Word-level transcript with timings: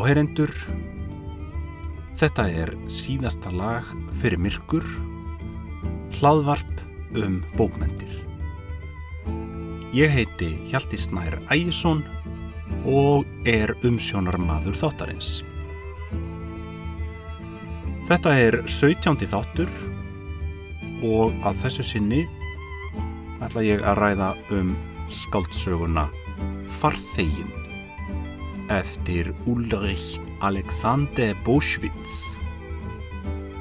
Áherendur, 0.00 0.48
þetta 2.16 2.46
er 2.48 2.70
síðasta 2.88 3.50
lag 3.52 3.84
fyrir 4.22 4.40
myrkur, 4.40 4.86
hlaðvarp 6.16 6.80
um 7.20 7.34
bókmentir. 7.58 8.14
Ég 9.92 10.08
heiti 10.14 10.48
Hjalti 10.70 10.96
Snær 10.96 11.36
Ægjesson 11.52 12.00
og 12.88 13.28
er 13.44 13.74
umsjónarmadur 13.84 14.80
þáttarins. 14.80 15.42
Þetta 18.08 18.36
er 18.40 18.60
17. 18.64 19.20
þáttur 19.28 19.68
og 21.04 21.36
að 21.44 21.64
þessu 21.66 21.90
sinni 21.92 22.24
ætla 23.44 23.68
ég 23.68 23.84
að 23.84 24.00
ræða 24.00 24.34
um 24.56 24.76
skáldsöguna 25.12 26.08
Farþegin 26.80 27.59
eftir 28.70 29.34
Ulrich 29.46 30.20
Alexander 30.40 31.34
Boschwitz 31.42 32.36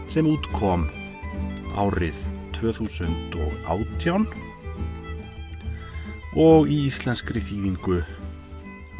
sem 0.05 0.27
útkom 0.29 0.83
árið 1.73 2.19
2018 2.53 4.27
og 6.37 6.69
í 6.69 6.77
íslenskri 6.85 7.41
þýðingu 7.41 7.97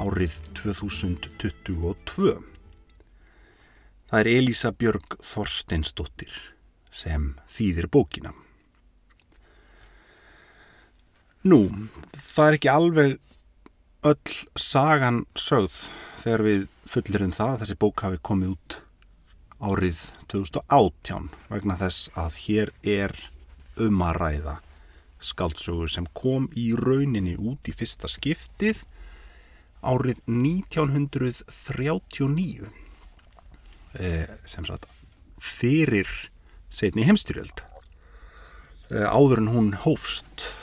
árið 0.02 0.40
2022. 0.64 2.34
Það 4.10 4.20
er 4.24 4.34
Elisa 4.34 4.74
Björg 4.74 5.20
Þorsteinsdóttir 5.22 6.34
sem 6.90 7.36
þýðir 7.46 7.86
bókina. 7.94 8.34
Nú, 11.46 11.68
það 12.18 12.48
er 12.48 12.58
ekki 12.58 12.78
alveg 12.80 13.20
öll 14.08 14.32
sagan 14.56 15.26
sögð 15.36 15.92
þegar 16.22 16.42
við 16.46 16.62
fullir 16.88 17.24
um 17.26 17.34
það 17.36 17.50
að 17.52 17.60
þessi 17.64 17.76
bók 17.82 18.00
hafi 18.06 18.20
komið 18.24 18.54
út 18.54 18.78
árið 19.60 20.00
2018 20.32 21.28
vegna 21.50 21.76
þess 21.82 22.08
að 22.16 22.38
hér 22.46 22.72
er 22.88 23.12
um 23.84 24.00
að 24.06 24.16
ræða 24.22 24.56
skáldsögur 25.20 25.92
sem 25.92 26.08
kom 26.16 26.48
í 26.56 26.72
rauninni 26.80 27.36
út 27.36 27.68
í 27.68 27.76
fyrsta 27.76 28.08
skiptið 28.08 28.88
árið 29.84 30.24
1939 30.32 32.72
eh, 34.00 34.32
sem 34.48 34.64
sagt 34.64 34.88
fyrir 35.44 36.08
setni 36.72 37.04
heimstyrjöld 37.04 37.60
eh, 38.96 39.12
áður 39.12 39.44
en 39.44 39.52
hún 39.52 39.76
hófst 39.84 40.56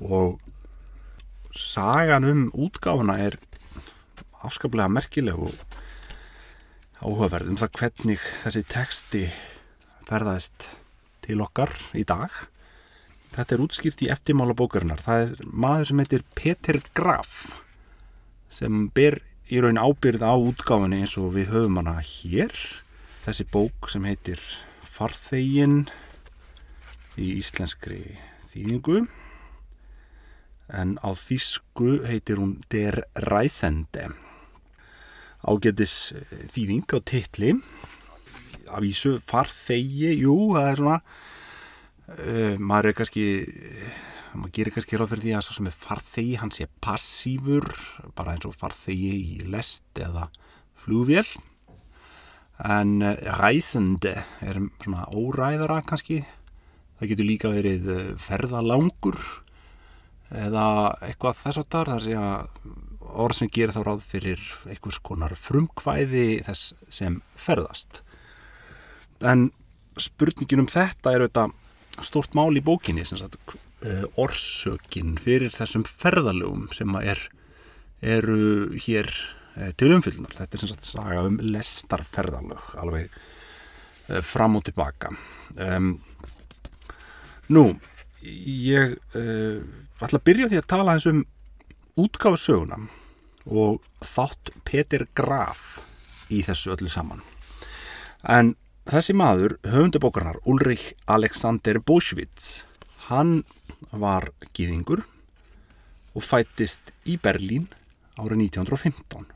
og 0.00 0.40
sagan 1.54 2.28
um 2.28 2.44
útgáfuna 2.52 3.18
er 3.22 3.38
afskaplega 4.44 4.90
merkileg 4.92 5.38
og 5.38 5.54
áhugaverð 7.02 7.54
um 7.54 7.58
það 7.60 7.80
hvernig 7.80 8.28
þessi 8.44 8.62
teksti 8.68 9.24
ferðaðist 10.08 10.70
til 11.26 11.40
okkar 11.44 11.74
í 11.98 12.04
dag 12.08 12.32
Þetta 13.34 13.54
er 13.54 13.62
útskýrt 13.62 14.02
í 14.02 14.10
eftirmála 14.12 14.56
bókarinnar. 14.56 15.02
Það 15.04 15.24
er 15.24 15.50
maður 15.52 15.90
sem 15.90 16.00
heitir 16.02 16.24
Peter 16.38 16.80
Graf 16.96 17.34
sem 18.50 18.86
ber 18.96 19.20
í 19.52 19.60
raun 19.60 19.80
ábyrð 19.80 20.24
á 20.24 20.32
útgáfinni 20.32 21.02
eins 21.04 21.14
og 21.20 21.34
við 21.36 21.52
höfum 21.52 21.78
hana 21.82 21.98
hér. 22.02 22.54
Þessi 23.26 23.46
bók 23.52 23.90
sem 23.92 24.06
heitir 24.08 24.42
Farþegin 24.88 25.84
í 27.20 27.34
íslenskri 27.38 28.00
þýðingu 28.50 29.04
en 30.74 30.96
á 31.00 31.10
þýsku 31.16 32.02
heitir 32.08 32.40
hún 32.42 32.58
Der 32.72 33.02
Reisende. 33.28 34.10
Ágetis 35.46 36.12
þýðing 36.52 36.88
á 36.92 36.98
titli. 37.00 37.54
Af 38.68 38.84
ísu 38.84 39.16
farþegi, 39.24 40.12
jú, 40.20 40.52
það 40.56 40.70
er 40.72 40.80
svona 40.82 41.00
Uh, 42.08 42.56
maður 42.56 42.88
er 42.88 42.94
kannski 42.96 43.22
maður 44.32 44.52
gerir 44.56 44.72
kannski 44.72 44.96
ráð 44.96 45.10
fyrir 45.10 45.24
því 45.26 45.32
að 45.36 45.42
svo 45.44 45.56
sem 45.58 45.66
er 45.68 45.74
farþegi 45.76 46.38
hann 46.40 46.52
sé 46.56 46.66
passífur 46.80 47.66
bara 48.16 48.32
eins 48.32 48.46
og 48.48 48.54
farþegi 48.56 49.10
í 49.12 49.34
lest 49.52 50.00
eða 50.00 50.30
flugvél 50.80 51.26
en 52.64 52.94
ræsende 53.36 54.14
er 54.40 54.60
svona 54.80 55.04
óræðara 55.12 55.82
kannski 55.84 56.22
það 56.96 57.12
getur 57.12 57.28
líka 57.28 57.52
verið 57.52 57.92
ferðalangur 58.24 59.20
eða 60.34 60.66
eitthvað 61.06 61.40
þess 61.42 61.62
að 61.62 61.70
þar 61.72 61.92
það 61.92 62.02
sé 62.04 62.18
að 62.20 62.66
orð 63.08 63.38
sem 63.38 63.52
gerir 63.52 63.72
þá 63.72 63.80
ráð 63.86 64.02
fyrir 64.04 64.42
einhvers 64.68 64.98
konar 65.00 65.34
frumkvæði 65.40 66.26
þess 66.44 66.74
sem 66.92 67.22
ferðast 67.40 68.02
en 69.24 69.48
spurningin 69.98 70.62
um 70.62 70.70
þetta 70.70 71.14
er 71.14 71.24
auðvitað 71.24 72.04
stort 72.06 72.36
mál 72.38 72.52
í 72.54 72.62
bókinni 72.62 73.06
sagt, 73.08 73.56
orsökin 74.18 75.16
fyrir 75.22 75.54
þessum 75.54 75.84
ferðalögum 75.86 76.68
sem 76.74 76.94
er, 77.00 77.20
eru 78.02 78.76
hér 78.86 79.10
til 79.78 79.90
umfylgnar. 79.94 80.34
Þetta 80.36 80.54
er 80.54 80.62
sem 80.62 80.70
sagt 80.70 80.86
saga 80.86 81.24
um 81.26 81.38
lestarferðalög 81.42 82.68
alveg 82.78 83.18
fram 84.24 84.56
og 84.58 84.64
tilbaka. 84.68 85.10
Um, 85.58 85.96
nú, 87.52 87.64
ég 88.22 88.94
uh, 89.18 89.58
ætla 90.06 90.20
að 90.20 90.26
byrja 90.30 90.52
því 90.52 90.60
að 90.62 90.70
tala 90.70 90.94
eins 90.94 91.08
um 91.10 91.24
útgáfusöguna 91.98 92.80
og 93.48 93.82
þátt 94.04 94.52
Peter 94.68 95.06
Graf 95.16 95.78
í 96.30 96.42
þessu 96.46 96.74
öllu 96.76 96.92
saman. 96.92 97.22
En 98.22 98.54
Þessi 98.88 99.12
maður, 99.12 99.58
höfundabókarnar 99.68 100.38
Ulrich 100.48 100.94
Alexander 101.12 101.76
Boschwitz, 101.76 102.62
hann 103.10 103.42
var 103.92 104.30
gýðingur 104.56 105.02
og 106.16 106.24
fættist 106.24 106.94
í 107.04 107.18
Berlín 107.20 107.66
árið 108.16 108.46
1915. 108.46 109.26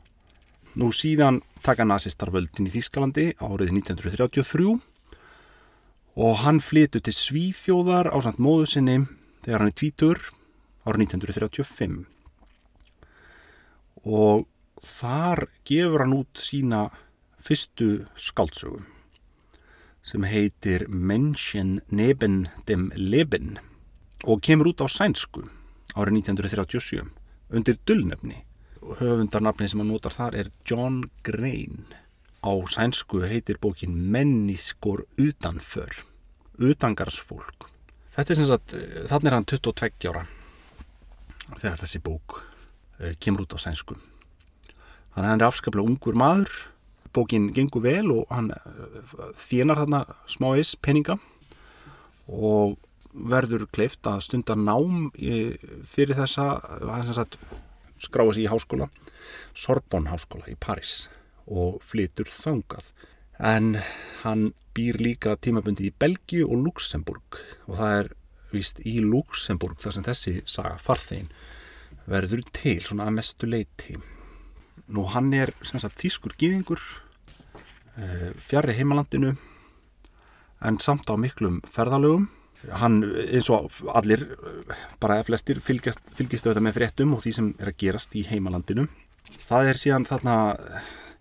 Nú 0.81 0.89
síðan 0.89 1.37
taka 1.61 1.85
nazistar 1.85 2.33
völdin 2.33 2.65
í 2.65 2.73
Þískalandi 2.73 3.27
árið 3.37 3.75
1933 3.75 4.73
og 6.25 6.33
hann 6.41 6.57
flytu 6.57 7.03
til 7.05 7.13
Svíþjóðar 7.13 8.09
á 8.09 8.17
samt 8.25 8.41
móðu 8.41 8.71
sinni 8.73 9.03
þegar 9.45 9.67
hann 9.67 9.69
er 9.69 9.77
tvítur 9.77 10.23
árið 10.83 11.07
1935. 11.07 12.03
Og 14.03 14.47
þar 14.83 15.47
gefur 15.67 16.03
hann 16.03 16.17
út 16.17 16.39
sína 16.43 16.87
fyrstu 17.43 18.05
skáldsögum 18.19 18.87
sem 20.03 20.25
heitir 20.27 20.87
Menschen 20.89 21.77
neben 21.87 22.49
dem 22.67 22.91
Leben 22.95 23.57
og 24.27 24.41
kemur 24.43 24.73
út 24.73 24.83
á 24.83 24.87
sænsku 24.91 25.45
árið 25.95 26.19
1937 26.27 27.07
undir 27.55 27.79
dullnefni 27.87 28.43
og 28.83 28.99
höfundarnafni 28.99 29.69
sem 29.71 29.79
hann 29.79 29.91
notar 29.93 30.15
þar 30.15 30.35
er 30.41 30.51
John 30.67 31.05
Grain 31.23 31.87
á 32.43 32.51
sænsku 32.67 33.23
heitir 33.23 33.59
bókin 33.63 33.95
Menniskur 34.11 35.05
utanför 35.15 36.03
utangarsfólk 36.59 37.69
þetta 38.15 38.33
er 38.33 38.39
sem 38.41 38.51
sagt, 38.51 38.75
þannig 39.07 39.31
er 39.31 39.37
hann 39.39 39.47
22 39.47 40.11
ára 40.11 40.27
þegar 41.61 41.79
þessi 41.83 42.01
bók 42.03 42.39
kemur 43.19 43.45
út 43.45 43.55
á 43.57 43.59
sænsku. 43.63 43.97
Þannig 45.13 45.25
að 45.25 45.29
hann 45.29 45.41
er 45.41 45.47
afskaplega 45.49 45.89
ungur 45.89 46.17
maður. 46.17 46.53
Bókin 47.13 47.51
gengur 47.53 47.83
vel 47.85 48.09
og 48.09 48.31
hann 48.33 48.49
þénar 49.37 49.83
þarna 49.83 49.99
smáis 50.31 50.73
peninga 50.81 51.19
og 52.25 52.79
verður 53.13 53.67
kleift 53.69 54.07
að 54.09 54.23
stunda 54.25 54.55
nám 54.57 55.11
fyrir 55.13 56.17
þessa 56.17 56.47
sagt, 57.13 57.37
skráa 58.01 58.33
sér 58.33 58.47
í 58.47 58.49
háskóla 58.49 58.89
Sorbonne 59.53 60.09
háskóla 60.09 60.49
í 60.49 60.57
Paris 60.57 61.07
og 61.45 61.83
flytur 61.85 62.29
þangað. 62.31 62.89
En 63.37 63.77
hann 64.23 64.51
býr 64.73 64.97
líka 64.97 65.35
tímabundi 65.37 65.91
í 65.91 65.93
Belgiu 65.93 66.47
og 66.49 66.65
Luxemburg 66.65 67.37
og 67.67 67.77
það 67.77 67.97
er 67.99 68.11
vist 68.53 68.81
í 68.85 68.99
Luxemburg 69.03 69.77
þar 69.81 69.97
sem 69.97 70.05
þessi 70.07 70.33
saga 70.49 70.79
farþegin 70.81 71.29
verður 72.09 72.43
til 72.55 72.79
svona 72.83 73.07
að 73.07 73.17
mestu 73.19 73.47
leiti 73.47 73.97
nú 74.93 75.05
hann 75.13 75.31
er 75.35 75.53
sagt, 75.63 75.99
þýskur 76.01 76.35
gýðingur 76.39 76.81
fjarrri 78.41 78.75
heimalandinu 78.77 79.35
en 80.63 80.79
samt 80.79 81.09
á 81.11 81.15
miklum 81.19 81.61
ferðalögum. 81.71 82.29
Hann 82.79 83.01
eins 83.03 83.49
og 83.51 83.73
allir 83.91 84.23
bara 85.03 85.19
eða 85.19 85.27
flestir 85.27 85.59
fylgjast, 85.59 85.99
fylgjast 86.15 86.47
auðvitað 86.47 86.65
með 86.67 86.77
fréttum 86.77 87.15
og 87.15 87.23
því 87.25 87.33
sem 87.35 87.49
er 87.59 87.73
að 87.73 87.79
gerast 87.83 88.15
í 88.15 88.23
heimalandinu. 88.29 88.87
Það 89.43 89.71
er 89.71 89.81
síðan 89.81 90.07
þarna 90.07 90.35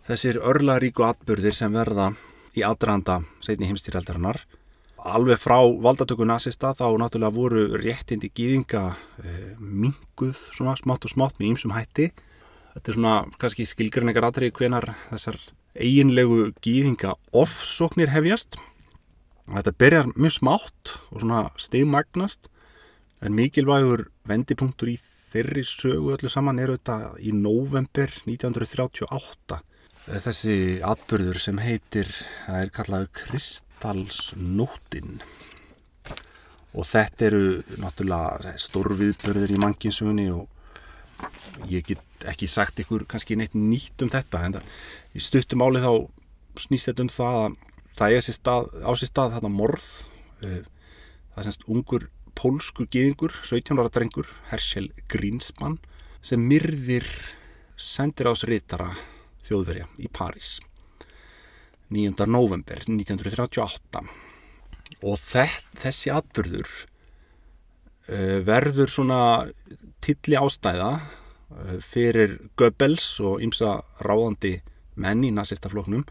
þessir 0.06 0.38
örlaríku 0.38 1.06
atbyrðir 1.06 1.56
sem 1.58 1.74
verða 1.74 2.12
í 2.54 2.62
aðdraðanda 2.66 3.22
setni 3.42 3.70
heimstýraldarinnar 3.70 4.42
alveg 5.02 5.40
frá 5.40 5.58
valdatöku 5.82 6.26
nazista 6.26 6.72
þá 6.78 6.86
náttúrulega 7.00 7.34
voru 7.34 7.62
réttindi 7.80 8.30
gýðinga 8.30 8.82
eh, 9.24 9.54
minguð 9.58 10.38
svona 10.54 10.76
smátt 10.78 11.06
og 11.08 11.14
smátt 11.14 11.40
með 11.40 11.52
ýmsum 11.52 11.74
hætti. 11.74 12.10
Þetta 12.72 12.90
er 12.90 12.98
svona 12.98 13.14
kannski 13.42 13.66
skilgrinningar 13.68 14.28
aðrið 14.28 14.54
hvenar 14.58 14.92
þessar 15.10 15.40
eiginlegu 15.74 16.52
gýðinga 16.64 17.16
offsóknir 17.34 18.12
hefjast. 18.12 18.58
Þetta 19.50 19.74
byrjar 19.82 20.12
mjög 20.14 20.36
smátt 20.38 20.94
og 21.10 21.24
svona 21.24 21.42
stegmagnast 21.60 22.48
en 23.22 23.34
mikilvægur 23.36 24.06
vendipunktur 24.28 24.92
í 24.92 24.96
þeirri 25.32 25.64
sögu 25.66 26.14
öllu 26.14 26.30
saman 26.30 26.60
er 26.62 26.74
þetta 26.76 27.14
í 27.18 27.32
november 27.34 28.10
1938 28.28 29.60
þessi 30.02 30.56
atbyrður 30.84 31.38
sem 31.40 31.60
heitir 31.62 32.10
það 32.46 32.58
er 32.58 32.72
kallað 32.74 33.06
Kristalsnóttin 33.82 35.18
og 36.72 36.86
þetta 36.86 37.26
eru 37.26 37.46
náttúrulega 37.82 38.54
stórviðbörður 38.62 39.52
í 39.56 39.58
mannkinsugunni 39.58 40.28
og 40.30 41.66
ég 41.68 41.84
get 41.90 42.26
ekki 42.30 42.46
sagt 42.46 42.78
ykkur 42.78 43.04
kannski 43.10 43.36
neitt 43.36 43.58
nýtt 43.58 44.04
um 44.06 44.12
þetta 44.12 44.44
en 44.46 44.56
í 45.18 45.20
stuttum 45.20 45.66
áli 45.66 45.82
þá 45.82 45.90
snýst 46.62 46.92
þetta 46.92 47.02
um 47.02 47.12
það 47.12 47.40
að 47.42 47.58
það 47.98 48.14
er 48.14 48.22
á 48.86 48.92
sér 48.94 49.10
stað 49.10 49.34
þarna 49.34 49.52
morð 49.52 49.90
eh, 50.46 50.62
það 51.34 51.42
er 51.42 51.48
semst 51.50 51.66
ungur 51.66 52.08
pólskur 52.38 52.86
geðingur, 52.86 53.34
17 53.42 53.82
ára 53.82 53.90
drengur 53.92 54.30
Herschel 54.52 54.92
Greenspan 55.10 55.80
sem 56.22 56.40
myrðir 56.40 57.08
sendir 57.76 58.30
ás 58.30 58.46
reytara 58.46 58.92
þjóðverja 59.42 59.90
í 59.98 60.06
París 60.06 60.60
9. 61.92 62.26
november 62.26 62.80
1938 62.88 64.02
og 65.02 65.18
þessi 65.20 66.12
atbyrður 66.14 66.68
uh, 68.08 68.38
verður 68.46 68.92
svona 68.92 69.20
tilli 70.04 70.38
ástæða 70.38 70.90
uh, 70.98 71.78
fyrir 71.84 72.38
Goebbels 72.56 73.06
og 73.20 73.42
ymsa 73.44 73.80
ráðandi 74.04 74.58
menn 75.00 75.24
í 75.26 75.32
nazistafloknum 75.34 76.04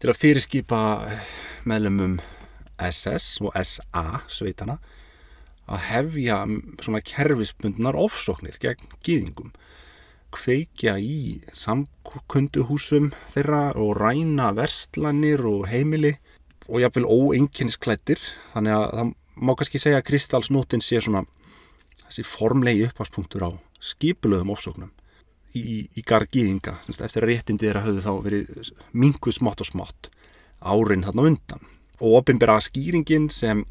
til 0.00 0.10
að 0.10 0.20
fyrirskipa 0.20 0.80
meðlumum 1.68 2.18
SS 2.80 3.40
og 3.44 3.54
SA 3.62 4.22
sveitana 4.32 4.78
að 5.70 5.84
hefja 5.90 6.38
svona 6.82 7.02
kerfisbundnar 7.04 7.98
ofsóknir 7.98 8.56
gegn 8.62 8.88
gýðingum 9.06 9.52
kveikja 10.34 10.96
í 11.02 11.40
samkunduhúsum 11.56 13.10
þeirra 13.32 13.70
og 13.80 13.96
ræna 13.98 14.50
verslanir 14.56 15.42
og 15.48 15.66
heimili 15.70 16.16
og 16.68 16.82
jáfnveil 16.84 17.08
óeinkinnisklættir 17.08 18.22
þannig 18.54 18.76
að 18.76 18.86
það 18.94 19.12
má 19.40 19.52
kannski 19.56 19.80
segja 19.82 20.00
að 20.00 20.08
kristalsnótin 20.10 20.84
sé 20.84 21.00
svona 21.02 21.24
þessi 22.06 22.26
formlegi 22.26 22.86
uppvarspunktur 22.88 23.46
á 23.46 23.50
skipulöðum 23.80 24.52
ofsóknum 24.54 24.90
í, 25.56 25.86
í 25.96 26.02
gargíðinga 26.06 26.76
eftir 26.90 27.24
að 27.24 27.30
réttindi 27.32 27.66
þeirra 27.66 27.84
höfðu 27.86 28.04
þá 28.04 28.12
verið 28.26 28.72
minguð 28.92 29.38
smátt 29.38 29.64
og 29.64 29.70
smátt 29.70 30.10
árin 30.60 31.04
þarna 31.06 31.26
undan. 31.30 31.68
Og 32.00 32.20
ofinbera 32.20 32.58
skýringin 32.62 33.28
sem 33.32 33.64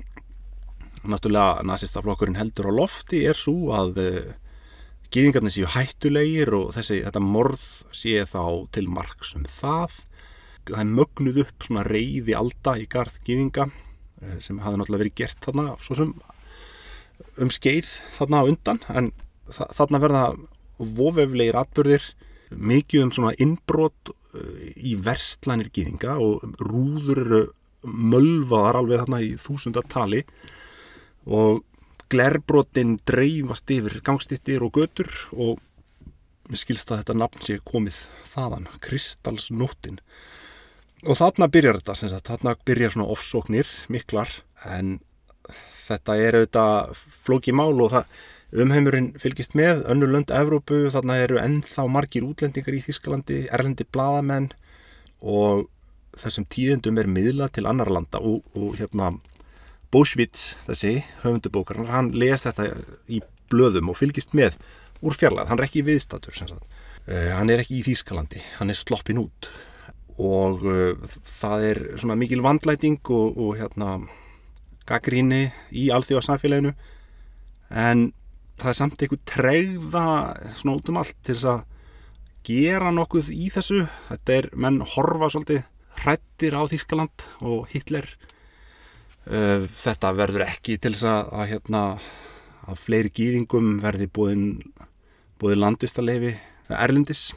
náttúrulega 1.07 1.63
nazistaflokkurinn 1.65 2.37
heldur 2.39 2.69
á 2.69 2.73
lofti 2.81 3.23
er 3.29 3.37
svo 3.37 3.71
að 3.77 4.01
Gýðingarnir 5.09 5.53
séu 5.55 5.69
hættulegir 5.73 6.51
og 6.53 6.73
þessi, 6.75 6.99
þetta 7.01 7.21
morð 7.23 7.63
sé 7.97 8.19
þá 8.29 8.43
til 8.75 8.85
margs 8.93 9.33
um 9.37 9.47
það. 9.57 9.95
Það 10.69 10.81
er 10.83 10.91
mögnuð 10.99 11.39
upp 11.45 11.65
svona 11.65 11.85
reyði 11.87 12.35
alda 12.37 12.75
í 12.77 12.85
garð 12.89 13.15
gýðinga 13.25 13.65
eh, 14.21 14.37
sem 14.43 14.59
hafi 14.61 14.77
náttúrulega 14.77 15.01
verið 15.01 15.17
gert 15.17 15.47
þarna 15.47 15.71
svo 15.81 15.97
sem 15.97 16.11
um 17.41 17.49
skeið 17.51 17.89
þarna 18.19 18.43
á 18.43 18.49
undan 18.51 18.81
en 18.93 19.11
þarna 19.49 20.01
verða 20.03 20.23
vofeflegir 20.77 21.57
atbyrðir 21.57 22.05
mikið 22.53 23.05
um 23.07 23.13
svona 23.15 23.33
innbrot 23.41 24.13
eh, 24.13 24.69
í 24.77 24.93
verslanir 25.01 25.71
gýðinga 25.73 26.19
og 26.21 26.45
rúður 26.61 27.49
mölvaðar 27.81 28.81
alveg 28.83 29.03
þarna 29.03 29.23
í 29.25 29.33
þúsundartali 29.39 30.23
og 31.29 31.63
glerbrotin 32.09 32.97
dreifast 33.07 33.69
yfir 33.71 33.99
gangstittir 34.05 34.63
og 34.65 34.79
götur 34.79 35.09
og 35.35 35.59
mér 36.49 36.61
skilst 36.63 36.89
að 36.89 37.03
þetta 37.03 37.17
nafn 37.21 37.45
sé 37.45 37.59
komið 37.65 37.99
þaðan, 38.31 38.65
Kristalsnóttin 38.81 39.99
og 41.05 41.19
þarna 41.19 41.47
byrjar 41.51 41.79
þetta 41.79 41.95
sagt, 41.99 42.31
þarna 42.31 42.55
byrjar 42.65 42.95
svona 42.95 43.11
ofsóknir 43.13 43.69
miklar 43.93 44.33
en 44.65 44.97
þetta 45.89 46.17
er 46.19 46.39
auðvitað 46.39 47.05
flóki 47.23 47.55
mál 47.55 47.73
og 47.77 47.93
það 47.93 48.19
umheimurinn 48.63 49.11
fylgist 49.21 49.53
með, 49.57 49.83
önnur 49.91 50.09
lönd 50.09 50.31
Evrópu, 50.33 50.87
þarna 50.93 51.19
eru 51.21 51.37
ennþá 51.37 51.85
margir 51.91 52.25
útlendingar 52.25 52.73
í 52.73 52.81
Þísklandi, 52.81 53.43
erlendi 53.53 53.85
bladamenn 53.85 54.49
og 55.21 55.67
þessum 56.17 56.47
tíðendum 56.49 56.97
er 56.97 57.09
miðla 57.11 57.49
til 57.53 57.67
annar 57.69 57.91
landa 57.93 58.21
og, 58.25 58.41
og 58.57 58.73
hérna 58.79 59.13
Bósvits, 59.89 60.53
þessi 60.67 60.99
höfundubókar, 61.23 61.79
hann 61.89 62.11
les 62.13 62.43
þetta 62.45 62.67
í 63.09 63.23
blöðum 63.49 63.89
og 63.89 63.97
fylgist 63.97 64.35
með 64.37 64.59
úr 65.01 65.15
fjarlag, 65.17 65.49
hann 65.49 65.57
er 65.57 65.65
ekki 65.65 65.81
viðstatur 65.87 66.35
uh, 66.37 67.31
hann 67.33 67.49
er 67.49 67.63
ekki 67.63 67.79
í 67.79 67.85
Þýskalandi 67.87 68.43
hann 68.59 68.69
er 68.69 68.77
sloppin 68.77 69.21
út. 69.23 69.49
Og 70.19 70.61
uh, 70.67 71.17
það 71.25 71.65
er 71.71 71.81
svona 71.97 72.19
mikil 72.19 72.43
vandlæting 72.45 73.01
og, 73.09 73.39
og 73.39 73.57
hérna 73.57 73.97
gaggríni 74.89 75.47
í 75.73 75.89
alþjóðarsamfélaginu 75.95 76.75
en 77.69 78.09
það 78.59 78.71
er 78.71 78.77
samt 78.77 79.01
einhver 79.01 79.25
tregða 79.29 80.07
svona 80.53 80.77
út 80.77 80.89
um 80.91 81.01
allt 81.01 81.17
til 81.23 81.33
þess 81.33 81.49
að 81.55 81.65
gera 82.49 82.93
nokkuð 82.93 83.29
í 83.33 83.49
þessu. 83.53 83.87
Þetta 84.09 84.37
er 84.37 84.53
menn 84.53 84.83
horfa 84.95 85.31
svolítið 85.33 85.63
hrættir 86.03 86.57
á 86.57 86.61
Þýskaland 86.69 87.31
og 87.41 87.71
Hitler 87.73 88.05
Eh, 88.09 88.35
þetta 89.29 90.13
verður 90.17 90.45
ekki 90.47 90.79
til 90.81 90.95
þess 90.95 91.05
að, 91.05 91.33
að, 91.37 91.49
hérna, 91.51 91.81
að 92.69 92.79
fleiri 92.81 93.11
gýringum 93.13 93.75
verði 93.83 94.07
búin 94.09 94.45
landvistarleifi 95.39 96.33
Erlendis 96.69 97.29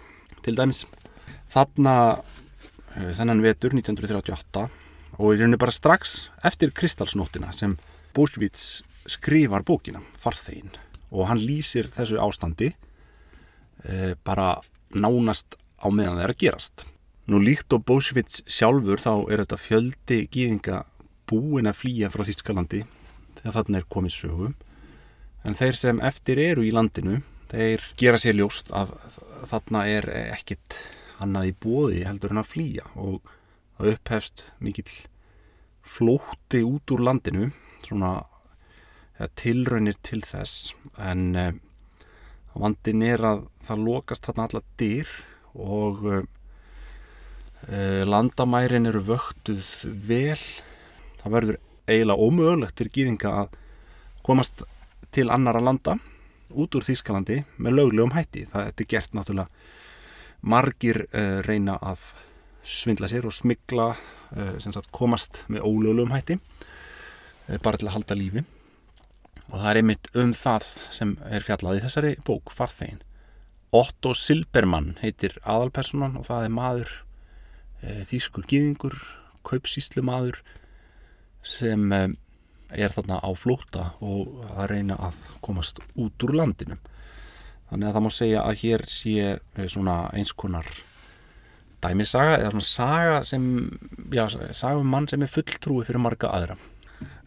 til 0.45 0.57
dæmis. 0.57 0.85
Þarna 1.53 1.95
eh, 2.97 3.13
þennan 3.17 3.43
vetur 3.45 3.75
1938 3.77 4.65
og 5.19 5.35
í 5.35 5.39
rauninni 5.39 5.61
bara 5.61 5.75
strax 5.75 6.31
eftir 6.45 6.73
Kristalsnóttina 6.77 7.53
sem 7.57 7.77
Búsvíts 8.17 8.83
skrifar 9.09 9.65
bókina, 9.65 10.03
Farþegin 10.21 10.73
og 11.13 11.29
hann 11.29 11.41
lýsir 11.41 11.89
þessu 11.93 12.19
ástandi 12.23 12.71
e, 12.73 14.15
bara 14.25 14.55
nánast 14.93 15.57
á 15.81 15.89
meðan 15.93 16.17
það 16.17 16.25
er 16.25 16.33
að 16.33 16.41
gerast. 16.41 16.85
Nú 17.29 17.41
líkt 17.43 17.73
og 17.77 17.85
Búsvíts 17.89 18.43
sjálfur 18.49 19.01
þá 19.01 19.13
er 19.33 19.43
þetta 19.43 19.61
fjöldi 19.61 20.21
gýringa 20.33 20.83
búin 21.33 21.71
að 21.71 21.81
flýja 21.81 22.11
frá 22.13 22.25
Þýskalandi 22.29 22.85
þegar 23.41 23.57
þarna 23.59 23.81
er 23.81 23.91
komið 23.97 24.17
sögum 24.21 24.57
en 25.43 25.59
þeir 25.59 25.79
sem 25.79 26.03
eftir 26.05 26.41
eru 26.43 26.67
í 26.67 26.73
landinu 26.75 27.21
þeir 27.53 27.87
gera 28.01 28.21
sér 28.21 28.39
ljóst 28.39 28.73
að 28.77 28.95
þarna 29.51 29.87
er 29.91 30.09
ekkit 30.23 30.79
annað 31.23 31.51
í 31.51 31.57
bóði 31.65 32.05
heldur 32.07 32.35
en 32.35 32.43
að 32.43 32.53
flýja 32.53 32.87
og 32.99 33.33
það 33.79 33.95
upphefst 33.95 34.45
mikill 34.63 34.93
flótti 35.83 36.63
út 36.67 36.95
úr 36.95 37.03
landinu 37.09 37.51
svona 37.83 38.21
tilraunir 39.39 39.99
til 40.05 40.23
þess. 40.25 40.73
En 40.99 41.35
eh, 41.37 41.55
vandin 42.55 43.05
er 43.07 43.23
að 43.27 43.47
það 43.67 43.87
lokast 43.87 44.27
þarna 44.29 44.49
alla 44.49 44.63
dyr 44.81 45.13
og 45.53 46.03
eh, 47.69 48.03
landamærin 48.09 48.89
eru 48.91 49.05
vöktuð 49.13 49.73
vel 50.09 50.41
það 51.23 51.37
verður 51.37 51.61
eiginlega 51.87 52.27
ómögulegt 52.29 52.79
fyrir 52.79 52.95
gýðinga 52.97 53.35
að 53.43 53.59
komast 54.27 54.65
til 55.13 55.29
annara 55.35 55.61
landa 55.63 55.99
út 56.53 56.75
úr 56.77 56.85
Þýskalandi 56.87 57.43
með 57.63 57.79
löglegum 57.79 58.15
hætti. 58.15 58.47
Það 58.53 58.69
er 58.71 58.89
gert 58.91 59.15
náttúrulega 59.17 59.49
margir 60.43 61.05
uh, 61.13 61.41
reyna 61.47 61.79
að 61.83 62.03
svindla 62.67 63.09
sér 63.11 63.27
og 63.29 63.35
smigla 63.35 63.93
uh, 63.95 64.57
sagt, 64.63 64.91
komast 64.95 65.45
með 65.53 65.67
ólöglegum 65.67 66.15
hætti 66.15 66.39
uh, 66.39 67.59
bara 67.63 67.79
til 67.79 67.89
að 67.89 67.97
halda 67.97 68.19
lífi 68.19 68.45
og 69.53 69.57
það 69.59 69.69
er 69.71 69.81
einmitt 69.81 70.11
um 70.19 70.35
það 70.37 70.69
sem 70.95 71.17
er 71.29 71.47
fjallað 71.47 71.79
í 71.79 71.85
þessari 71.85 72.13
bók 72.27 72.53
Farþegin. 72.57 73.03
Otto 73.73 74.13
Silbermann 74.17 74.97
heitir 75.01 75.39
aðalpersonan 75.49 76.19
og 76.21 76.27
það 76.29 76.47
er 76.47 76.53
maður 76.53 76.93
þýskur 78.07 78.45
gýðingur, 78.47 78.95
kaupsíslu 79.49 80.05
maður 80.07 80.39
sem 81.43 81.93
eh, 81.93 82.09
er 82.73 82.95
þarna 82.95 83.21
á 83.21 83.31
flóta 83.37 83.91
og 84.01 84.41
að 84.57 84.71
reyna 84.73 84.97
að 85.09 85.19
komast 85.45 85.83
út 85.99 86.25
úr 86.25 86.35
landinu. 86.39 86.79
Þannig 87.71 87.89
að 87.89 87.95
það 87.97 88.05
má 88.05 88.13
segja 88.13 88.47
að 88.47 88.59
hér 88.63 88.87
sé 88.93 89.17
eh, 89.33 89.69
svona 89.69 89.97
eins 90.17 90.33
konar 90.37 90.69
dæmisaga 91.83 92.39
eða 92.39 92.53
svona 92.53 92.69
saga 92.69 93.17
sem 93.27 93.47
já, 94.15 94.27
saga 94.55 94.79
um 94.79 94.89
mann 94.93 95.09
sem 95.11 95.23
er 95.25 95.33
fulltrúi 95.33 95.87
fyrir 95.87 96.03
marga 96.03 96.31
aðra. 96.31 96.57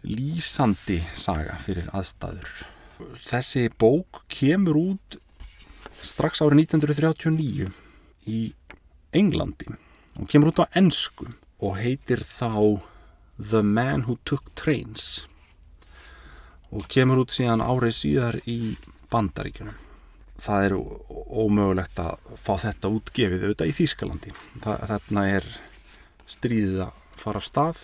Lýsandi 0.06 1.02
saga 1.18 1.58
fyrir 1.66 1.90
aðstæður. 1.94 2.66
Þessi 3.26 3.68
bók 3.82 4.24
kemur 4.32 4.80
út 4.80 5.18
strax 5.96 6.44
árið 6.44 6.66
1939 6.70 7.72
í 8.32 8.42
Englandi. 9.16 9.74
Og 10.16 10.30
kemur 10.32 10.54
út 10.54 10.64
á 10.64 10.66
ennsku 10.78 11.28
og 11.60 11.80
heitir 11.80 12.24
þá 12.24 12.80
The 13.40 13.64
Man 13.64 14.06
Who 14.06 14.18
Took 14.24 14.54
Trains 14.56 15.26
og 16.76 16.88
kemur 16.92 17.24
út 17.24 17.36
síðan 17.36 17.64
árið 17.64 17.98
síðar 18.00 18.40
í 18.50 18.76
bandaríkunum 19.12 19.86
það 20.42 20.66
er 20.68 20.76
ómögulegt 20.76 22.00
að 22.02 22.34
fá 22.44 22.56
þetta 22.66 22.92
útgefið 22.92 23.46
auðvitað 23.46 23.72
í 23.72 23.76
Þýskalandi. 23.80 24.34
Þarna 24.64 25.24
er 25.32 25.48
stríðið 26.30 26.82
að 26.88 27.00
fara 27.22 27.42
af 27.42 27.48
stað. 27.48 27.84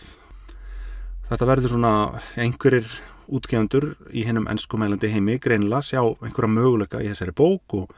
Þetta 1.30 1.48
verður 1.48 1.74
svona 1.76 1.94
einhverjir 2.36 2.90
útgefundur 3.32 3.94
í 4.12 4.26
hennum 4.28 4.50
ennskumælandi 4.52 5.12
heimi 5.14 5.38
greinilega 5.40 5.88
sjá 5.88 6.02
einhverja 6.04 6.52
möguleika 6.52 7.00
í 7.00 7.08
þessari 7.08 7.36
bók 7.38 7.78
og 7.78 7.94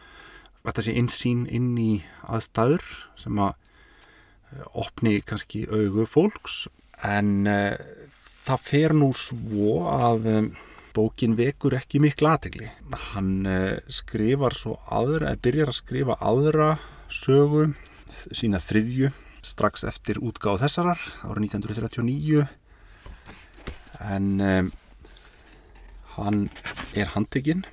þetta 0.61 0.85
sé 0.85 0.93
einsýn 0.99 1.47
inn 1.49 1.73
í 1.81 1.91
aðstæður 2.29 2.85
sem 3.17 3.41
að 3.41 3.55
opni 4.77 5.15
kannski 5.25 5.63
augu 5.65 6.05
fólks 6.05 6.67
en 7.01 7.47
uh, 7.49 7.73
það 8.43 8.63
fer 8.67 8.95
nú 8.97 9.09
svo 9.17 9.83
að 9.89 10.29
um, 10.33 10.49
bókin 10.93 11.35
vekur 11.37 11.75
ekki 11.77 12.01
miklu 12.03 12.29
aðtegli. 12.29 12.69
Hann 13.13 13.47
uh, 13.49 13.79
skrifar 13.91 14.55
svo 14.57 14.77
aðra, 14.93 15.33
eða 15.33 15.43
byrjar 15.47 15.71
að 15.71 15.79
skrifa 15.79 16.17
aðra 16.21 16.69
sögu, 17.13 17.71
sína 18.33 18.61
þriðju, 18.61 19.11
strax 19.43 19.83
eftir 19.87 20.21
útgáð 20.23 20.61
þessarar 20.63 21.01
árið 21.27 21.49
1939 21.49 22.45
en 24.03 24.29
um, 24.39 24.69
hann 26.15 26.39
er 26.95 27.11
handekinn 27.15 27.65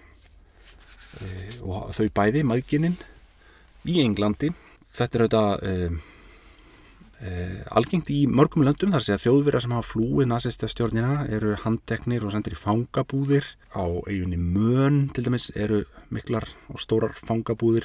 uh, 1.21 1.53
og 1.67 1.93
þau 1.97 2.09
bæði, 2.17 2.47
maðgininn 2.47 2.97
í 3.89 4.00
Englandi. 4.05 4.55
Þetta 4.91 5.19
er 5.19 5.27
auðvitað 5.27 6.11
algengt 7.21 8.09
í 8.09 8.23
mörgum 8.31 8.65
löndum 8.65 8.95
þar 8.95 9.05
sé 9.05 9.12
að 9.12 9.25
þjóðverðar 9.27 9.65
sem 9.65 9.75
hafa 9.77 9.89
flúið 9.91 10.29
nazistastjórnina 10.31 11.27
eru 11.29 11.53
handteknir 11.61 12.25
og 12.25 12.33
sendir 12.33 12.57
í 12.57 12.61
fangabúðir. 12.61 13.45
Á 13.77 13.85
eiginni 14.09 14.39
mön 14.41 15.11
til 15.12 15.27
dæmis 15.27 15.50
eru 15.53 15.83
miklar 16.09 16.49
og 16.73 16.81
stórar 16.81 17.12
fangabúðir 17.21 17.85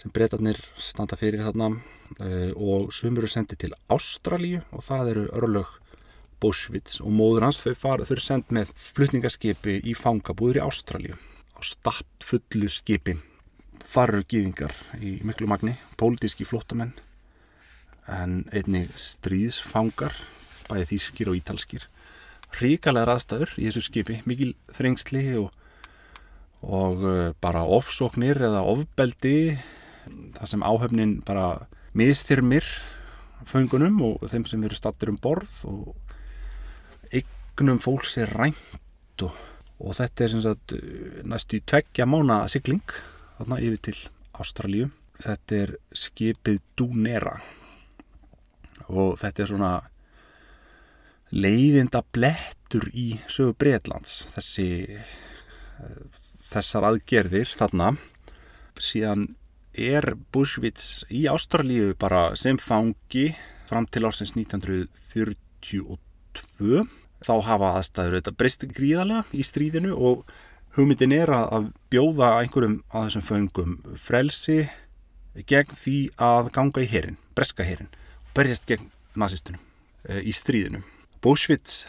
sem 0.00 0.14
breytarnir 0.14 0.62
standa 0.80 1.18
fyrir 1.20 1.44
þarna. 1.44 1.74
Uh, 2.20 2.52
og 2.56 2.90
sumur 2.92 3.24
eru 3.24 3.32
sendið 3.32 3.62
til 3.62 3.76
Ástralíu 3.92 4.64
og 4.72 4.84
það 4.84 5.12
eru 5.14 5.28
örlög 5.36 5.78
Bósvits 6.42 6.98
og 7.04 7.12
móður 7.12 7.46
hans. 7.46 7.60
Þau, 7.60 7.76
fara, 7.76 8.08
þau 8.08 8.16
eru 8.16 8.24
sendið 8.24 8.58
með 8.58 8.74
flutningaskipi 8.88 9.78
í 9.84 9.96
fangabúðir 9.96 10.62
í 10.62 10.64
Ástralíu 10.64 11.20
á 11.52 11.60
stapt 11.60 12.24
fullu 12.24 12.72
skipi. 12.72 13.18
Þar 13.92 14.16
eru 14.16 14.28
gýðingar 14.32 14.76
í 15.04 15.18
miklu 15.26 15.48
magni, 15.50 15.76
pólitíski 16.00 16.48
flottamenn 16.48 16.94
en 18.10 18.42
einni 18.52 18.86
stríðsfangar 18.98 20.16
bæði 20.68 20.88
þýskir 20.92 21.30
og 21.32 21.38
ítalskir. 21.38 21.86
Ríkalegar 22.58 23.14
aðstæður 23.14 23.54
í 23.56 23.68
þessu 23.68 23.84
skipi 23.86 24.18
mikil 24.28 24.52
þrengsli 24.76 25.24
og, 25.40 25.52
og 26.62 27.04
uh, 27.06 27.20
bara 27.40 27.64
ofsóknir 27.64 28.40
eða 28.42 28.64
ofbeldi 28.68 29.56
þar 30.36 30.50
sem 30.50 30.64
áhöfnin 30.66 31.20
bara 31.26 31.68
misþyrmir 31.96 32.66
föngunum 33.48 34.00
og 34.06 34.26
þeim 34.30 34.46
sem 34.48 34.64
eru 34.66 34.76
stattir 34.78 35.12
um 35.12 35.18
borð 35.20 35.62
og 35.68 35.94
eignum 37.14 37.80
fólks 37.82 38.16
er 38.22 38.32
rænt 38.38 39.24
og, 39.26 39.34
og 39.82 39.96
þetta 39.98 40.26
er 40.26 40.36
sagt, 40.46 40.76
næstu 41.28 41.58
í 41.58 41.64
tveggja 41.66 42.06
mána 42.08 42.42
sigling 42.52 42.84
þarna 43.38 43.60
yfir 43.62 43.82
til 43.88 43.98
Ástralju 44.42 44.90
þetta 45.22 45.58
er 45.64 45.74
skipið 45.94 46.62
Dunera 46.78 47.36
og 48.88 49.18
þetta 49.20 49.42
er 49.42 49.48
svona 49.52 49.72
leiðinda 51.32 52.02
blettur 52.12 52.88
í 52.92 53.20
sögu 53.30 53.54
Breitlands 53.58 54.26
þessi 54.34 54.68
þessar 56.52 56.84
aðgerðir 56.90 57.48
þarna. 57.56 57.94
Síðan 58.82 59.22
er 59.78 60.16
Bushwitz 60.34 61.04
í 61.12 61.28
Ástralíu 61.30 61.94
bara 61.98 62.36
sem 62.36 62.58
fangi 62.60 63.36
fram 63.68 63.86
til 63.88 64.04
ársins 64.08 64.32
1942 64.36 66.86
þá 67.22 67.34
hafa 67.46 67.68
aðstæður 67.78 68.16
þetta 68.18 68.36
breyst 68.36 68.62
gríðarlega 68.76 69.24
í 69.32 69.42
stríðinu 69.46 69.92
og 69.94 70.24
hugmyndin 70.76 71.12
er 71.16 71.30
að 71.32 71.70
bjóða 71.92 72.28
einhverjum 72.42 72.82
að 72.90 73.04
þessum 73.06 73.28
fangum 73.28 73.72
frelsi 74.00 74.60
gegn 75.48 75.72
því 75.72 75.98
að 76.20 76.50
ganga 76.52 76.80
í 76.82 76.90
herin, 76.90 77.16
breska 77.36 77.62
herin 77.64 77.88
berjast 78.36 78.66
gegn 78.68 78.88
nazistunum 79.18 79.60
e, 80.08 80.20
í 80.24 80.32
stríðinu. 80.34 80.82
Bósvits 81.22 81.84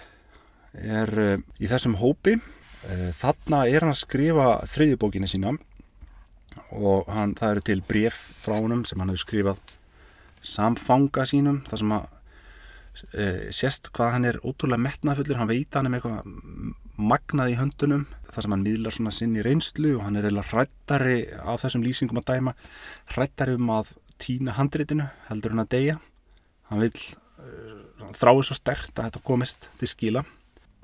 er 0.73 1.11
e, 1.19 1.29
í 1.63 1.69
þessum 1.71 1.97
hópi, 2.01 2.37
e, 2.37 2.97
þarna 3.19 3.63
er 3.69 3.85
hann 3.85 3.93
að 3.93 4.01
skrifa 4.03 4.49
þriðjubókina 4.73 5.29
sína 5.29 5.55
og 6.73 7.07
hann, 7.09 7.35
það 7.37 7.55
eru 7.55 7.65
til 7.69 7.79
bref 7.87 8.19
frá 8.43 8.57
honum 8.59 8.83
sem 8.85 8.99
hann 9.01 9.13
hefur 9.13 9.25
skrifað 9.25 9.63
samfanga 10.43 11.25
sínum, 11.29 11.63
þar 11.69 11.81
sem 11.81 11.95
að 11.95 12.11
sést 13.55 13.87
hvað 13.89 14.11
hann 14.13 14.25
er 14.29 14.35
ótrúlega 14.45 14.83
metnafullur, 14.83 15.39
hann 15.39 15.49
veit 15.49 15.73
hann 15.73 15.87
er 15.89 15.93
með 15.95 16.03
eitthvað 16.03 16.73
magnað 17.01 17.53
í 17.53 17.57
höndunum 17.57 18.03
þar 18.29 18.45
sem 18.45 18.53
hann 18.53 18.65
miðlar 18.65 18.93
svona 18.93 19.13
sinn 19.15 19.33
í 19.37 19.43
reynslu 19.45 19.95
og 19.97 20.03
hann 20.05 20.19
er 20.19 20.27
eiginlega 20.27 20.51
hrættari 20.51 21.17
á 21.41 21.57
þessum 21.57 21.85
lýsingum 21.85 22.19
að 22.21 22.27
dæma 22.29 22.53
hrættari 23.15 23.57
um 23.57 23.71
að 23.73 23.95
týna 24.21 24.53
handritinu 24.59 25.07
heldur 25.29 25.55
hann 25.55 25.63
að 25.63 25.71
deyja 25.73 25.95
hann 26.73 26.81
vil 26.81 26.93
uh, 27.37 28.13
þráið 28.17 28.47
svo 28.49 28.57
stert 28.57 28.97
að 28.97 29.09
þetta 29.09 29.25
komist 29.27 29.69
til 29.79 29.89
skila. 29.91 30.23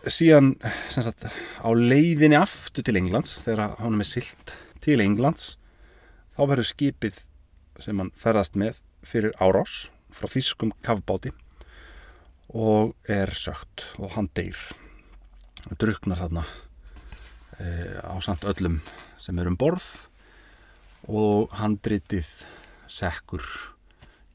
Síðan 0.07 0.53
sagt, 0.93 1.25
á 1.27 1.69
leiðinni 1.75 2.37
aftur 2.39 2.85
til 2.87 2.95
Englands 3.01 3.39
þegar 3.43 3.75
hann 3.81 3.99
er 3.99 4.07
silt 4.07 4.53
til 4.79 5.01
Englands 5.03 5.57
þá 6.37 6.43
verður 6.45 6.69
skipið 6.69 7.17
sem 7.83 7.99
hann 7.99 8.13
ferðast 8.19 8.55
með 8.59 8.79
fyrir 9.03 9.35
árás 9.43 9.89
frá 10.15 10.29
þýskum 10.31 10.71
kafbáti 10.85 11.33
og 12.55 12.95
er 13.11 13.33
sögt 13.35 13.83
og 13.99 14.15
hann 14.15 14.29
deyr. 14.37 14.57
Og 15.67 15.75
druknar 15.81 16.21
þarna 16.21 16.45
e, 17.59 17.65
á 17.99 18.15
samt 18.23 18.47
öllum 18.47 18.79
sem 19.19 19.37
er 19.39 19.51
um 19.51 19.59
borð 19.59 19.89
og 21.11 21.51
handritið 21.59 22.31
sekkur 22.87 23.43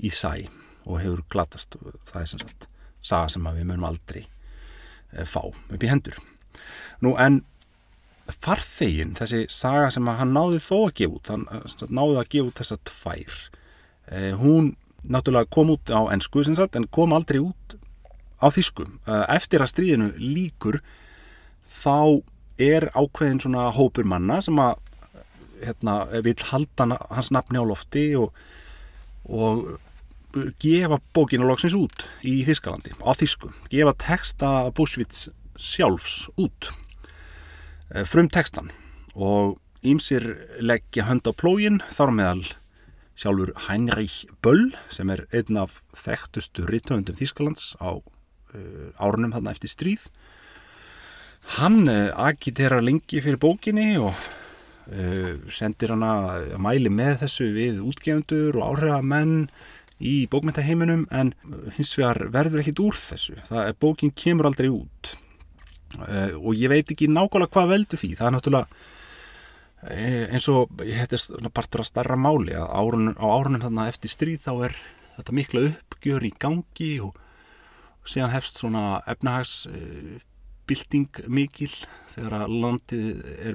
í 0.04 0.12
sæ 0.12 0.44
og 0.84 1.00
hefur 1.02 1.24
glatast. 1.32 1.76
Og 1.80 1.98
það 2.08 2.20
er 2.20 2.30
sem 2.30 2.44
sagt 2.44 2.68
saga 3.04 3.32
sem 3.32 3.48
við 3.50 3.66
munum 3.68 3.88
aldrei 3.88 4.22
e, 4.24 5.24
fá 5.28 5.42
upp 5.44 5.82
í 5.82 5.90
hendur. 5.90 6.16
Nú 7.04 7.14
en 7.20 7.42
farþegin, 8.24 9.12
þessi 9.18 9.44
saga 9.52 9.90
sem 9.92 10.08
hann 10.08 10.32
náði 10.32 10.62
þó 10.64 10.86
að 10.86 10.94
gefa 11.00 11.18
út 11.18 11.32
hann 11.32 11.44
sagt, 11.68 11.90
náði 11.92 12.20
að 12.20 12.30
gefa 12.32 12.48
út 12.48 12.60
þessa 12.62 12.78
tvær 12.88 13.34
e, 14.08 14.20
hún 14.40 14.70
náttúrulega 15.04 15.50
kom 15.52 15.74
út 15.74 15.92
á 15.92 16.08
ennsku 16.14 16.44
sagt, 16.46 16.78
en 16.78 16.88
kom 16.88 17.12
aldrei 17.12 17.42
út 17.44 17.76
á 18.40 18.48
þýsku. 18.48 18.86
E, 19.04 19.18
eftir 19.36 19.64
að 19.64 19.74
stríðinu 19.74 20.10
líkur 20.16 20.80
þá 21.68 22.24
er 22.60 22.88
ákveðin 22.94 23.42
svona 23.42 23.68
hópur 23.74 24.08
manna 24.08 24.40
sem 24.44 24.56
að 24.62 24.78
hérna, 25.64 26.04
vil 26.24 26.36
halda 26.50 26.98
hans 27.10 27.32
nafni 27.34 27.60
á 27.60 27.64
lofti 27.66 28.12
og, 28.18 28.32
og 29.28 29.76
gefa 30.62 30.98
bókinu 31.14 31.46
loksins 31.48 31.76
út 31.78 32.06
í 32.26 32.40
Þískalandi, 32.46 32.94
á 33.02 33.10
Þísku 33.14 33.52
gefa 33.72 33.94
texta 34.00 34.50
Bushwitz 34.74 35.28
sjálfs 35.54 36.28
út. 36.40 36.70
Eh, 37.94 38.04
frum 38.08 38.28
textan 38.32 38.72
og 39.14 39.58
ímsir 39.84 40.24
leggja 40.58 41.06
hönd 41.08 41.26
á 41.28 41.32
plógin 41.36 41.80
þar 41.94 42.14
meðal 42.16 42.44
sjálfur 43.14 43.52
Heinrich 43.68 44.24
Böll 44.42 44.72
sem 44.90 45.10
er 45.12 45.26
einn 45.30 45.60
af 45.60 45.82
þekktustu 45.94 46.66
rittöfundum 46.66 47.18
Þískalands 47.18 47.74
á 47.78 47.94
uh, 47.94 48.88
árunum 48.98 49.34
þarna 49.36 49.52
eftir 49.54 49.70
stríð. 49.70 50.08
Hann 51.60 51.86
uh, 51.86 52.10
agiterar 52.18 52.82
lengi 52.82 53.22
fyrir 53.22 53.38
bókinni 53.38 53.94
og 54.02 54.18
sendir 55.48 55.94
hana 55.94 56.10
að 56.34 56.58
mæli 56.60 56.90
með 56.92 57.22
þessu 57.22 57.46
við 57.54 57.78
útgefundur 57.80 58.58
og 58.58 58.74
áhrifamenn 58.74 59.46
í 60.04 60.26
bókmyndaheiminum 60.32 61.02
en 61.14 61.28
hins 61.78 61.92
vegar 61.98 62.18
verður 62.34 62.60
ekkit 62.62 62.82
úr 62.84 62.96
þessu. 62.98 63.34
Það 63.48 63.68
er 63.68 63.74
bókin 63.80 64.12
kemur 64.16 64.46
aldrei 64.50 64.70
út. 64.72 65.02
Uh, 65.94 66.34
og 66.40 66.52
ég 66.58 66.68
veit 66.72 66.88
ekki 66.90 67.06
nákvæmlega 67.08 67.52
hvað 67.54 67.70
veldur 67.70 67.98
því. 68.00 68.10
Það 68.18 68.28
er 68.28 68.34
náttúrulega 68.34 68.66
uh, 69.88 70.24
eins 70.34 70.46
og 70.52 70.60
ég 70.84 70.96
hætti 70.98 71.16
partur 71.54 71.80
að 71.84 71.90
starra 71.92 72.16
máli 72.18 72.54
að 72.58 72.68
árun, 72.74 73.06
á 73.14 73.26
árunum 73.30 73.64
þarna 73.64 73.90
eftir 73.92 74.10
stríð 74.12 74.40
þá 74.44 74.54
er 74.70 74.74
þetta 75.18 75.38
mikla 75.38 75.60
uppgjör 75.70 76.22
í 76.26 76.32
gangi 76.42 76.92
og, 77.04 77.12
síðan 78.04 78.34
hefst 78.34 78.54
svona 78.60 78.84
efnahagsbilding 79.08 81.10
uh, 81.22 81.28
mikil 81.32 81.74
þegar 82.12 82.32
að 82.42 82.56
landið 82.64 83.06
er 83.38 83.54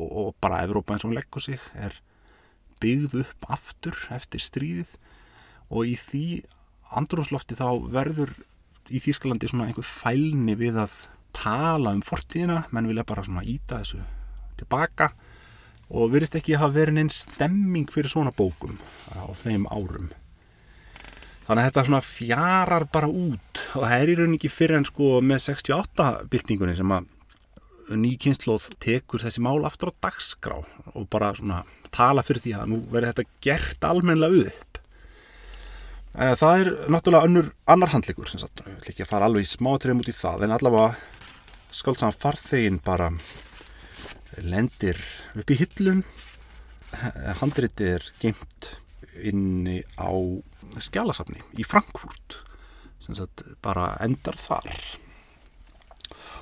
og, 0.00 0.08
og 0.08 0.32
bara 0.40 0.62
Evrópa 0.64 0.94
eins 0.94 1.04
og 1.04 1.10
hún 1.10 1.18
leggur 1.18 1.42
sig 1.44 1.60
er 1.74 1.92
byggð 2.80 3.12
upp 3.24 3.40
aftur 3.52 3.96
eftir 4.14 4.40
stríðið 4.40 4.90
og 5.70 5.86
í 5.86 5.96
því 5.98 6.24
andrumslofti 6.98 7.56
þá 7.58 7.68
verður 7.92 8.34
í 8.90 9.00
Þýskalandi 9.02 9.50
svona 9.50 9.68
einhver 9.70 9.86
fælni 9.86 10.56
við 10.58 10.80
að 10.82 10.94
tala 11.36 11.94
um 11.94 12.02
fortíðina, 12.02 12.64
menn 12.74 12.88
vilja 12.90 13.06
bara 13.06 13.24
svona 13.26 13.44
íta 13.46 13.80
þessu 13.80 14.02
tilbaka. 14.60 15.12
Og 15.90 16.10
verist 16.12 16.36
ekki 16.38 16.54
að 16.54 16.64
hafa 16.64 16.76
verið 16.76 17.00
einn 17.02 17.12
stemming 17.14 17.90
fyrir 17.90 18.12
svona 18.12 18.34
bókum 18.34 18.76
á 19.14 19.26
þeim 19.34 19.66
árum. 19.70 20.10
Þannig 21.46 21.64
að 21.64 21.66
þetta 21.66 21.84
svona 21.88 22.02
fjarar 22.06 22.86
bara 22.94 23.08
út. 23.10 23.62
Og 23.74 23.82
það 23.82 23.96
er 23.96 24.12
í 24.12 24.18
rauninni 24.18 24.38
ekki 24.38 24.52
fyrir 24.54 24.78
en 24.78 24.86
sko 24.86 25.16
með 25.24 25.42
68 25.48 26.10
byltingunni 26.30 26.76
sem 26.78 26.94
að 26.94 27.08
ný 27.98 28.12
kynnslóð 28.22 28.68
tekur 28.82 29.24
þessi 29.24 29.42
mál 29.42 29.58
aftur 29.66 29.90
á 29.90 29.98
dagskrá. 30.06 30.60
Og 30.94 31.08
bara 31.10 31.32
svona 31.34 31.64
tala 31.90 32.22
fyrir 32.26 32.44
því 32.44 32.54
að 32.54 32.70
nú 32.70 32.80
verður 32.86 33.10
þetta 33.10 33.40
gert 33.42 33.88
almenlega 33.90 34.46
upp 34.52 34.69
en 36.14 36.36
það 36.38 36.62
er 36.62 36.70
náttúrulega 36.90 37.28
önnur 37.28 37.52
annar 37.70 37.92
handlikur 37.94 38.28
sem 38.30 38.42
sagt, 38.42 38.62
ég 38.66 38.80
ætla 38.80 38.92
ekki 38.94 39.04
að 39.06 39.12
fara 39.12 39.28
alveg 39.30 39.46
í 39.46 39.50
smátrið 39.50 40.02
út 40.02 40.10
í 40.10 40.16
það 40.16 40.46
en 40.46 40.56
allavega 40.56 40.94
skáldsam 41.74 42.14
farþegin 42.18 42.80
bara 42.84 43.10
lendir 44.42 44.98
upp 45.38 45.50
í 45.50 45.58
hillum. 45.60 46.02
Handritið 47.40 47.92
er 47.94 48.06
geimt 48.22 48.70
inni 49.22 49.80
á 49.94 50.10
skjálasafni 50.82 51.42
í 51.60 51.66
Frankfurt 51.66 52.40
sem 53.04 53.16
sagt 53.18 53.44
bara 53.62 53.92
endar 54.02 54.38
þar. 54.38 54.70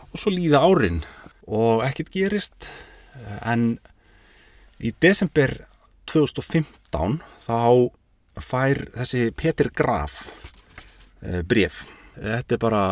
Og 0.09 0.17
svo 0.17 0.33
líða 0.33 0.63
árin 0.65 1.03
og 1.45 1.85
ekkert 1.85 2.13
gerist 2.15 2.71
en 3.45 3.77
í 4.81 4.93
desember 5.03 5.67
2015 6.09 7.21
þá 7.45 7.93
fær 8.45 8.85
þessi 8.97 9.31
Petur 9.37 9.71
Graf 9.77 10.21
eh, 11.23 11.43
bref 11.47 11.85
þetta 12.19 12.57
er 12.57 12.63
bara 12.63 12.85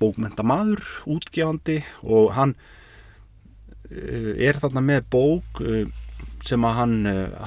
bókmentamadur 0.00 0.84
útgefandi 1.10 1.80
og 2.02 2.30
hann 2.36 2.54
eh, 3.90 4.36
er 4.48 4.60
þarna 4.62 4.84
með 4.84 5.08
bók 5.12 5.62
eh, 5.64 5.90
sem 6.46 6.64
að 6.64 6.76
hann 6.78 6.94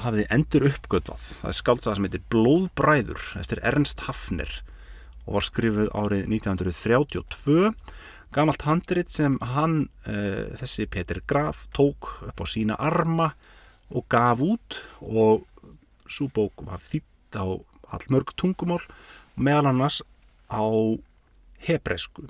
hafiði 0.04 0.28
endur 0.36 0.68
uppgötvað 0.68 1.22
það 1.40 1.50
er 1.50 1.56
skáldsað 1.58 1.96
sem 1.96 2.04
heitir 2.06 2.26
Blóðbræður 2.30 3.24
eftir 3.40 3.60
Ernst 3.66 4.04
Hafner 4.06 4.52
og 5.24 5.38
var 5.38 5.46
skrifuð 5.48 5.88
árið 5.98 6.28
1932 6.30 7.72
gamalt 8.34 8.62
handrit 8.68 9.10
sem 9.10 9.34
hann 9.54 9.88
þessi 10.04 10.86
Petur 10.90 11.24
Graf 11.26 11.64
tók 11.74 12.12
upp 12.28 12.38
á 12.38 12.46
sína 12.46 12.78
arma 12.78 13.32
og 13.90 14.06
gaf 14.10 14.42
út 14.46 14.78
og 15.02 15.42
svo 16.10 16.28
bók 16.32 16.64
var 16.66 16.82
þýtt 16.82 17.38
á 17.38 17.46
allmörg 17.94 18.34
tungumál 18.38 18.82
meðal 19.36 19.70
annars 19.70 20.00
á 20.50 20.64
hebreysku 21.66 22.28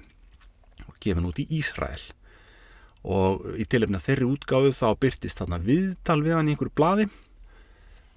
og 0.89 0.99
gefin 1.03 1.29
út 1.29 1.41
í 1.43 1.47
Ísrael. 1.59 2.01
Og 3.05 3.45
í 3.61 3.67
tilefna 3.69 4.01
þeirri 4.01 4.29
útgáðu 4.31 4.73
þá 4.73 4.89
byrtist 5.01 5.41
þarna 5.41 5.61
viðtal 5.61 6.23
við 6.25 6.39
hann 6.39 6.49
í 6.49 6.55
einhverju 6.55 6.77
bladi 6.77 7.09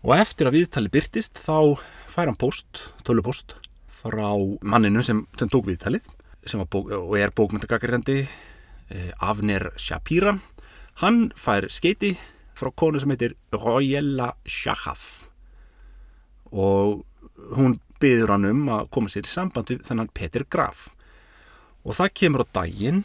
og 0.05 0.13
eftir 0.15 0.47
að 0.47 0.61
viðtali 0.61 0.91
byrtist 0.93 1.41
þá 1.43 1.81
fær 2.07 2.29
hann 2.29 2.39
post, 2.39 2.85
tölupost 3.03 3.57
frá 3.99 4.29
manninu 4.61 5.03
sem, 5.03 5.25
sem 5.35 5.51
tók 5.51 5.67
viðtalið 5.67 6.07
sem 6.47 6.63
bók, 6.71 6.93
og 6.93 7.17
er 7.19 7.33
bókmyndagakariðandi 7.35 8.21
eh, 8.23 9.11
Avner 9.19 9.73
Shapira. 9.75 10.37
Hann 11.03 11.33
fær 11.35 11.67
skeiti 11.73 12.15
frá 12.57 12.71
konu 12.71 13.01
sem 13.03 13.11
heitir 13.11 13.35
Royella 13.51 14.31
Shahaf 14.47 15.16
og 16.51 17.03
hún 17.57 17.77
byður 18.01 18.35
hann 18.35 18.49
um 18.49 18.67
að 18.73 18.89
koma 18.93 19.11
sér 19.11 19.27
í 19.27 19.31
samband 19.31 19.71
við 19.71 19.83
þennan 19.87 20.13
Peter 20.13 20.45
Graf. 20.49 20.87
Og 21.87 21.97
það 21.97 22.13
kemur 22.21 22.45
á 22.45 22.53
daginn 22.59 23.03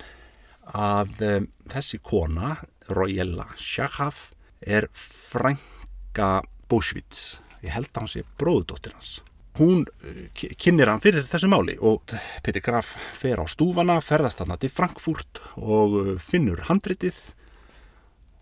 að 0.72 1.24
um, 1.26 1.48
þessi 1.72 2.00
kona 2.04 2.56
Royella 2.92 3.48
Shahaf 3.58 4.30
er 4.60 4.88
frænga 4.94 6.42
Bósvits 6.70 7.42
ég 7.62 7.74
held 7.74 7.90
að 7.92 8.00
hann 8.00 8.10
sé 8.10 8.24
bróðudóttir 8.40 8.94
hans. 8.96 9.20
Hún 9.58 9.84
uh, 9.84 10.24
kynir 10.34 10.90
hann 10.90 11.02
fyrir 11.02 11.26
þessu 11.28 11.50
máli 11.52 11.76
og 11.80 12.14
Peter 12.44 12.64
Graf 12.64 12.94
fer 13.18 13.42
á 13.42 13.46
stúfana 13.50 14.00
ferðast 14.04 14.42
hann 14.42 14.54
til 14.58 14.72
Frankfurt 14.72 15.42
og 15.56 15.96
uh, 16.00 16.12
finnur 16.22 16.64
handritið 16.68 17.20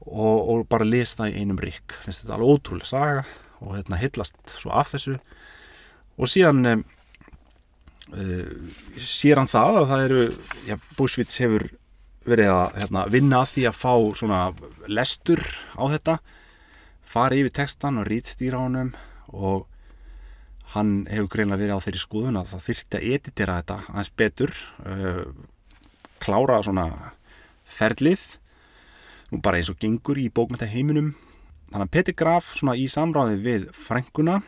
og, 0.06 0.38
og 0.38 0.66
bara 0.70 0.88
les 0.88 1.14
það 1.18 1.34
í 1.34 1.44
einum 1.44 1.60
rík 1.60 1.96
finnst 2.04 2.24
þetta 2.24 2.38
alveg 2.38 2.56
ótrúlega 2.56 2.88
saga 2.88 3.24
og 3.60 3.76
hérna 3.76 4.00
hillast 4.00 4.36
svo 4.52 4.72
af 4.74 4.92
þessu. 4.94 5.18
Og 6.20 6.30
síðan 6.30 6.66
um, 6.66 6.84
uh, 8.14 8.48
sér 8.96 9.40
hann 9.40 9.50
það 9.50 9.82
að 9.82 9.90
það 9.92 10.06
eru 10.08 10.24
já, 10.68 10.76
Búsvits 10.98 11.40
hefur 11.42 11.68
verið 12.28 12.52
að 12.52 12.78
hérna, 12.82 13.06
vinna 13.10 13.40
að 13.40 13.52
því 13.54 13.66
að 13.70 13.78
fá 13.80 13.92
svona 14.20 14.40
lestur 14.90 15.42
á 15.76 15.84
þetta 15.88 16.18
fara 17.10 17.38
yfir 17.38 17.54
textan 17.62 18.00
og 18.00 18.08
rítstýra 18.10 18.60
honum 18.60 18.92
og 19.32 19.66
hann 20.74 21.06
hefur 21.10 21.30
greinlega 21.32 21.62
verið 21.64 21.80
á 21.80 21.84
þeirri 21.86 22.02
skoðun 22.04 22.38
að 22.38 22.52
það 22.52 22.66
þyrtti 22.66 22.98
að 22.98 23.06
editera 23.16 23.56
þetta 23.58 23.78
aðeins 23.88 24.12
betur 24.20 24.52
uh, 24.84 25.24
klára 26.22 26.60
svona 26.62 26.86
ferlið 27.70 28.26
nú 29.30 29.40
bara 29.42 29.58
eins 29.58 29.72
og 29.72 29.80
gengur 29.80 30.20
í 30.20 30.28
bókmynda 30.30 30.68
heiminum 30.70 31.14
Þannig 31.70 31.86
að 31.86 31.92
Petri 31.94 32.14
Graf 32.18 32.54
svona 32.58 32.74
í 32.74 32.86
samráði 32.90 33.36
við 33.44 33.66
frænguna, 33.78 34.40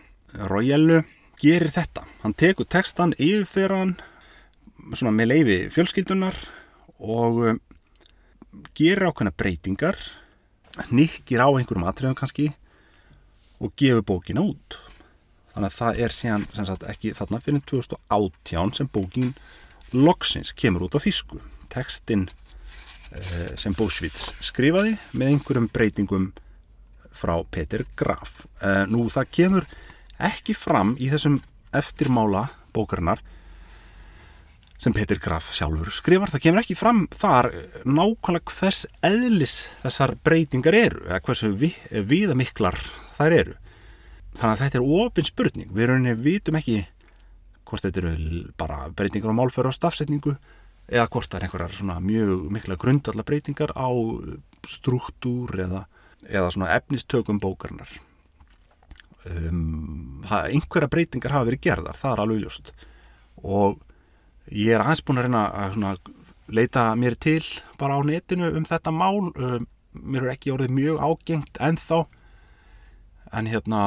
Royellu, 0.50 1.02
gerir 1.38 1.70
þetta. 1.74 2.02
Hann 2.24 2.34
tekur 2.38 2.66
textan 2.66 3.14
yfirfyrir 3.18 3.76
hann 3.76 3.94
svona 4.92 5.12
með 5.14 5.30
leifi 5.30 5.58
fjölskyldunar 5.74 6.38
og 7.02 7.38
um, 7.52 7.60
gerir 8.74 9.06
ákveðna 9.06 9.34
breytingar, 9.38 9.98
nikkir 10.90 11.44
á 11.44 11.48
einhverjum 11.50 11.86
atriðum 11.86 12.18
kannski 12.18 12.50
og 13.62 13.74
gefur 13.78 14.02
bókina 14.06 14.42
út. 14.42 14.78
Þannig 15.52 15.68
að 15.68 15.78
það 15.78 16.02
er 16.02 16.14
síðan 16.16 16.46
sagt, 16.56 16.86
ekki 16.88 17.14
þarna 17.16 17.42
fyrir 17.44 17.66
2018 17.70 18.78
sem 18.78 18.88
bókin 18.90 19.34
loksins 19.92 20.54
kemur 20.56 20.88
út 20.88 20.96
á 20.96 21.04
þýsku. 21.04 21.38
Tekstinn 21.72 22.26
eh, 23.12 23.52
sem 23.60 23.76
Bósvits 23.76 24.32
skrifaði 24.42 24.96
með 25.12 25.34
einhverjum 25.34 25.68
breytingum 25.72 26.30
frá 27.16 27.34
Peter 27.50 27.84
Graf. 27.98 28.44
Uh, 28.62 28.84
nú 28.90 29.08
það 29.12 29.30
kemur 29.38 29.68
ekki 30.22 30.54
fram 30.56 30.94
í 31.00 31.10
þessum 31.12 31.40
eftirmála 31.74 32.48
bókarinnar 32.74 33.22
sem 34.82 34.94
Peter 34.94 35.18
Graf 35.22 35.52
sjálfur 35.54 35.92
skrifar. 35.94 36.32
Það 36.32 36.44
kemur 36.46 36.62
ekki 36.62 36.78
fram 36.78 37.04
þar 37.14 37.52
nákvæmlega 37.86 38.56
hvers 38.56 38.84
eðlis 39.06 39.56
þessar 39.84 40.16
breytingar 40.26 40.74
eru 40.74 41.04
eða 41.06 41.20
hversu 41.26 41.52
vi, 41.54 41.70
viðamiklar 41.90 42.80
þær 43.18 43.36
eru. 43.36 43.54
Þannig 44.32 44.56
að 44.56 44.64
þetta 44.64 44.80
er 44.80 44.90
ofinn 45.02 45.28
spurning. 45.28 45.70
Við 45.70 45.86
erum 45.86 46.24
vitum 46.24 46.58
ekki 46.58 46.80
hvort 47.68 47.86
þetta 47.86 48.02
eru 48.02 48.42
bara 48.58 48.88
breytingar 48.92 49.32
á 49.32 49.38
málföru 49.38 49.70
og 49.70 49.76
stafsetningu 49.76 50.34
eða 50.90 51.08
hvort 51.12 51.30
það 51.30 51.38
er 51.38 51.46
einhverjar 51.46 52.02
mjög 52.04 52.46
mikla 52.52 52.76
grundallar 52.80 53.26
breytingar 53.28 53.72
á 53.78 53.88
struktúr 54.68 55.54
eða 55.62 55.86
eða 56.28 56.50
svona 56.54 56.72
efnistökum 56.76 57.40
bókarinnar. 57.42 57.90
Um, 59.26 60.22
einhverja 60.26 60.90
breytingar 60.90 61.34
hafa 61.36 61.48
verið 61.50 61.62
gerðar, 61.68 61.98
það 61.98 62.14
er 62.14 62.22
alveg 62.24 62.40
ljóst. 62.42 62.72
Og 63.42 63.78
ég 64.50 64.74
er 64.74 64.82
aðeins 64.82 65.04
búin 65.06 65.20
að 65.22 65.28
reyna 65.28 65.44
að 65.66 66.10
leita 66.52 66.88
mér 66.98 67.16
til 67.22 67.44
bara 67.78 67.98
á 67.98 68.00
netinu 68.06 68.50
um 68.56 68.66
þetta 68.66 68.94
mál. 68.94 69.30
Um, 69.36 69.68
mér 69.92 70.26
er 70.26 70.34
ekki 70.34 70.54
orðið 70.54 70.74
mjög 70.78 71.04
ágengt 71.04 71.60
ennþá. 71.62 72.00
En 73.32 73.48
hérna 73.48 73.84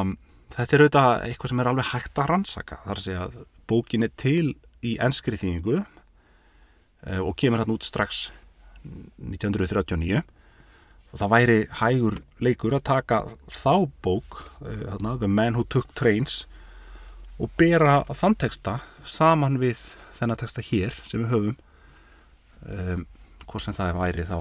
þetta 0.56 0.78
er 0.78 0.86
auðvitað 0.86 1.26
eitthvað 1.28 1.52
sem 1.52 1.62
er 1.62 1.72
alveg 1.72 1.92
hægt 1.92 2.22
að 2.22 2.32
rannsaka. 2.32 2.80
Þar 2.86 3.04
segja 3.04 3.28
að 3.28 3.44
bókin 3.68 4.08
er 4.08 4.16
til 4.16 4.56
í 4.86 4.96
ennskri 5.02 5.40
þýðingu 5.42 5.82
uh, 5.82 7.22
og 7.22 7.36
kemur 7.40 7.64
hérna 7.64 7.76
út 7.76 7.88
strax 7.88 8.30
1939 8.86 10.24
og 11.16 11.22
það 11.22 11.32
væri 11.32 11.60
hægur 11.80 12.18
leikur 12.44 12.74
að 12.76 12.88
taka 12.90 13.22
þá 13.48 13.88
bók 14.04 14.42
uh, 14.60 14.98
The 15.00 15.30
Man 15.32 15.56
Who 15.56 15.64
Took 15.64 15.94
Trains 15.96 16.42
og 17.40 17.54
bera 17.56 18.02
þann 18.12 18.36
teksta 18.36 18.82
saman 19.08 19.56
við 19.62 19.80
þennan 20.18 20.42
teksta 20.42 20.64
hér 20.64 20.98
sem 21.08 21.24
við 21.24 21.32
höfum. 21.32 21.56
Um, 22.66 23.06
hvort 23.46 23.64
sem 23.64 23.76
það 23.78 23.96
væri 23.96 24.26
þá 24.28 24.40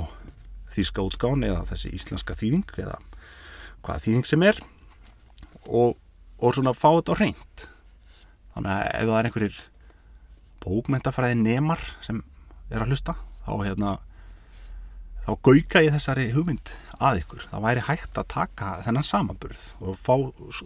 þýska 0.75 1.05
útgán 1.07 1.47
eða 1.47 1.63
þessi 1.69 1.93
íslenska 1.95 2.35
þýðing 2.39 2.75
eða 2.83 2.97
hvaða 3.85 4.03
þýðing 4.09 4.27
sem 4.27 4.47
er. 4.49 4.59
Og, 5.71 5.95
og 6.43 6.57
svona 6.57 6.75
fá 6.75 6.89
þetta 6.97 7.15
á 7.15 7.21
reynd 7.21 7.69
þannig 8.55 8.75
að 8.75 8.89
ef 8.89 9.07
það 9.07 9.19
er 9.21 9.29
einhverjir 9.29 9.63
bókmentafræði 10.65 11.39
nemar 11.39 11.87
sem 12.03 12.21
er 12.73 12.83
að 12.83 12.91
hlusta 12.91 13.15
þá 13.45 13.53
hérna 13.63 13.95
þá 15.25 15.31
gauka 15.49 15.83
ég 15.85 15.95
þessari 15.95 16.27
hugmynd 16.35 16.75
að 17.03 17.23
ykkur. 17.23 17.47
Það 17.51 17.65
væri 17.65 17.85
hægt 17.89 18.19
að 18.21 18.29
taka 18.35 18.73
þennan 18.85 19.07
samanburð 19.09 19.63
og 19.81 19.97
fá, 19.99 20.15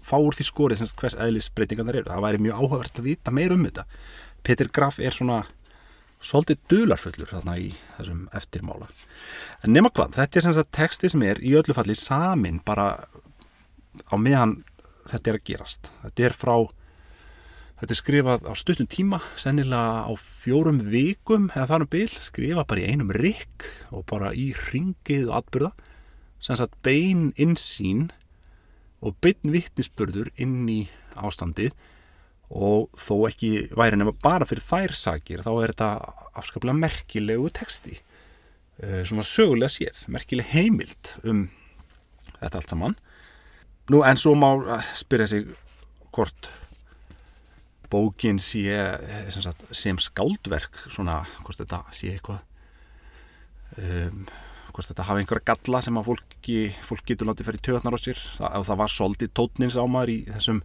fá 0.04 0.16
úr 0.18 0.36
því 0.36 0.48
skorið 0.48 0.82
sem 0.82 0.90
hvers 1.00 1.16
eðlisbreytingan 1.18 1.90
það 1.90 2.00
eru. 2.00 2.10
Það 2.12 2.26
væri 2.26 2.42
mjög 2.46 2.58
áhugavert 2.58 3.00
að 3.00 3.08
vita 3.08 3.34
meir 3.34 3.54
um 3.54 3.64
þetta. 3.68 3.86
Peter 4.46 4.70
Graf 4.72 4.98
er 4.98 5.16
svona 5.16 5.42
svolítið 6.18 6.62
dularfullur 6.72 7.30
þarna 7.30 7.54
í 7.62 7.68
þessum 7.96 8.24
eftirmála. 8.34 8.88
En 9.62 9.74
nema 9.74 9.92
hvað, 9.94 10.16
þetta 10.18 10.40
er 10.40 10.46
sem 10.46 10.56
sagt 10.56 10.74
texti 10.74 11.10
sem 11.12 11.22
er 11.26 11.40
í 11.42 11.54
öllu 11.58 11.76
falli 11.76 11.94
samin 11.98 12.58
bara 12.66 12.90
á 14.10 14.14
meðan 14.18 14.58
þetta 15.08 15.30
er 15.30 15.38
að 15.38 15.46
gerast. 15.46 15.92
Þetta 16.02 16.26
er 16.26 16.36
frá 16.36 16.54
þetta 17.78 17.94
er 17.94 18.00
skrifað 18.00 18.48
á 18.50 18.52
stuttum 18.58 18.88
tíma 18.90 19.20
sennilega 19.38 20.06
á 20.10 20.12
fjórum 20.18 20.80
vikum 20.90 21.50
eða 21.54 21.68
þannig 21.72 21.92
bil, 21.92 22.08
skrifað 22.10 22.66
bara 22.70 22.82
í 22.82 22.88
einum 22.90 23.12
rikk 23.14 23.68
og 23.94 24.06
bara 24.10 24.32
í 24.34 24.50
ringið 24.70 25.28
og 25.30 25.36
atbyrða 25.42 25.72
sem 26.42 26.58
sagt 26.58 26.74
bein 26.86 27.30
insýn 27.38 28.08
og 29.02 29.14
bein 29.22 29.52
vittnisspörður 29.54 30.32
inn 30.40 30.66
í 30.70 30.80
ástandið. 31.18 31.74
Og 32.48 32.88
þó 32.96 33.28
ekki 33.28 33.68
væri 33.76 33.98
nema 34.00 34.14
bara 34.24 34.46
fyrir 34.48 34.64
þær 34.64 34.94
sakir 34.96 35.42
þá 35.44 35.50
er 35.52 35.74
þetta 35.74 35.90
afskaplega 36.40 36.78
merkilegu 36.78 37.50
texti. 37.54 37.98
Eh, 38.80 39.02
svona 39.04 39.26
sögulega 39.26 39.70
séð, 39.74 40.06
merkileg 40.08 40.48
heimild 40.54 41.12
um 41.28 41.48
þetta 42.38 42.62
allt 42.62 42.72
saman. 42.72 42.96
Nú 43.92 44.00
en 44.06 44.20
svo 44.20 44.34
má 44.38 44.48
eh, 44.56 44.88
spyrja 44.96 45.28
sig 45.34 45.50
hvort 46.14 46.48
bókin 47.92 48.40
sé 48.42 48.66
eh, 48.74 49.30
sem, 49.32 49.42
sagt, 49.44 49.64
sem 49.76 49.98
skáldverk 50.02 50.84
svona 50.88 51.22
hvort 51.44 51.60
þetta 51.60 51.82
sé 51.94 52.12
eitthvað 52.14 52.44
um, 53.78 54.26
hvort 54.78 54.92
þetta 54.92 55.08
hafi 55.08 55.24
einhverja 55.24 55.48
galla 55.50 55.80
sem 55.82 55.98
að 55.98 56.12
fólki, 56.12 56.58
fólk 56.86 57.04
getur 57.08 57.26
látið 57.26 57.48
fyrir 57.48 57.64
töðnar 57.66 57.96
á 57.96 58.00
sér. 58.00 58.20
Það, 58.36 58.58
það 58.68 58.80
var 58.82 58.92
soldið 58.94 59.32
tótnins 59.34 59.74
á 59.74 59.84
maður 59.90 60.12
í 60.12 60.18
þessum 60.28 60.60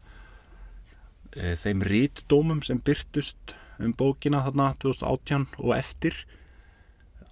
e, 1.34 1.56
þeim 1.58 1.84
rítdómum 1.90 2.62
sem 2.66 2.82
byrtust 2.86 3.56
um 3.82 3.96
bókina 3.98 4.44
þarna 4.46 4.70
2018 4.84 5.48
og 5.64 5.74
eftir 5.76 6.20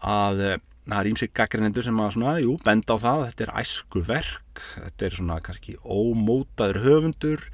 að 0.01 0.41
e, 0.41 0.51
það 0.87 0.97
er 0.97 1.11
ímsið 1.11 1.33
gaggrinendur 1.37 1.85
sem 1.85 2.01
að 2.01 2.15
svona, 2.15 2.35
jú, 2.41 2.55
benda 2.65 2.97
á 2.97 3.03
það 3.05 3.25
þetta 3.27 3.45
er 3.45 3.53
æsku 3.61 4.03
verk 4.07 4.63
þetta 4.71 5.07
er 5.07 5.17
svona 5.19 5.37
kannski 5.45 5.77
ómótaður 5.85 6.81
höfundur 6.87 7.45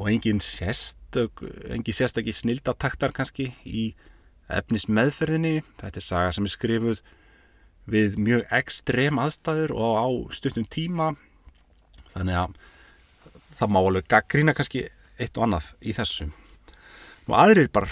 og 0.00 0.10
engin 0.10 0.42
sérstök 1.12 1.42
engin 1.68 1.92
sérstakki 1.92 2.32
snildataktar 2.32 3.12
kannski 3.12 3.52
í 3.68 3.92
efnis 4.48 4.86
meðferðinni 4.88 5.62
þetta 5.80 6.00
er 6.00 6.04
saga 6.04 6.32
sem 6.32 6.46
er 6.46 6.52
skrifuð 6.52 7.02
við 7.84 8.16
mjög 8.16 8.46
ekstrem 8.50 9.18
aðstæður 9.20 9.74
og 9.76 9.92
á 10.00 10.08
stuttum 10.32 10.64
tíma. 10.64 11.16
Þannig 12.14 12.38
að 12.38 12.56
það 13.58 13.72
má 13.74 13.80
alveg 13.82 14.08
gaggrína 14.08 14.54
kannski 14.56 14.86
eitt 15.18 15.36
og 15.36 15.44
annað 15.44 15.68
í 15.82 15.92
þessum 15.92 16.32
og 17.28 17.36
aðrir 17.38 17.68
bara 17.68 17.86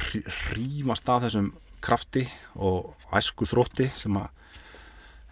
rýmast 0.55 1.09
af 1.09 1.27
þessum 1.27 1.53
krafti 1.81 2.25
og 2.57 2.95
æsku 3.13 3.47
þrótti 3.47 3.91
sem 3.97 4.17
að 4.17 4.29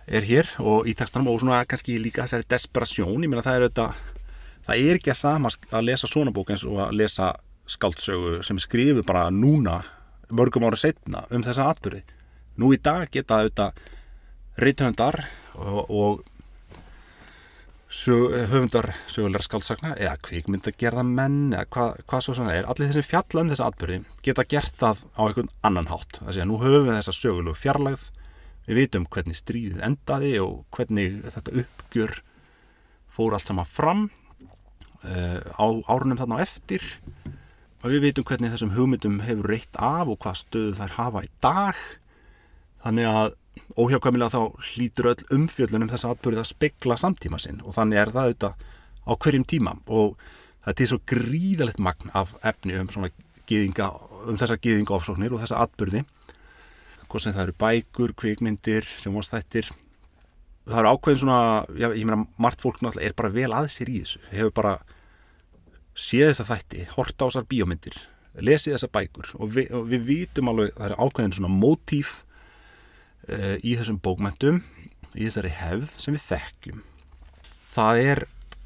er 0.09 0.25
hér 0.25 0.55
og 0.61 0.87
í 0.89 0.95
textanum 0.97 1.33
og 1.33 1.41
svona 1.41 1.65
kannski 1.69 1.99
líka 2.01 2.25
þessari 2.25 2.49
desperasjón. 2.49 3.25
Ég 3.25 3.29
meina 3.33 3.45
það 3.45 3.57
er 3.57 3.67
auðvitað 3.67 4.07
það 4.69 4.87
er 4.87 5.01
ekki 5.01 5.13
að 5.13 5.23
sama 5.25 5.53
að 5.73 5.87
lesa 5.89 6.09
svona 6.09 6.33
bók 6.33 6.53
eins 6.53 6.65
og 6.69 6.81
að 6.85 6.99
lesa 7.01 7.35
skáldsögu 7.69 8.43
sem 8.47 8.61
skrifið 8.63 9.05
bara 9.09 9.29
núna 9.35 9.83
mörgum 10.29 10.67
ára 10.69 10.79
setna 10.81 11.25
um 11.33 11.45
þessa 11.45 11.71
atbyrði 11.73 12.03
nú 12.59 12.73
í 12.75 12.81
dag 12.83 13.07
geta 13.13 13.43
auðvitað 13.43 13.79
reythöndar 14.59 15.23
og, 15.55 15.91
og 15.91 16.25
sög, 17.89 18.35
höfundar 18.51 18.91
sögulegar 19.09 19.47
skáldsagna 19.47 19.95
eða 19.97 20.19
kvikmyndagerða 20.27 21.05
menn 21.07 21.55
eða 21.55 21.69
hvað 21.73 22.01
hva 22.11 22.21
svo 22.25 22.35
sem 22.37 22.49
það 22.49 22.59
er, 22.59 22.69
allir 22.69 22.91
þessi 22.91 23.07
fjalla 23.07 23.45
um 23.45 23.53
þessa 23.53 23.69
atbyrði 23.71 23.99
geta 24.27 24.47
gert 24.51 24.79
það 24.81 25.05
á 25.17 25.23
einhvern 25.29 25.53
annan 25.65 25.91
hátt. 25.93 26.21
Sé 26.29 26.43
að 26.43 26.51
nú 26.51 26.61
höfum 26.63 26.89
við 26.91 26.99
þessa 26.99 27.17
sögulegu 27.17 27.61
fjarlægð 27.63 28.07
við 28.69 28.81
vitum 28.83 29.09
hvernig 29.09 29.39
stríðið 29.39 29.85
endaði 29.87 30.35
og 30.45 30.65
hvernig 30.77 31.21
þetta 31.31 31.57
uppgjör 31.63 32.17
fór 33.17 33.37
allt 33.37 33.49
saman 33.49 33.69
fram 33.69 34.09
uh, 35.07 35.39
á 35.57 35.67
árunum 35.89 36.19
þarna 36.21 36.43
á 36.43 36.45
eftir 36.45 36.85
og 37.83 37.93
við 37.93 38.05
vitum 38.09 38.27
hvernig 38.27 38.53
þessum 38.55 38.75
hugmyndum 38.75 39.21
hefur 39.27 39.51
reitt 39.53 39.79
af 39.79 40.11
og 40.11 40.19
hvað 40.23 40.41
stöðu 40.43 40.75
þær 40.79 40.97
hafa 40.97 41.23
í 41.27 41.31
dag. 41.45 41.83
Þannig 42.85 43.09
að 43.11 43.37
óhjákvæmilega 43.79 44.35
þá 44.35 44.69
hlýtur 44.73 45.11
öll 45.13 45.25
umfjöllunum 45.39 45.91
þess 45.93 46.09
aðbörið 46.09 46.43
að 46.43 46.51
spekla 46.51 46.99
samtíma 46.99 47.41
sinn 47.43 47.63
og 47.65 47.77
þannig 47.77 48.03
er 48.03 48.13
það 48.15 48.29
auðvitað 48.29 48.69
á 49.09 49.13
hverjum 49.25 49.49
tíma. 49.49 49.75
Og 49.87 50.15
það 50.67 50.85
er 50.85 50.93
svo 50.93 51.01
gríðalegt 51.15 51.83
magn 51.83 52.15
af 52.19 52.35
efni 52.47 52.79
um 52.79 52.91
svona 52.93 53.11
gýðinga, 53.49 53.91
um 54.29 54.39
þessa 54.39 54.59
gýðinga 54.61 54.97
ofsóknir 54.99 55.35
og 55.35 55.45
þessa 55.45 55.63
aðbörði 55.65 56.05
hvort 57.09 57.25
sem 57.25 57.33
það 57.33 57.47
eru 57.47 57.55
bækur, 57.63 58.13
kvikmyndir 58.21 58.89
sjónvastættir 59.01 59.71
það 60.69 60.81
eru 60.83 60.93
ákveðin 60.93 61.21
svona, 61.23 61.41
já, 61.79 61.89
ég 61.97 62.05
meina 62.07 62.27
margt 62.41 62.63
fólk 62.63 62.83
náttúrulega 62.83 63.09
er 63.09 63.17
bara 63.17 63.33
vel 63.33 63.51
að 63.57 63.71
sér 63.73 63.91
í 63.93 64.01
þessu. 64.03 64.21
Hefur 64.33 64.55
bara 64.59 64.75
séð 65.99 66.31
þessa 66.31 66.49
þætti 66.53 66.87
horta 66.95 67.27
á 67.27 67.29
þessar 67.29 67.51
bíómyndir 67.51 67.99
lesið 68.45 68.77
þessa 68.77 68.91
bækur 68.95 69.31
og 69.39 69.53
við, 69.55 69.71
og 69.75 69.87
við 69.91 70.05
vitum 70.09 70.51
alveg 70.53 70.75
það 70.77 70.87
eru 70.89 70.99
ákveðin 71.07 71.35
svona 71.37 71.53
mótíf 71.53 72.13
uh, 73.29 73.57
í 73.59 73.75
þessum 73.79 74.01
bókmæntum 74.05 74.63
í 75.15 75.25
þessari 75.25 75.53
hefð 75.59 75.91
sem 75.99 76.15
við 76.15 76.25
þekkjum. 76.29 76.81
Það 77.73 78.03
er 78.05 78.25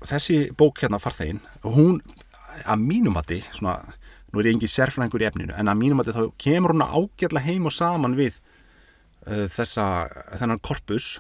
þessi 0.09 0.39
bók 0.59 0.83
hérna 0.83 1.01
farþegin 1.03 1.43
hún 1.65 2.01
að 2.69 2.85
mínumati 2.85 3.41
svona, 3.55 3.79
nú 4.33 4.41
er 4.41 4.51
ég 4.51 4.57
engin 4.57 4.73
sérfræðingur 4.73 5.25
í 5.25 5.29
efninu 5.31 5.57
en 5.57 5.71
að 5.71 5.81
mínumati 5.81 6.15
þá 6.17 6.25
kemur 6.43 6.75
hún 6.75 6.85
ágjörlega 6.85 7.47
heim 7.49 7.69
og 7.71 7.77
saman 7.77 8.19
við 8.19 8.39
uh, 9.29 9.47
þessa, 9.53 9.87
þennan 10.41 10.63
korpus 10.65 11.15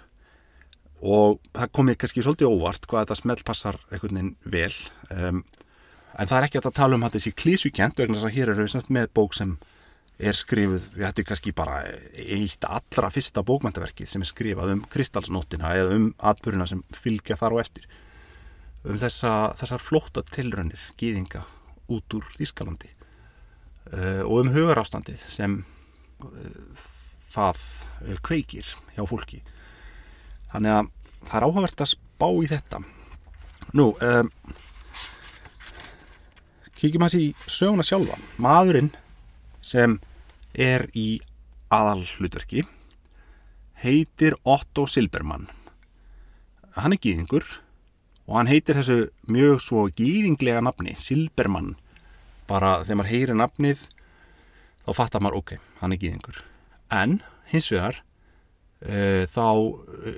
og 1.02 1.40
það 1.56 1.72
komir 1.74 1.98
kannski 1.98 2.22
svolítið 2.22 2.52
óvart 2.52 2.84
hvað 2.86 3.06
þetta 3.06 3.18
smellpassar 3.18 3.80
einhvern 3.90 4.18
veginn 4.18 4.34
vel. 4.52 4.74
Um, 5.10 5.40
en 6.18 6.28
það 6.28 6.38
er 6.38 6.46
ekki 6.48 6.60
að 6.60 6.74
tala 6.76 6.98
um 6.98 7.06
að 7.06 7.18
þessi 7.18 7.34
klísukent 7.42 7.98
vegna 7.98 8.18
þess 8.18 8.28
að 8.28 8.36
hér 8.36 8.52
eru 8.52 8.66
við 8.66 8.90
með 8.92 9.12
bók 9.16 9.36
sem 9.36 9.56
er 10.22 10.36
skrifuð, 10.36 10.84
við 10.94 11.06
hættum 11.08 11.26
kannski 11.26 11.54
bara 11.56 11.80
eitt 12.14 12.66
allra 12.68 13.10
fyrsta 13.10 13.42
bókmæntaverkið 13.46 14.10
sem 14.10 14.22
er 14.22 14.28
skrifað 14.28 14.74
um 14.76 14.82
kristalsnóttina 14.92 15.72
eða 15.78 15.96
um 15.96 16.08
atbyrjuna 16.30 16.68
sem 16.68 16.82
fylgja 16.94 17.38
þar 17.40 17.56
og 17.56 17.62
eftir. 17.64 17.88
Um 18.84 18.98
þessa, 19.00 19.52
þessar 19.58 19.82
flótta 19.82 20.24
tilrönnir 20.28 20.82
gýðinga 21.00 21.44
út 21.92 22.16
úr 22.18 22.26
Þískalandi 22.36 22.90
uh, 22.92 24.22
og 24.26 24.44
um 24.44 24.52
hugarástandið 24.54 25.22
sem 25.30 25.60
uh, 26.22 26.86
það 27.32 27.62
uh, 27.62 28.16
kveikir 28.22 28.68
hjá 28.94 29.04
fólki. 29.08 29.42
Þannig 30.52 30.76
að 30.76 30.90
það 31.22 31.36
er 31.38 31.46
áhugavert 31.48 31.84
að 31.84 31.94
spá 31.94 32.28
í 32.36 32.50
þetta. 32.50 32.82
Nú 33.78 33.92
um, 33.96 34.32
kíkjum 36.82 37.06
að 37.06 37.16
því 37.16 37.26
söguna 37.46 37.86
sjálfa. 37.86 38.18
Maðurinn 38.42 38.90
sem 39.62 39.98
er 40.52 40.88
í 40.98 41.20
aðal 41.72 42.02
hlutverki 42.16 42.64
heitir 43.82 44.36
Otto 44.42 44.86
Silbermann. 44.90 45.48
Hann 46.76 46.94
er 46.94 47.02
gýðingur 47.02 47.46
og 48.26 48.36
hann 48.38 48.50
heitir 48.50 48.78
þessu 48.78 48.98
mjög 49.30 49.62
svo 49.62 49.86
gýðinglega 49.94 50.62
nafni 50.64 50.94
Silbermann. 50.98 51.74
Bara 52.50 52.80
þegar 52.82 53.00
maður 53.00 53.12
heyrir 53.14 53.38
nafnið 53.38 53.84
þá 54.82 54.94
fattar 54.98 55.22
maður 55.22 55.42
ok, 55.42 55.58
hann 55.80 55.94
er 55.94 56.02
gýðingur 56.02 56.42
en 56.92 57.20
hins 57.52 57.70
vegar 57.72 58.02
e, 58.82 59.24
þá 59.30 59.46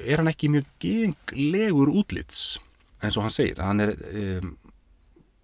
er 0.08 0.20
hann 0.20 0.30
ekki 0.32 0.50
mjög 0.52 0.68
gýðinglegur 0.82 1.92
útlits 1.92 2.56
eins 3.04 3.18
og 3.18 3.26
hann 3.26 3.34
segir. 3.34 3.60
Hann 3.62 3.84
er 3.84 3.94
e, 3.94 4.40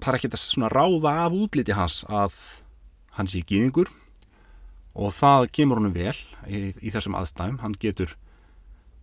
er 0.09 0.19
ekki 0.19 0.31
þetta 0.33 0.71
ráða 0.73 1.15
af 1.27 1.37
útliti 1.37 1.77
hans 1.77 2.03
að 2.09 2.37
hann 3.19 3.29
sé 3.29 3.43
gýðingur 3.45 3.91
og 4.95 5.15
það 5.15 5.49
kemur 5.55 5.81
honum 5.81 5.95
vel 5.95 6.17
í, 6.49 6.73
í 6.81 6.91
þessum 6.91 7.17
aðstæðum, 7.19 7.61
hann 7.63 7.77
getur 7.81 8.17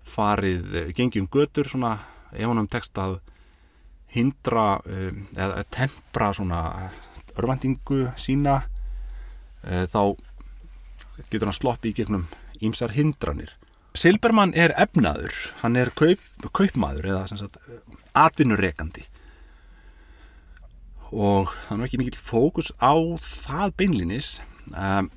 farið, 0.08 0.64
eh, 0.76 0.94
gengjum 0.96 1.28
götur 1.32 1.68
svona, 1.70 1.98
ef 2.32 2.48
honum 2.48 2.68
tekst 2.72 2.98
að 3.00 3.20
hindra 4.16 4.80
eh, 4.88 5.12
eða 5.36 5.64
tempra 5.74 6.32
svona 6.36 6.62
örvendingu 7.38 8.08
sína 8.18 8.62
e, 9.62 9.86
þá 9.86 10.16
getur 11.30 11.50
hann 11.50 11.58
sloppi 11.58 11.92
í 11.92 11.98
gegnum 11.98 12.26
ímsar 12.64 12.96
hindranir. 12.96 13.52
Silbermann 13.98 14.56
er 14.58 14.74
efnaður, 14.78 15.36
hann 15.62 15.78
er 15.78 15.92
kaup, 15.98 16.22
kaupmaður 16.50 17.12
eða 17.12 17.50
atvinnurekandi 18.18 19.06
og 21.12 21.52
hann 21.68 21.82
er 21.82 21.88
ekki 21.88 22.00
mikill 22.02 22.20
fókus 22.20 22.72
á 22.84 22.94
það 23.46 23.76
beinlinis 23.80 24.32
um, 24.74 25.10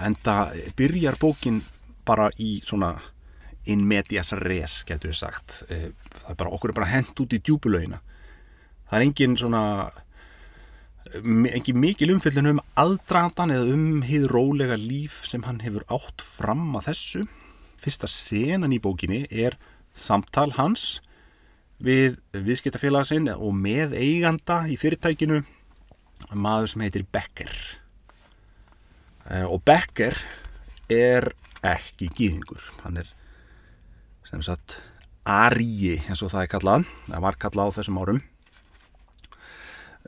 en 0.00 0.16
það 0.24 0.54
byrjar 0.78 1.18
bókin 1.20 1.62
bara 2.08 2.30
í 2.40 2.60
svona 2.64 2.94
in 3.68 3.82
medias 3.84 4.32
res, 4.40 4.80
getur 4.88 5.12
við 5.12 5.18
sagt. 5.20 5.60
Eh, 5.68 5.90
það 6.22 6.30
er 6.32 6.38
bara, 6.40 6.52
okkur 6.56 6.72
er 6.72 6.78
bara 6.80 6.94
hent 6.94 7.20
út 7.20 7.36
í 7.36 7.42
djúbulögina 7.44 8.00
það 8.90 8.98
er 8.98 9.06
engin 9.06 9.36
svona 9.38 9.64
engin 11.54 11.78
mikil 11.80 12.10
umfyllun 12.14 12.50
um 12.52 12.62
aðdraðan 12.78 13.52
eða 13.54 13.74
um 13.74 14.02
hið 14.06 14.26
rólega 14.30 14.76
líf 14.78 15.22
sem 15.30 15.44
hann 15.46 15.62
hefur 15.62 15.86
átt 15.90 16.22
fram 16.22 16.74
að 16.78 16.90
þessu. 16.90 17.22
Fyrsta 17.80 18.10
senan 18.10 18.74
í 18.74 18.80
bókinni 18.82 19.24
er 19.30 19.56
samtal 19.94 20.50
hans 20.58 21.00
við 21.80 22.18
viðskiptafélagsinn 22.36 23.30
og 23.32 23.54
með 23.56 23.96
eiganda 23.98 24.62
í 24.68 24.76
fyrirtækinu 24.80 25.40
maður 26.36 26.72
sem 26.72 26.84
heitir 26.84 27.06
Becker. 27.08 27.52
Eh, 29.30 29.46
og 29.46 29.62
Becker 29.64 30.16
er 30.90 31.30
ekki 31.64 32.10
gýðingur 32.16 32.62
hann 32.84 33.00
er 33.00 33.08
sem 34.28 34.42
sagt 34.44 34.78
aríi 35.28 35.98
eins 36.08 36.22
og 36.24 36.32
það 36.32 36.44
er 36.44 36.50
kallað 36.54 36.86
það 37.06 37.24
var 37.26 37.38
kallað 37.40 37.72
á 37.72 37.76
þessum 37.80 38.00
árum. 38.00 38.22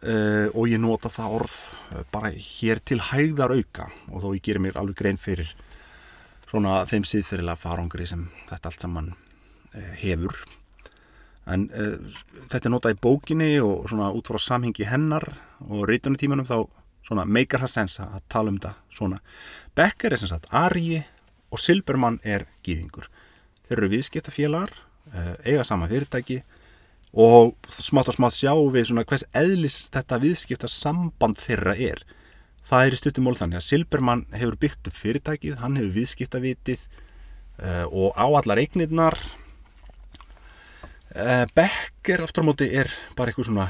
Uh, 0.02 0.48
og 0.58 0.66
ég 0.66 0.80
nota 0.82 1.06
það 1.12 1.34
orð 1.36 1.52
uh, 1.94 2.00
bara 2.10 2.32
hér 2.34 2.80
til 2.82 2.96
hægðar 3.06 3.52
auka 3.54 3.84
og 4.10 4.24
þó 4.24 4.32
ég 4.34 4.42
gerir 4.42 4.64
mér 4.64 4.80
alveg 4.80 4.98
grein 4.98 5.20
fyrir 5.20 5.52
svona 6.50 6.80
þeim 6.90 7.06
síðferðilega 7.06 7.60
farangri 7.60 8.08
sem 8.10 8.24
þetta 8.48 8.72
allt 8.72 8.82
saman 8.82 9.12
hefur 10.00 10.34
en 11.50 11.66
þetta 12.50 12.68
er 12.68 12.72
notað 12.74 12.94
í 12.94 13.00
bókinni 13.02 13.50
og 13.64 13.88
svona 13.90 14.12
út 14.14 14.30
frá 14.30 14.38
samhengi 14.38 14.86
hennar 14.86 15.26
og 15.66 15.88
reytunutímanum 15.90 16.46
þá 16.46 16.58
svona 17.06 17.26
meikar 17.26 17.64
það 17.64 17.74
sensa 17.74 18.08
að 18.14 18.22
tala 18.30 18.52
um 18.52 18.60
þetta 18.60 18.74
svona. 18.94 19.18
Becker 19.74 20.14
er 20.14 20.22
sem 20.22 20.30
sagt 20.30 20.46
Arji 20.54 21.02
og 21.52 21.60
Silbermann 21.60 22.20
er 22.22 22.46
gýðingur. 22.64 23.08
Þeir 23.66 23.78
eru 23.78 23.90
viðskiptafélagar, 23.92 24.72
eiga 25.44 25.64
sama 25.66 25.88
fyrirtæki 25.90 26.42
og 27.12 27.54
smátt 27.68 28.08
og 28.08 28.16
smátt 28.16 28.38
sjáum 28.38 28.72
við 28.72 28.88
svona 28.88 29.04
hvers 29.08 29.26
eðlis 29.36 29.86
þetta 29.92 30.20
viðskipta 30.22 30.70
samband 30.70 31.40
þeirra 31.42 31.76
er. 31.76 32.02
Það 32.62 32.86
er 32.86 32.94
í 32.94 32.98
stuttumól 33.00 33.36
þannig 33.36 33.58
að 33.58 33.66
Silbermann 33.66 34.26
hefur 34.32 34.56
byggt 34.62 34.88
upp 34.88 34.96
fyrirtækið, 34.96 35.58
hann 35.60 35.76
hefur 35.76 35.96
viðskiptavitið 35.98 36.84
uh, 36.86 37.86
og 37.90 38.16
á 38.16 38.26
allar 38.30 38.62
eignirnar. 38.62 39.18
Uh, 41.12 41.44
Becker 41.52 42.22
aftur 42.24 42.40
á 42.40 42.48
móti 42.48 42.70
er 42.72 42.88
bara 43.18 43.28
eitthvað 43.28 43.50
svona 43.50 43.66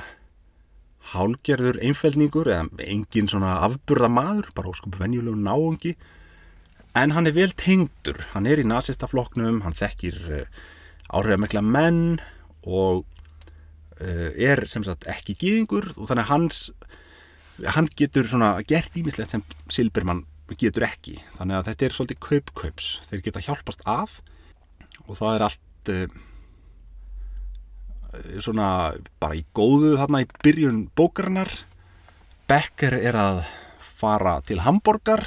hálgerður 1.10 1.80
einfældningur 1.82 2.46
eða 2.46 2.84
engin 2.86 3.26
svona 3.30 3.56
afburða 3.66 4.06
maður, 4.12 4.52
bara 4.54 4.70
óskupu 4.70 5.00
venjulegu 5.00 5.34
náungi. 5.42 5.96
En 6.94 7.10
hann 7.16 7.26
er 7.26 7.34
vel 7.34 7.50
tengdur, 7.58 8.20
hann 8.30 8.46
er 8.46 8.62
í 8.62 8.66
nazistafloknum, 8.68 9.64
hann 9.64 9.74
þekkir 9.74 10.20
uh, 10.30 10.60
áhrifamekla 11.10 11.64
menn 11.66 12.20
og 12.62 13.02
uh, 13.98 14.30
er 14.38 14.62
sem 14.70 14.86
sagt 14.86 15.08
ekki 15.10 15.34
gýðingur 15.40 15.96
og 15.96 16.12
þannig 16.12 16.30
hans 16.30 16.68
hann 17.74 17.90
getur 17.98 18.28
svona 18.28 18.54
gert 18.68 18.94
ímislegt 18.96 19.34
sem 19.34 19.42
Silbermann 19.66 20.28
getur 20.60 20.86
ekki. 20.86 21.18
Þannig 21.40 21.58
að 21.58 21.72
þetta 21.72 21.88
er 21.88 21.96
svolítið 21.96 22.22
kaup-kaups. 22.28 22.92
Þeir 23.10 23.26
geta 23.26 23.42
hjálpast 23.42 23.82
að 23.88 24.20
og 25.08 25.16
það 25.18 25.34
er 25.34 25.44
allt 25.48 25.92
svona 28.42 28.92
bara 29.22 29.38
í 29.38 29.44
góðu 29.56 29.96
þarna 30.00 30.22
í 30.24 30.28
byrjun 30.44 30.80
bókarinnar. 30.96 31.50
Becker 32.50 32.98
er 32.98 33.16
að 33.16 33.42
fara 34.02 34.40
til 34.44 34.60
Hamburgar 34.64 35.24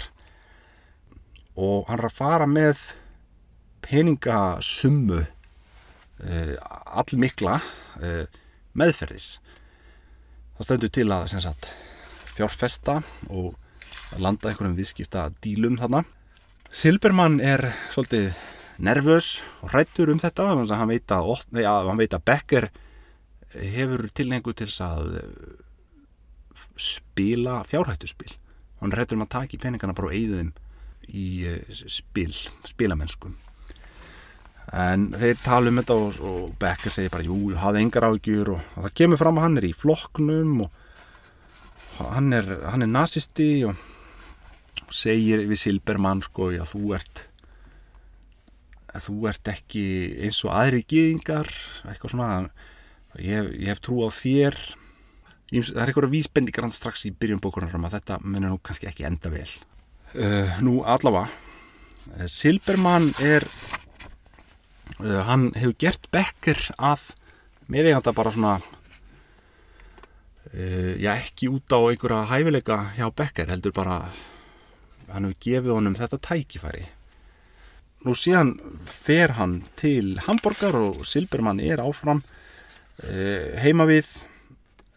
og 1.56 1.88
hann 1.88 2.02
er 2.02 2.10
að 2.10 2.18
fara 2.18 2.48
með 2.50 2.82
peningasummu 3.86 5.22
uh, 5.24 6.56
allmikla 7.00 7.60
uh, 8.02 8.26
meðferðis. 8.76 9.38
Það 10.56 10.68
stendur 10.68 10.94
til 10.96 11.08
að 11.12 11.30
sagt, 11.34 11.70
fjárfesta 12.36 13.02
og 13.30 13.56
landa 14.20 14.52
einhverjum 14.52 14.78
viðskipta 14.78 15.30
dílum 15.44 15.80
þarna. 15.80 16.04
Silbermann 16.76 17.40
er 17.44 17.70
svolítið 17.94 18.34
nervös 18.82 19.40
og 19.64 19.72
hrættur 19.74 20.12
um 20.12 20.20
þetta 20.20 20.50
hann 20.52 20.92
veit 20.92 21.12
að, 21.12 21.32
ja, 21.62 21.76
hann 21.88 22.02
veit 22.02 22.16
að 22.16 22.26
Becker 22.28 22.70
hefur 23.56 24.08
tilhengu 24.14 24.54
til 24.58 24.68
að 24.84 25.22
eh, 25.22 25.56
spila 26.76 27.62
fjárhættuspil. 27.70 28.34
Hann 28.82 28.92
er 28.92 29.00
hrættur 29.00 29.20
um 29.20 29.26
að 29.26 29.34
taka 29.38 29.56
í 29.56 29.62
peningana 29.62 29.96
bara 29.96 30.12
og 30.12 30.18
eigða 30.18 30.42
þeim 30.42 30.54
í 31.06 31.28
eh, 31.48 31.82
spil 31.88 32.34
spilamennskum 32.66 33.38
en 34.74 35.12
þeir 35.14 35.38
tala 35.44 35.70
um 35.70 35.80
þetta 35.80 35.98
og, 36.00 36.16
og 36.26 36.56
Becker 36.60 36.94
segir 36.94 37.14
bara, 37.14 37.26
jú, 37.26 37.54
hafa 37.60 37.82
engar 37.82 38.08
ágjur 38.10 38.56
og, 38.56 38.64
og 38.76 38.88
það 38.88 38.96
kemur 39.02 39.22
fram 39.22 39.40
að 39.40 39.46
hann 39.46 39.60
er 39.60 39.68
í 39.68 39.76
flokknum 39.78 40.56
og 40.66 42.10
hann 42.10 42.34
er, 42.36 42.50
hann 42.72 42.86
er 42.86 42.92
nazisti 42.92 43.50
og 43.68 43.78
segir 44.94 45.46
við 45.50 45.62
Silbermann 45.62 46.24
sko, 46.26 46.50
já, 46.56 46.64
þú 46.68 46.96
ert 46.98 47.26
að 48.96 49.10
þú 49.10 49.28
ert 49.32 49.52
ekki 49.52 49.86
eins 50.26 50.42
og 50.48 50.56
aðri 50.56 50.82
gýðingar 50.88 51.52
eitthvað 51.90 52.16
svona 52.16 52.30
ég, 53.20 53.52
ég 53.60 53.70
hef 53.72 53.84
trú 53.84 54.02
á 54.06 54.10
þér. 54.14 54.58
Það 55.52 55.80
er 55.82 55.90
eitthvað 55.90 56.14
vísbendingar 56.14 56.66
hann 56.66 56.74
strax 56.76 57.06
í 57.08 57.14
byrjun 57.14 57.42
bókunar 57.44 57.76
um 57.78 57.88
að 57.88 58.00
þetta 58.00 58.20
munir 58.24 58.52
nú 58.52 58.60
kannski 58.64 58.90
ekki 58.90 59.08
enda 59.08 59.32
vel. 59.34 59.50
Uh, 60.16 60.48
nú 60.64 60.78
allavega 60.88 61.28
uh, 61.28 62.28
Silbermann 62.32 63.10
er 63.20 63.44
uh, 65.04 65.26
hann 65.28 65.50
hefur 65.58 65.76
gert 65.82 66.08
Becker 66.14 66.62
að 66.78 67.10
meðeiganda 67.68 68.14
bara 68.16 68.32
svona 68.32 68.56
já 70.56 71.10
ekki 71.18 71.50
út 71.52 71.74
á 71.74 71.84
einhverja 71.84 72.30
hæfileika 72.30 72.78
hjá 72.96 73.10
Becker 73.12 73.50
heldur 73.52 73.74
bara 73.76 73.98
hann 75.10 75.26
hefur 75.28 75.42
gefið 75.44 75.74
honum 75.74 75.98
þetta 76.00 76.22
tækifæri 76.30 76.86
nú 78.06 78.14
síðan 78.18 78.56
fer 78.86 79.36
hann 79.40 79.60
til 79.80 80.16
Hamburger 80.28 80.78
og 80.78 81.02
Silbermann 81.08 81.62
er 81.64 81.82
áfram 81.84 82.22
uh, 82.22 83.48
heima 83.62 83.88
við 83.90 84.12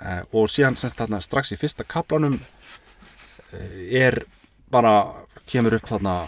uh, 0.03 0.23
og 0.33 0.51
síðan 0.53 0.77
semst 0.81 1.01
þarna 1.01 1.23
strax 1.25 1.55
í 1.55 1.61
fyrsta 1.61 1.87
kaplanum 1.89 2.37
uh, 2.39 3.81
er 3.89 4.21
bara 4.69 5.25
kemur 5.49 5.79
upp 5.79 5.89
þarna 5.89 6.21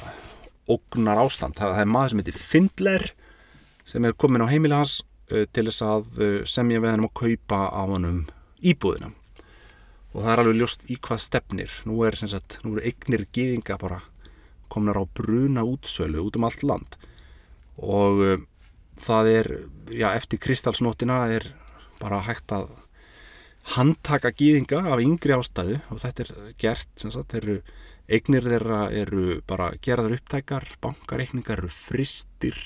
ógnar 0.70 1.20
ástand, 1.20 1.58
það, 1.58 1.74
það 1.76 1.84
er 1.84 1.92
maður 1.92 2.12
sem 2.12 2.22
heitir 2.22 2.42
Findler 2.50 3.06
sem 3.90 4.04
er 4.06 4.16
komin 4.16 4.46
á 4.46 4.52
heimili 4.52 4.76
hans 4.78 5.00
til 5.30 5.66
þess 5.66 5.82
að 5.86 6.20
semja 6.50 6.80
við 6.82 6.90
hann 6.90 7.06
og 7.06 7.12
kaupa 7.14 7.58
á 7.70 7.82
hann 7.86 8.24
íbúðina. 8.66 9.10
Og 10.10 10.24
það 10.24 10.32
er 10.32 10.42
alveg 10.42 10.58
ljóst 10.58 10.86
í 10.90 10.96
hvað 10.98 11.20
stefnir. 11.22 11.74
Nú 11.86 12.00
er, 12.06 12.16
sagt, 12.18 12.58
nú 12.64 12.76
er 12.76 12.88
eignir 12.90 13.26
gýðinga 13.30 13.76
bara 13.78 14.00
komnar 14.70 15.00
á 15.00 15.04
bruna 15.04 15.64
útsölu 15.66 16.26
út 16.26 16.38
um 16.38 16.46
allt 16.48 16.64
land. 16.66 16.96
Og 17.80 18.22
uh, 18.24 18.38
það 19.00 19.32
er, 19.32 19.50
já, 19.90 20.08
eftir 20.14 20.40
kristalsnótina 20.42 21.24
er 21.34 21.50
bara 22.00 22.22
hægt 22.24 22.52
að 22.54 22.70
handtaka 23.76 24.32
gýðinga 24.32 24.80
af 24.88 25.02
yngri 25.04 25.36
ástæðu 25.36 25.78
og 25.92 26.00
þetta 26.02 26.24
er 26.24 26.32
gert, 26.60 26.90
sem 27.00 27.12
sagt, 27.12 27.36
eru 27.36 27.60
eignir 28.10 28.46
þeirra 28.46 28.86
eru 28.96 29.40
bara 29.46 29.70
gerðar 29.84 30.16
upptækar, 30.16 30.66
bankareikningar 30.82 31.60
eru 31.60 31.70
fristir 31.70 32.56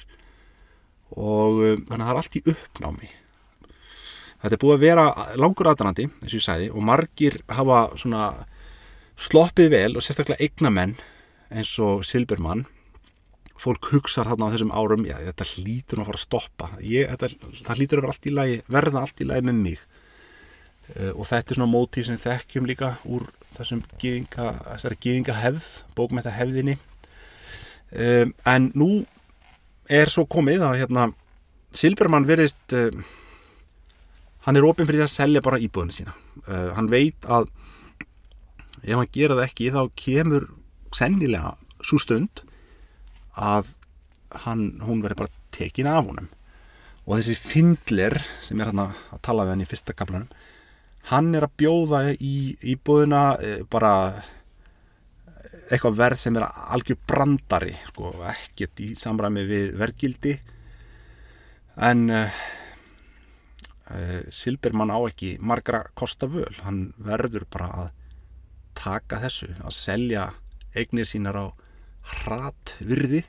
og 1.14 1.60
um, 1.60 1.84
þannig 1.88 2.00
að 2.00 2.06
það 2.06 2.14
er 2.14 2.20
allt 2.22 2.38
í 2.38 2.44
uppnámi. 2.54 3.10
Þetta 4.44 4.56
er 4.56 4.60
búið 4.60 4.74
að 4.74 4.84
vera 4.84 5.04
langur 5.40 5.70
aðdanandi, 5.70 6.08
eins 6.20 6.32
og 6.32 6.38
ég 6.38 6.44
sæði, 6.44 6.70
og 6.72 6.84
margir 6.84 7.38
hafa 7.48 7.78
svona 7.96 8.24
sloppið 9.20 9.70
vel 9.72 9.92
og 9.96 10.04
sérstaklega 10.04 10.42
eignamenn 10.42 10.96
eins 11.54 11.72
og 11.82 12.04
Silbermann. 12.06 12.66
Fólk 13.60 13.86
hugsaður 13.92 14.32
þarna 14.32 14.50
á 14.50 14.52
þessum 14.54 14.74
árum 14.74 15.06
já, 15.06 15.14
þetta 15.30 15.48
hlýtur 15.54 16.02
að 16.02 16.08
fara 16.10 16.18
að 16.18 16.24
stoppa. 16.24 16.70
Ég, 16.82 17.10
þetta, 17.12 17.50
það 17.62 17.80
hlýtur 17.80 18.02
að 18.02 18.10
allt 18.10 18.30
lagi, 18.34 18.56
verða 18.76 19.04
allt 19.04 19.22
í 19.22 19.28
lagi 19.30 19.46
með 19.46 19.60
mig. 19.62 19.84
Uh, 20.84 21.12
og 21.14 21.24
þetta 21.30 21.54
er 21.54 21.58
svona 21.58 21.70
mótíð 21.72 22.08
sem 22.10 22.20
þekkjum 22.20 22.66
líka 22.68 22.90
úr 23.08 23.28
þessum 23.54 23.82
gýðinga, 24.02 24.50
þessari 24.74 24.98
gýðinga 25.00 25.36
hefð 25.38 25.68
bókmetta 25.96 26.32
hefðinni 26.34 26.74
um, 27.94 28.32
en 28.50 28.70
nú 28.76 28.88
er 29.88 30.10
svo 30.12 30.26
komið 30.30 30.64
að 30.66 30.80
hérna 30.82 31.06
Silbermann 31.74 32.26
verist 32.28 32.74
uh, 32.76 32.90
hann 34.46 34.58
er 34.58 34.66
ofin 34.66 34.86
fyrir 34.86 35.02
því 35.02 35.06
að 35.06 35.14
selja 35.14 35.44
bara 35.44 35.60
íbúðinu 35.62 35.96
sína. 35.96 36.14
Uh, 36.44 36.70
hann 36.76 36.90
veit 36.92 37.26
að 37.26 37.48
ef 38.84 38.98
hann 38.98 39.10
gera 39.14 39.38
það 39.38 39.46
ekki 39.48 39.72
þá 39.74 39.80
kemur 40.04 40.48
sennilega 40.94 41.54
svo 41.84 41.98
stund 42.00 42.44
að 43.34 43.74
hann, 44.44 44.80
hún 44.82 45.02
verður 45.04 45.24
bara 45.24 45.42
tekin 45.54 45.90
af 45.90 46.06
honum. 46.08 46.30
Og 47.04 47.18
þessi 47.18 47.36
Findler 47.36 48.16
sem 48.42 48.60
er 48.60 48.70
hann 48.72 48.86
að 48.86 49.20
tala 49.22 49.44
við 49.44 49.54
hann 49.54 49.64
í 49.66 49.68
fyrsta 49.68 49.96
kaplanum 49.96 50.30
hann 51.10 51.34
er 51.36 51.46
að 51.46 51.56
bjóða 51.60 52.00
í, 52.14 52.54
í 52.64 52.76
búðuna 52.80 53.24
e, 53.36 53.52
bara 53.70 53.92
eitthvað 55.70 55.98
verð 55.98 56.20
sem 56.22 56.36
er 56.38 56.46
algjör 56.48 57.00
brandari 57.08 57.74
sko, 57.90 58.14
ekkert 58.30 58.80
í 58.82 58.92
samræmi 58.98 59.44
við 59.48 59.74
verðgildi. 59.80 60.34
En 61.84 62.06
uh, 62.14 62.40
uh, 63.90 64.20
Silbermann 64.32 64.92
á 64.94 64.98
ekki 65.02 65.34
margra 65.42 65.82
kosta 65.98 66.28
völ, 66.30 66.52
hann 66.64 66.86
verður 67.02 67.46
bara 67.50 67.68
að 67.82 67.88
taka 68.78 69.20
þessu 69.24 69.50
að 69.58 69.76
selja 69.76 70.28
eignir 70.78 71.08
sínar 71.08 71.38
á 71.38 71.46
hrat 72.24 72.76
virði 72.80 73.22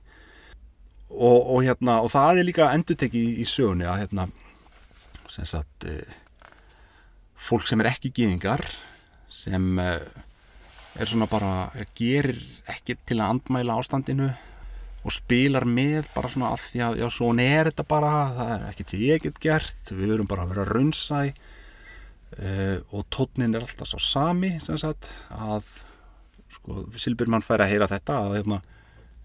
og, 1.10 1.40
og 1.40 1.64
hérna 1.64 2.02
og 2.04 2.12
það 2.14 2.42
er 2.42 2.50
líka 2.50 2.72
endutekið 2.76 3.22
í, 3.22 3.34
í 3.44 3.46
sögunni 3.48 3.88
að 3.88 4.02
hérna 4.04 4.28
sem 5.32 5.48
sagt 5.48 5.88
uh, 5.90 6.50
fólk 7.36 7.68
sem 7.68 7.82
er 7.84 7.92
ekki 7.92 8.14
gýðingar 8.16 8.66
sem 9.32 9.80
uh, 9.82 10.00
er 10.96 11.10
svona 11.10 11.28
bara 11.30 11.70
gerir 11.98 12.40
ekki 12.72 12.98
til 13.08 13.20
að 13.20 13.36
andmæla 13.36 13.80
ástandinu 13.80 14.30
og 15.06 15.14
spilar 15.14 15.68
með 15.70 16.08
bara 16.16 16.32
svona 16.34 16.54
að 16.56 16.64
því 16.64 16.80
að 16.82 17.02
já, 17.04 17.08
svona 17.14 17.44
er 17.46 17.70
þetta 17.70 17.86
bara, 17.88 18.14
það 18.38 18.54
er 18.56 18.64
ekki 18.72 18.86
til 18.90 19.02
ég 19.04 19.26
get 19.26 19.42
gert, 19.44 19.92
við 19.92 20.16
verum 20.16 20.30
bara 20.30 20.46
að 20.46 20.56
vera 20.56 20.66
raunsæ 20.72 21.20
uh, 21.30 22.78
og 22.96 23.06
tónin 23.14 23.54
er 23.54 23.68
alltaf 23.68 23.92
svo 23.92 24.02
sami 24.02 24.56
sem 24.64 24.80
sagt 24.82 25.12
að 25.36 25.68
sko, 26.66 26.86
Silburmann 26.98 27.46
fær 27.46 27.62
að 27.62 27.76
heyra 27.76 27.90
þetta 27.92 28.20
að 28.26 28.38
hérna, 28.40 28.62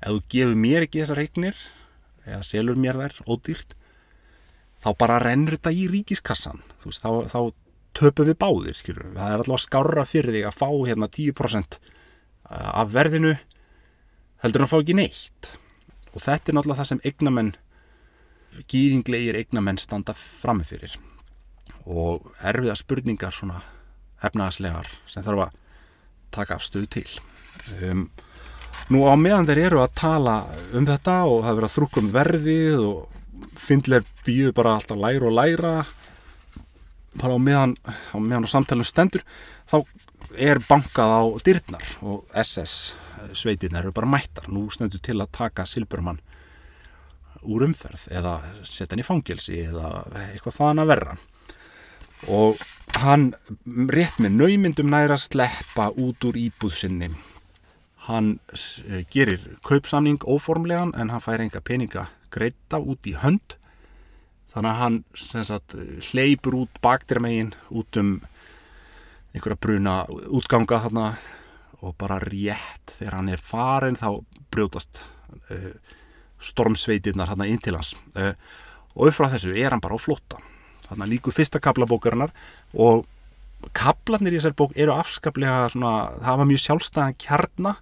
ef 0.01 0.13
þú 0.13 0.23
gefur 0.35 0.59
mér 0.61 0.87
ekki 0.87 1.01
þessar 1.01 1.23
eignir 1.25 1.63
eða 2.29 2.43
selur 2.47 2.77
mér 2.81 3.01
þær 3.01 3.17
ódýrt 3.33 3.77
þá 4.81 4.91
bara 5.01 5.21
rennur 5.25 5.57
þetta 5.57 5.73
í 5.77 5.87
ríkiskassan. 5.91 6.61
Veist, 6.85 7.03
þá, 7.05 7.25
þá 7.33 7.41
töpum 7.97 8.29
við 8.29 8.39
báðir 8.41 8.79
skilur. 8.79 9.09
það 9.17 9.33
er 9.33 9.43
alltaf 9.43 9.65
skarra 9.65 10.05
fyrir 10.09 10.37
þig 10.37 10.47
að 10.49 10.61
fá 10.61 10.69
hérna 10.89 11.09
10% 11.11 11.81
af 12.51 12.93
verðinu 12.93 13.35
heldur 14.45 14.65
að 14.65 14.73
fá 14.73 14.79
ekki 14.81 14.97
neitt. 14.97 15.51
Og 16.15 16.23
þetta 16.25 16.51
er 16.51 16.57
náttúrulega 16.57 16.81
það 16.81 16.91
sem 16.93 17.03
eignamenn 17.07 17.53
gýðinglegir 18.71 19.39
eignamenn 19.39 19.79
standa 19.79 20.15
framifyrir 20.17 20.97
og 21.87 22.33
erfiða 22.45 22.75
spurningar 22.79 23.35
svona 23.35 23.61
efnaðslegar 24.27 24.89
sem 25.09 25.25
þarf 25.25 25.47
að 25.47 25.59
taka 26.35 26.59
afstöðu 26.59 26.91
til. 26.97 27.07
Um, 27.85 28.09
nú 28.91 29.05
á 29.07 29.15
meðan 29.19 29.49
þeir 29.49 29.63
eru 29.69 29.83
að 29.85 29.97
tala 30.01 30.37
um 30.75 30.89
þetta 30.89 31.17
og 31.31 31.45
það 31.47 31.59
verið 31.59 31.69
að 31.69 31.77
þrúkum 31.77 32.13
verðið 32.15 32.85
og 32.87 33.57
fyndler 33.61 34.07
býðu 34.27 34.55
bara 34.57 34.77
alltaf 34.79 34.99
læra 34.99 35.29
og 35.29 35.37
læra 35.37 35.75
bara 37.21 37.37
á 37.37 37.41
meðan 37.43 37.77
á 37.85 38.17
meðan 38.19 38.47
á 38.47 38.55
samtalenu 38.55 38.87
stendur 38.87 39.25
þá 39.71 39.83
er 40.39 40.61
bankað 40.67 41.15
á 41.15 41.23
dyrnar 41.47 41.87
og 42.07 42.27
SS 42.39 42.95
sveitirna 43.37 43.83
eru 43.83 43.93
bara 43.93 44.09
mættar. 44.09 44.49
Nú 44.49 44.69
stendur 44.73 45.03
til 45.03 45.19
að 45.21 45.33
taka 45.35 45.67
Silbermann 45.69 46.21
úr 47.41 47.65
umferð 47.65 48.07
eða 48.13 48.39
setja 48.63 48.93
hann 48.95 49.03
í 49.03 49.07
fangelsi 49.07 49.63
eða 49.65 50.05
eitthvað 50.31 50.57
þann 50.59 50.83
að 50.83 50.91
verra 50.93 51.15
og 52.29 52.61
hann 53.01 53.31
rétt 53.89 54.19
með 54.21 54.37
naumyndum 54.37 54.91
næra 54.93 55.17
sleppa 55.21 55.89
út 55.97 56.25
úr 56.29 56.37
íbúðsynni 56.37 57.13
hann 58.11 58.39
eh, 58.89 59.05
gerir 59.13 59.43
kaupsamning 59.67 60.21
óformlegan 60.25 60.95
en 60.97 61.13
hann 61.13 61.25
fær 61.25 61.43
enga 61.43 61.63
peninga 61.65 62.09
greita 62.31 62.79
út 62.81 63.07
í 63.11 63.17
hönd. 63.19 63.57
Þannig 64.51 64.71
að 64.71 64.81
hann 64.81 64.97
sagt, 65.47 65.77
hleypur 66.11 66.57
út 66.65 66.81
baktirmegin 66.83 67.53
út 67.71 67.99
um 68.01 68.17
einhverja 69.35 69.61
bruna 69.63 69.95
útganga 70.11 70.81
þarna. 70.87 71.07
Og 71.81 71.95
bara 71.97 72.19
rétt 72.21 72.93
þegar 72.99 73.17
hann 73.17 73.31
er 73.33 73.41
farin 73.41 73.97
þá 73.97 74.21
brjótast 74.53 75.01
uh, 75.55 75.71
stormsveitirnar 76.43 77.31
hann 77.31 77.47
inn 77.47 77.63
til 77.63 77.79
hans. 77.79 77.95
Uh, 78.13 78.35
og 78.93 79.09
upp 79.09 79.17
frá 79.17 79.31
þessu 79.33 79.55
er 79.55 79.73
hann 79.73 79.81
bara 79.81 79.97
á 79.97 80.01
flotta 80.03 80.43
þannig 80.91 81.07
að 81.07 81.13
líku 81.15 81.35
fyrsta 81.35 81.61
kaplabókarinnar 81.63 82.35
og 82.75 83.07
kaplarnir 83.77 84.35
í 84.35 84.39
þessari 84.41 84.59
bók 84.59 84.77
eru 84.79 84.95
afskaplega 84.97 85.69
svona, 85.73 85.95
það 86.25 86.41
var 86.41 86.49
mjög 86.49 86.63
sjálfstæðan 86.65 87.19
kjarna. 87.21 87.75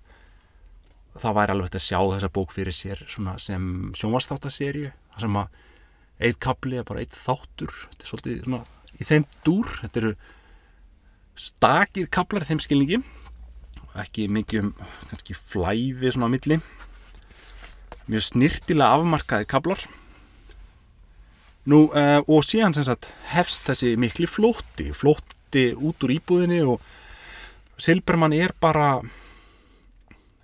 Það 1.19 1.37
væri 1.39 1.55
alveg 1.55 1.69
þetta 1.69 1.81
að 1.81 1.87
sjá 1.87 2.01
þessa 2.15 2.33
bók 2.39 2.55
fyrir 2.55 2.77
sér 2.77 3.05
sem 3.43 3.69
sjónvastáttasériu 3.99 4.91
það 5.15 5.25
sem 5.25 5.39
að 5.41 5.63
eitt 6.29 6.41
kapli 6.43 6.79
er 6.79 6.87
bara 6.87 7.05
eitt 7.05 7.15
þáttur. 7.15 7.75
Þetta 7.93 8.05
er 8.05 8.11
svolítið 8.11 8.43
svona, 8.45 8.65
í 8.99 9.07
þeim 9.07 9.29
dúr. 9.47 9.71
Þetta 9.83 10.03
eru 10.03 10.13
stakir 11.39 12.11
kaplar 12.11 12.47
í 12.47 12.51
þeim 12.51 12.63
skilningi. 12.65 13.01
Ekki 13.99 14.27
mikið 14.31 14.67
um 14.67 14.75
kannski 15.11 15.39
flæfi 15.39 16.13
svona 16.15 16.31
á 16.31 16.35
milli. 16.35 16.59
Mjög 18.09 18.27
snirtilega 18.31 18.99
afmarkaði 18.99 19.49
kablar 19.51 19.83
nú 21.69 21.85
uh, 21.93 22.21
og 22.25 22.47
síðan 22.47 22.75
sem 22.77 22.87
sagt 22.89 23.09
hefst 23.33 23.69
þessi 23.69 23.95
mikli 24.01 24.29
flótti 24.31 24.91
flótti 24.97 25.71
út 25.77 26.05
úr 26.07 26.15
íbúðinni 26.17 26.63
og 26.65 26.83
Silbermann 27.79 28.35
er 28.35 28.55
bara 28.59 28.99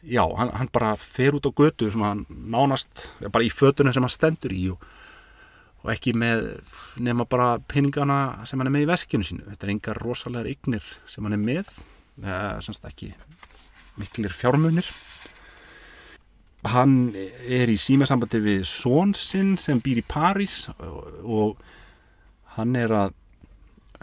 já, 0.05 0.25
hann, 0.37 0.53
hann 0.55 0.71
bara 0.73 0.95
fer 0.97 1.35
út 1.35 1.49
á 1.49 1.53
götu 1.53 1.89
svona 1.91 2.15
nánast 2.29 3.09
bara 3.33 3.45
í 3.45 3.51
fötunum 3.51 3.95
sem 3.95 4.05
hann 4.05 4.13
stendur 4.13 4.55
í 4.55 4.69
og, 4.73 4.85
og 5.83 5.93
ekki 5.95 6.15
með 6.17 6.45
nema 7.03 7.27
bara 7.29 7.57
peningana 7.59 8.47
sem 8.47 8.61
hann 8.61 8.71
er 8.71 8.77
með 8.77 8.87
í 8.87 8.91
veskinu 8.93 9.27
sínu. 9.27 9.49
Þetta 9.49 9.67
er 9.67 9.75
engar 9.75 10.03
rosalega 10.05 10.53
eignir 10.53 10.87
sem 11.11 11.25
hann 11.27 11.37
er 11.37 11.43
með 11.43 11.73
eða 12.23 12.61
semst 12.65 12.87
ekki 12.87 13.11
miklir 13.99 14.35
fjármunir 14.35 14.87
hann 16.70 17.12
er 17.14 17.70
í 17.70 17.77
símasambandi 17.81 18.40
við 18.42 18.64
Sonsinn 18.68 19.55
sem 19.61 19.81
býr 19.85 20.00
í 20.00 20.07
París 20.09 20.66
og 20.79 21.59
hann 22.57 22.77
er 22.79 22.94
að 22.94 23.14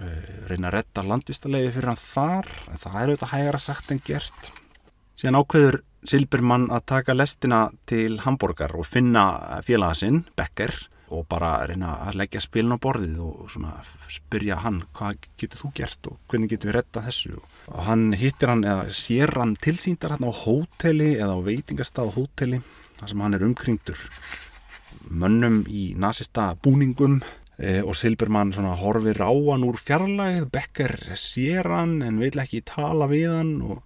uh, 0.02 0.32
reyna 0.50 0.70
að 0.70 0.76
retta 0.78 1.06
landvistarlegi 1.08 1.72
fyrir 1.76 1.92
hann 1.92 2.02
þar 2.02 2.52
en 2.72 2.84
það 2.84 2.98
er 3.02 3.14
auðvitað 3.14 3.34
hægara 3.36 3.62
sagt 3.62 3.94
en 3.94 4.04
gert. 4.06 4.52
Síðan 5.18 5.40
ákveður 5.42 5.82
Silbermann 6.12 6.70
að 6.74 6.88
taka 6.90 7.14
lestina 7.14 7.68
til 7.90 8.20
Hamburger 8.24 8.74
og 8.78 8.88
finna 8.90 9.26
félagasinn 9.66 10.24
Becker 10.38 10.74
og 11.12 11.26
bara 11.32 11.54
reyna 11.70 11.94
að 12.08 12.22
leggja 12.22 12.42
spilin 12.44 12.76
á 12.76 12.84
borðið 12.84 13.18
og 13.26 13.50
svona 13.52 13.74
spyrja 14.12 14.60
hann 14.64 14.82
hvað 14.96 15.28
getur 15.40 15.62
þú 15.62 15.72
gert 15.78 16.08
og 16.12 16.20
hvernig 16.32 16.52
getur 16.54 16.72
við 16.72 16.78
retta 16.80 17.04
þessu? 17.06 17.42
Og 17.72 17.82
hann 17.88 18.12
hittir 18.18 18.52
hann 18.52 18.64
eða 18.68 18.88
sér 18.96 19.36
hann 19.40 19.58
tilsýndar 19.60 20.16
hann 20.16 20.28
á 20.28 20.32
hóteli 20.32 21.14
eða 21.18 21.36
á 21.36 21.46
veitingastað 21.46 22.16
hóteli 22.16 22.62
þar 23.00 23.12
sem 23.12 23.24
hann 23.26 23.38
er 23.38 23.46
umkringdur 23.48 24.02
mönnum 25.12 25.62
í 25.68 25.92
nazista 26.00 26.52
búningum 26.64 27.20
e, 27.58 27.82
og 27.82 27.96
Silbermann 27.98 28.54
svona 28.56 28.76
horfir 28.80 29.22
á 29.24 29.32
hann 29.32 29.66
úr 29.68 29.80
fjarlæð 29.82 30.50
Becker 30.54 30.98
sér 31.20 31.70
hann 31.72 32.00
en 32.06 32.20
vil 32.22 32.36
ekki 32.42 32.64
tala 32.68 33.08
við 33.12 33.30
hann 33.34 33.54
og, 33.66 33.82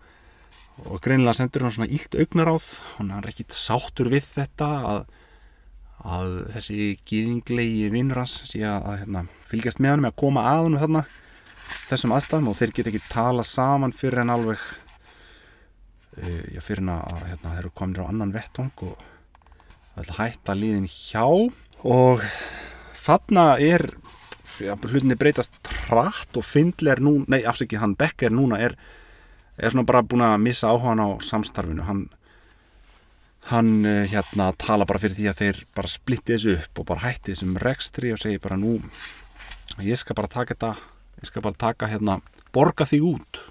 og 0.86 1.02
greinilega 1.04 1.40
sendur 1.40 1.66
hann 1.66 1.76
svona 1.76 1.92
ílt 1.92 2.18
augnaráð. 2.20 2.68
Hann 2.98 3.14
er 3.16 3.30
ekkit 3.32 3.56
sáttur 3.56 4.12
við 4.14 4.28
þetta 4.36 4.72
að 4.94 5.06
að 6.06 6.34
þessi 6.54 6.88
gýðinglegi 7.10 7.90
vinnrans 7.94 8.38
sé 8.46 8.62
að 8.70 9.02
hérna, 9.02 9.26
fylgjast 9.50 9.82
með 9.82 9.96
hann 9.96 10.04
með 10.06 10.14
að 10.14 10.20
koma 10.22 10.46
að 10.52 10.64
hann 10.64 10.80
þarna 10.84 11.04
þessum 11.90 12.14
aðstæðum 12.16 12.50
og 12.52 12.58
þeir 12.60 12.74
get 12.78 12.90
ekki 12.92 13.04
tala 13.10 13.46
saman 13.48 13.94
fyrir 13.96 14.22
en 14.22 14.34
alveg 14.36 14.62
uh, 16.22 16.44
já, 16.54 16.62
fyrir 16.62 16.84
en 16.86 16.94
að 16.96 17.22
hérna, 17.32 17.52
þeir 17.52 17.62
eru 17.64 17.74
komin 17.78 18.02
á 18.02 18.10
annan 18.10 18.34
vettung 18.36 18.86
og 18.86 18.98
það 19.96 20.04
er 20.04 20.18
hætta 20.20 20.58
líðin 20.58 20.90
hjá. 20.92 21.26
Og 21.86 22.24
þarna 23.06 23.46
er 23.62 23.88
ja, 24.64 24.76
hlutinni 24.76 25.18
breytast 25.20 25.58
hratt 25.86 26.38
og 26.38 26.46
fyndler 26.48 27.02
nú, 27.04 27.20
nei 27.32 27.44
afsækið 27.48 27.82
hann 27.82 27.98
Becker 28.00 28.34
núna 28.34 28.60
er, 28.62 28.78
er 29.58 29.74
svona 29.74 29.88
bara 29.88 30.04
búin 30.06 30.26
að 30.26 30.40
missa 30.44 30.72
áhugan 30.72 31.04
á 31.04 31.10
samstarfinu. 31.24 31.86
Hann 31.88 32.06
hann 33.52 33.86
eh, 33.86 34.06
hérna 34.10 34.50
tala 34.58 34.88
bara 34.90 35.02
fyrir 35.02 35.18
því 35.20 35.30
að 35.30 35.42
þeir 35.42 35.62
bara 35.78 35.92
splitti 35.92 36.34
þessu 36.34 36.56
upp 36.58 36.82
og 36.82 36.88
bara 36.90 37.06
hætti 37.06 37.34
þessum 37.34 37.58
rekstri 37.62 38.14
og 38.16 38.22
segi 38.22 38.42
bara 38.42 38.58
nú 38.58 38.80
ég 39.86 40.00
skal 40.02 40.18
bara 40.18 40.32
taka 40.32 40.56
þetta 40.56 40.72
ég 41.22 41.30
skal 41.30 41.46
bara 41.46 41.58
taka 41.58 41.90
hérna, 41.90 42.20
borga 42.54 42.88
þig 42.88 43.06
út. 43.08 43.42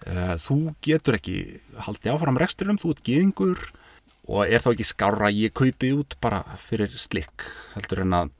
Uh, 0.00 0.36
þú 0.40 0.72
getur 0.80 1.18
ekki 1.18 1.60
haldið 1.84 2.14
áfram 2.14 2.38
rekstrinum 2.40 2.78
þú 2.80 2.94
ert 2.94 3.02
geðingur 3.04 3.64
og 4.30 4.46
er 4.46 4.62
þá 4.64 4.70
ekki 4.72 4.86
skára 4.88 5.28
ég 5.34 5.52
kaupið 5.52 5.98
út 6.00 6.16
bara 6.24 6.40
fyrir 6.62 6.94
slikk 6.96 7.44
heldur 7.74 8.06
en 8.06 8.16
að 8.16 8.30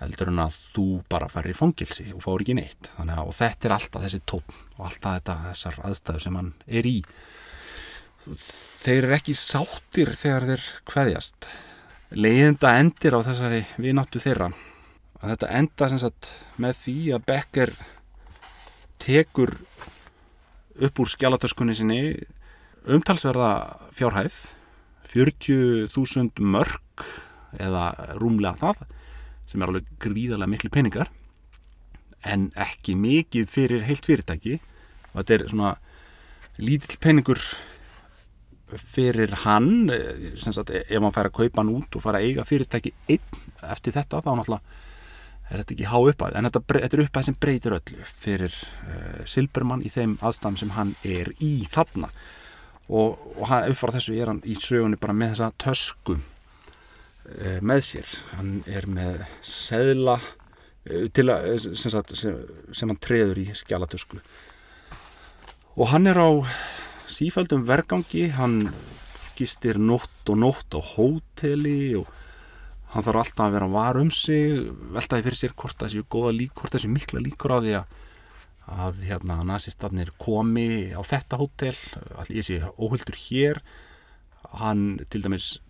heldur 0.00 0.32
en 0.32 0.42
að 0.42 0.56
þú 0.74 0.86
bara 1.08 1.28
fær 1.30 1.46
í 1.48 1.54
fangilsi 1.56 2.08
og 2.12 2.24
fáur 2.24 2.42
ekki 2.42 2.56
neitt. 2.58 2.90
Að 2.98 3.30
þetta 3.38 3.68
er 3.68 3.76
alltaf 3.78 4.06
þessi 4.06 4.22
tón 4.28 4.44
og 4.76 4.82
alltaf 4.90 5.20
þetta, 5.20 5.36
þessar 5.50 5.78
aðstæður 5.88 6.26
sem 6.26 6.40
hann 6.40 6.50
er 6.66 6.90
í 6.90 6.96
þeir 8.86 9.08
eru 9.08 9.14
ekki 9.16 9.34
sáttir 9.34 10.12
þegar 10.14 10.44
þeir 10.46 10.66
hveðjast 10.86 11.48
leiðinda 12.14 12.76
endir 12.78 13.16
á 13.18 13.20
þessari 13.26 13.64
vináttu 13.82 14.20
þeirra. 14.22 14.52
Að 15.18 15.32
þetta 15.32 15.48
enda 15.58 15.88
sagt, 15.98 16.30
með 16.62 16.78
því 16.84 16.96
að 17.16 17.24
Becker 17.26 17.72
tekur 19.02 19.56
upp 20.86 21.02
úr 21.02 21.10
skjálatöskunni 21.10 21.74
sinni 21.74 22.00
umtalsverða 22.86 23.50
fjárhæð 23.96 24.36
40.000 25.10 26.44
mörg 26.44 27.06
eða 27.58 27.88
rúmlega 28.20 28.60
það 28.60 28.84
sem 29.50 29.62
er 29.62 29.70
alveg 29.72 29.94
gríðarlega 30.02 30.52
miklu 30.52 30.70
peningar 30.74 31.10
en 32.26 32.50
ekki 32.58 32.94
mikið 32.98 33.48
fyrir 33.50 33.86
heilt 33.86 34.06
fyrirtæki. 34.06 34.60
Og 35.14 35.22
þetta 35.22 35.34
er 35.34 35.48
svona 35.50 35.74
lítill 36.60 37.00
peningur 37.02 37.42
fyrir 38.74 39.34
hann 39.44 39.90
eh, 39.94 40.34
sagt, 40.40 40.72
ef 40.74 40.98
hann 40.98 41.14
fær 41.14 41.30
að 41.30 41.36
kaupa 41.38 41.62
hann 41.62 41.74
út 41.76 41.96
og 41.96 42.02
fara 42.04 42.20
að 42.20 42.30
eiga 42.30 42.46
fyrirtæki 42.48 42.92
einn 43.08 43.44
eftir 43.70 43.94
þetta 43.94 44.22
þá 44.24 44.32
náttúrulega 44.34 44.82
er 45.46 45.60
þetta 45.60 45.74
ekki 45.76 45.90
há 45.90 45.98
uppæð 46.00 46.38
en 46.38 46.48
þetta, 46.48 46.62
þetta 46.74 46.96
er 46.96 47.02
uppæð 47.04 47.26
sem 47.28 47.36
breytir 47.42 47.76
öllu 47.76 48.06
fyrir 48.22 48.56
uh, 48.56 49.20
Silbermann 49.30 49.84
í 49.86 49.92
þeim 49.94 50.16
aðstæðum 50.18 50.58
sem 50.62 50.72
hann 50.74 50.94
er 51.06 51.30
í 51.42 51.52
þarna. 51.70 52.10
Og, 52.86 53.18
og 53.38 53.52
uppfara 53.70 53.96
þessu 53.96 54.14
er 54.14 54.30
hann 54.30 54.42
í 54.46 54.56
sögunni 54.62 54.98
bara 54.98 55.14
með 55.14 55.36
þessa 55.36 55.52
tösku 55.62 56.16
uh, 56.18 57.60
með 57.62 57.84
sér. 57.92 58.16
Hann 58.34 58.58
er 58.66 58.90
með 58.90 59.22
seðla 59.46 60.18
uh, 60.18 61.06
sem, 61.14 61.94
sem, 61.94 62.42
sem 62.74 62.90
hann 62.90 63.02
treður 63.02 63.42
í 63.42 63.48
skjálatösku 63.54 64.20
og 65.76 65.90
hann 65.92 66.08
er 66.08 66.16
á 66.16 66.30
sífældum 67.12 67.66
vergangi 67.68 68.28
hann 68.36 68.70
gistir 69.36 69.78
nótt 69.78 70.30
og 70.32 70.40
nótt 70.40 70.76
á 70.76 70.80
hóteli 70.80 71.94
og 71.98 72.08
hann 72.94 73.04
þarf 73.04 73.22
alltaf 73.22 73.44
að 73.46 73.56
vera 73.58 73.70
var 73.74 74.00
um 74.00 74.10
sig 74.10 74.66
veltaði 74.94 75.26
fyrir 75.26 75.40
sér 75.42 75.54
hvort 75.58 75.78
það 75.80 75.94
séu 75.94 76.08
góða 76.10 76.34
lík 76.38 76.56
hvort 76.56 76.74
það 76.74 76.86
séu 76.86 76.94
mikla 76.94 77.22
líkur 77.22 77.56
á 77.56 77.58
því 77.60 77.78
að 77.82 77.94
að 78.66 79.04
hérna 79.06 79.42
nazistarnir 79.46 80.10
komi 80.18 80.90
á 80.90 81.00
þetta 81.06 81.38
hótel 81.38 81.76
allir 82.18 82.40
ég 82.40 82.46
sé 82.46 82.58
óhuldur 82.74 83.18
hér. 83.28 83.62
Hann 84.58 84.98
til 85.10 85.22
dæmis 85.22 85.60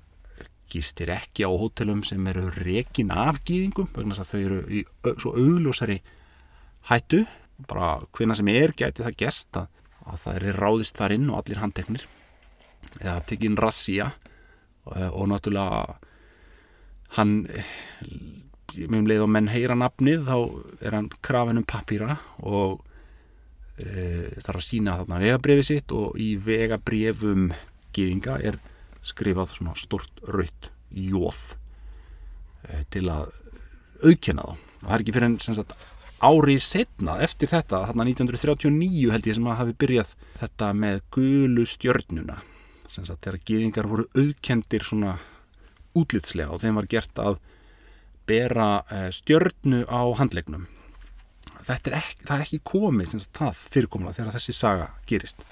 gistir 0.72 1.12
ekki 1.12 1.44
á 1.44 1.52
hótelum 1.52 2.02
sem 2.04 2.24
eru 2.26 2.48
rekin 2.56 3.12
af 3.12 3.42
gýðingum 3.46 3.90
vegna 3.94 4.16
þess 4.16 4.24
að 4.24 4.32
þau 4.32 4.46
eru 4.46 4.60
í 4.72 4.84
svo 5.20 5.34
augljósari 5.36 6.00
hættu. 6.88 7.26
Bara 7.68 8.00
hvena 8.16 8.36
sem 8.36 8.48
er 8.52 8.72
gæti 8.76 9.04
það 9.04 9.20
gerst 9.20 9.60
að 10.06 10.16
að 10.16 10.22
það 10.22 10.48
er 10.48 10.60
ráðist 10.62 10.98
þar 10.98 11.14
inn 11.16 11.30
og 11.30 11.40
allir 11.40 11.62
handteknir. 11.62 12.06
Eða 13.00 13.20
tekinn 13.28 13.58
rassía 13.60 14.10
og, 14.86 14.96
og 15.12 15.30
náttúrulega 15.30 15.96
hann 17.16 17.38
meðum 18.76 19.08
leið 19.08 19.24
og 19.24 19.32
menn 19.32 19.50
heyra 19.50 19.76
nafnið 19.78 20.26
þá 20.26 20.36
er 20.84 20.96
hann 20.98 21.08
krafin 21.24 21.60
um 21.60 21.66
pappýra 21.66 22.18
og 22.44 22.80
e, 23.78 24.36
þarf 24.42 24.58
að 24.58 24.66
sína 24.66 24.98
þarna 25.00 25.20
vegabriði 25.22 25.66
sitt 25.70 25.94
og 25.96 26.18
í 26.20 26.34
vegabrifum 26.42 27.50
gýðinga 27.96 28.40
er 28.50 28.58
skrifað 29.06 29.54
svona 29.54 29.76
stort 29.78 30.22
raut 30.28 30.70
jóð 30.90 31.42
e, 32.66 32.82
til 32.92 33.06
að 33.12 33.30
auðkjöna 34.04 34.44
þá. 34.44 34.54
Og 34.76 34.86
það 34.86 34.96
er 34.96 35.04
ekki 35.04 35.14
fyrir 35.16 35.30
enn 35.30 35.38
sem 35.42 35.56
sagt 35.56 35.72
árið 36.26 36.60
setna 36.64 37.16
eftir 37.24 37.50
þetta, 37.52 37.84
þarna 37.90 38.06
1939 38.10 39.14
held 39.14 39.30
ég 39.30 39.38
sem 39.38 39.48
að 39.48 39.58
hafi 39.62 39.76
byrjað 39.80 40.14
þetta 40.40 40.70
með 40.84 41.02
gulu 41.16 41.66
stjörnuna. 41.70 42.38
Sem 42.90 43.06
að 43.06 43.20
þeirra 43.26 43.42
gýðingar 43.50 43.90
voru 43.90 44.06
auðkendir 44.16 44.86
svona 44.86 45.16
útlitslega 45.96 46.54
og 46.54 46.62
þeim 46.62 46.80
var 46.80 46.88
gert 46.90 47.20
að 47.22 47.38
bera 48.26 48.70
eh, 48.90 49.10
stjörnu 49.14 49.84
á 49.86 50.02
handlegnum 50.18 50.66
þetta 51.66 51.90
er 51.90 51.98
ekki, 51.98 52.24
það 52.26 52.36
er 52.36 52.44
ekki 52.46 52.62
komið 52.70 53.12
sem 53.12 53.22
það 53.36 53.60
fyrirkomla 53.74 54.14
þegar 54.16 54.36
þessi 54.36 54.54
saga 54.56 54.88
gerist. 55.08 55.44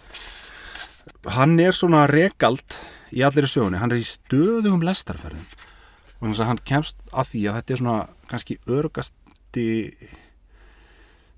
Hann 1.34 1.58
er 1.60 1.76
svona 1.76 2.04
regald 2.10 2.78
í 3.14 3.22
allir 3.26 3.48
sögunni, 3.50 3.80
hann 3.80 3.92
er 3.94 4.02
í 4.02 4.08
stöðugum 4.08 4.84
lestarferðin 4.86 5.46
og 6.24 6.38
hann 6.40 6.60
kemst 6.64 6.96
að 7.12 7.32
því 7.32 7.40
að 7.50 7.56
þetta 7.58 7.74
er 7.74 7.80
svona 7.82 7.96
kannski 8.30 8.54
örgasti 8.72 9.66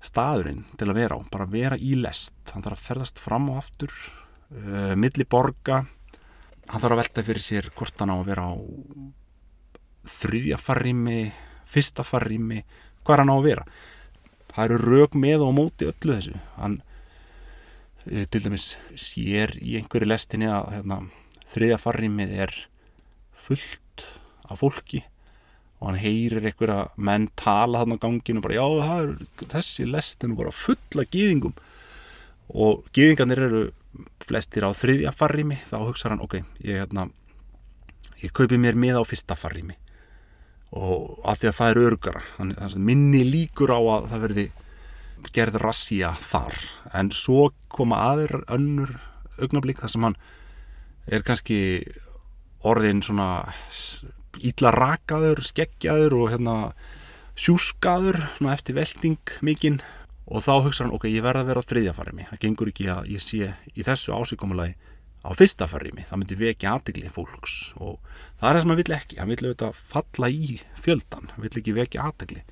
staðurinn 0.03 0.63
til 0.77 0.89
að 0.91 0.99
vera 0.99 1.17
á, 1.17 1.19
bara 1.31 1.49
vera 1.49 1.77
í 1.77 1.95
lest. 1.97 2.35
Hann 2.53 2.63
þarf 2.65 2.79
að 2.79 2.87
ferðast 2.89 3.21
fram 3.21 3.49
og 3.51 3.61
aftur 3.61 3.93
uh, 3.93 4.93
milli 4.99 5.25
borga. 5.25 5.83
Hann 6.67 6.83
þarf 6.83 6.95
að 6.97 7.01
velta 7.01 7.25
fyrir 7.25 7.43
sér 7.43 7.69
hvort 7.75 7.97
hann 8.01 8.13
á 8.13 8.17
að 8.17 8.27
vera 8.29 8.47
á 8.51 8.55
þriðja 10.07 10.59
farrými 10.61 11.21
fyrsta 11.67 12.05
farrými, 12.07 12.61
hvað 13.03 13.23
hann 13.23 13.33
á 13.33 13.37
að 13.37 13.47
vera. 13.49 13.65
Það 14.53 14.63
eru 14.65 14.77
raug 14.83 15.17
með 15.19 15.43
og 15.45 15.55
móti 15.57 15.89
öllu 15.89 16.15
þessu. 16.15 16.37
Hann 16.59 16.79
uh, 16.79 18.23
til 18.29 18.43
dæmis 18.45 18.71
sér 18.95 19.57
í 19.61 19.77
einhverju 19.81 20.11
lestinni 20.13 20.49
að 20.51 20.71
hérna, 20.77 21.01
þriðja 21.51 21.81
farrýmið 21.81 22.39
er 22.45 22.57
fullt 23.47 24.07
af 24.47 24.61
fólki 24.61 25.03
og 25.77 25.89
hann 25.91 25.99
heyrir 26.01 26.45
einhverja 26.45 26.87
menn 26.97 27.29
tala 27.37 27.83
hann 27.83 27.93
á 27.93 28.01
ganginu 28.01 28.41
bara 28.41 28.57
já 28.57 28.65
það 28.65 29.01
er 29.03 29.49
þessi 29.53 29.85
lestinu 29.85 30.37
bara 30.39 30.53
fulla 30.55 31.05
gýðingum 31.05 31.53
og 32.47 32.87
gýðingarnir 32.95 33.43
eru 33.47 33.63
flestir 34.27 34.65
á 34.67 34.71
þriðja 34.75 35.13
farrými. 35.15 35.59
Þá 35.67 35.77
hugsa 35.83 36.11
hann 36.11 36.23
ok, 36.23 36.39
ég, 36.63 36.81
hérna, 36.81 37.07
ég 38.21 38.33
kaupi 38.35 38.59
mér 38.61 38.77
með 38.79 39.01
á 39.01 39.03
fyrsta 39.07 39.37
farrými. 39.37 39.77
Og 40.77 41.21
af 41.27 41.39
því 41.39 41.49
að 41.49 41.57
það 41.57 41.69
er 41.71 41.81
örgara 41.85 42.23
þannig 42.35 42.81
minni 42.89 43.21
líkur 43.23 43.71
á 43.71 43.79
að 43.79 44.09
það 44.11 44.23
verði 44.25 44.47
gerð 45.35 45.59
rassía 45.63 46.11
þar. 46.23 46.57
En 46.97 47.11
svo 47.15 47.51
koma 47.71 48.01
aður 48.11 48.41
önnur 48.53 48.97
augnablík 49.37 49.79
þar 49.81 49.93
sem 49.93 50.07
hann 50.07 50.17
er 51.07 51.23
kannski 51.23 51.59
orðin 52.67 53.03
svona 53.05 53.47
ítla 54.45 54.73
rakaður, 54.75 55.41
skeggjaður 55.45 56.17
og 56.17 56.33
hérna 56.33 56.57
sjúskaður 57.37 58.19
eftir 58.53 58.77
velding 58.77 59.33
mikinn. 59.45 59.79
Og 60.27 60.43
þá 60.43 60.53
hugsa 60.65 60.83
hann, 60.83 60.93
ok, 60.93 61.07
ég 61.07 61.23
verða 61.23 61.45
að 61.45 61.49
vera 61.53 61.63
á 61.63 61.69
þriðja 61.69 61.95
farimi. 61.95 62.27
Það 62.27 62.43
gengur 62.43 62.71
ekki 62.73 62.87
að 62.91 63.11
ég 63.13 63.23
sé 63.23 63.51
í 63.73 63.85
þessu 63.87 64.11
ásíkomulagi 64.11 64.75
á 65.23 65.29
fyrsta 65.39 65.69
farimi. 65.71 66.03
Það 66.09 66.19
myndi 66.19 66.39
vekja 66.41 66.73
aðtegli 66.75 67.11
fólks 67.13 67.55
og 67.79 68.01
það 68.41 68.49
er 68.49 68.57
það 68.57 68.61
sem 68.61 68.73
hann 68.73 68.81
vill 68.81 68.97
ekki, 68.97 69.19
hann 69.21 69.31
vill 69.31 69.43
auðvitað 69.45 69.79
falla 69.93 70.31
í 70.31 70.57
fjöldan, 70.83 71.31
hann 71.31 71.45
vill 71.47 71.61
ekki 71.61 71.77
vekja 71.77 72.09
aðtegli 72.09 72.43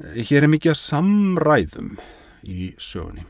hér 0.00 0.46
er 0.46 0.50
mikið 0.50 0.76
samræðum 0.78 1.94
í 2.42 2.72
sögunni. 2.80 3.24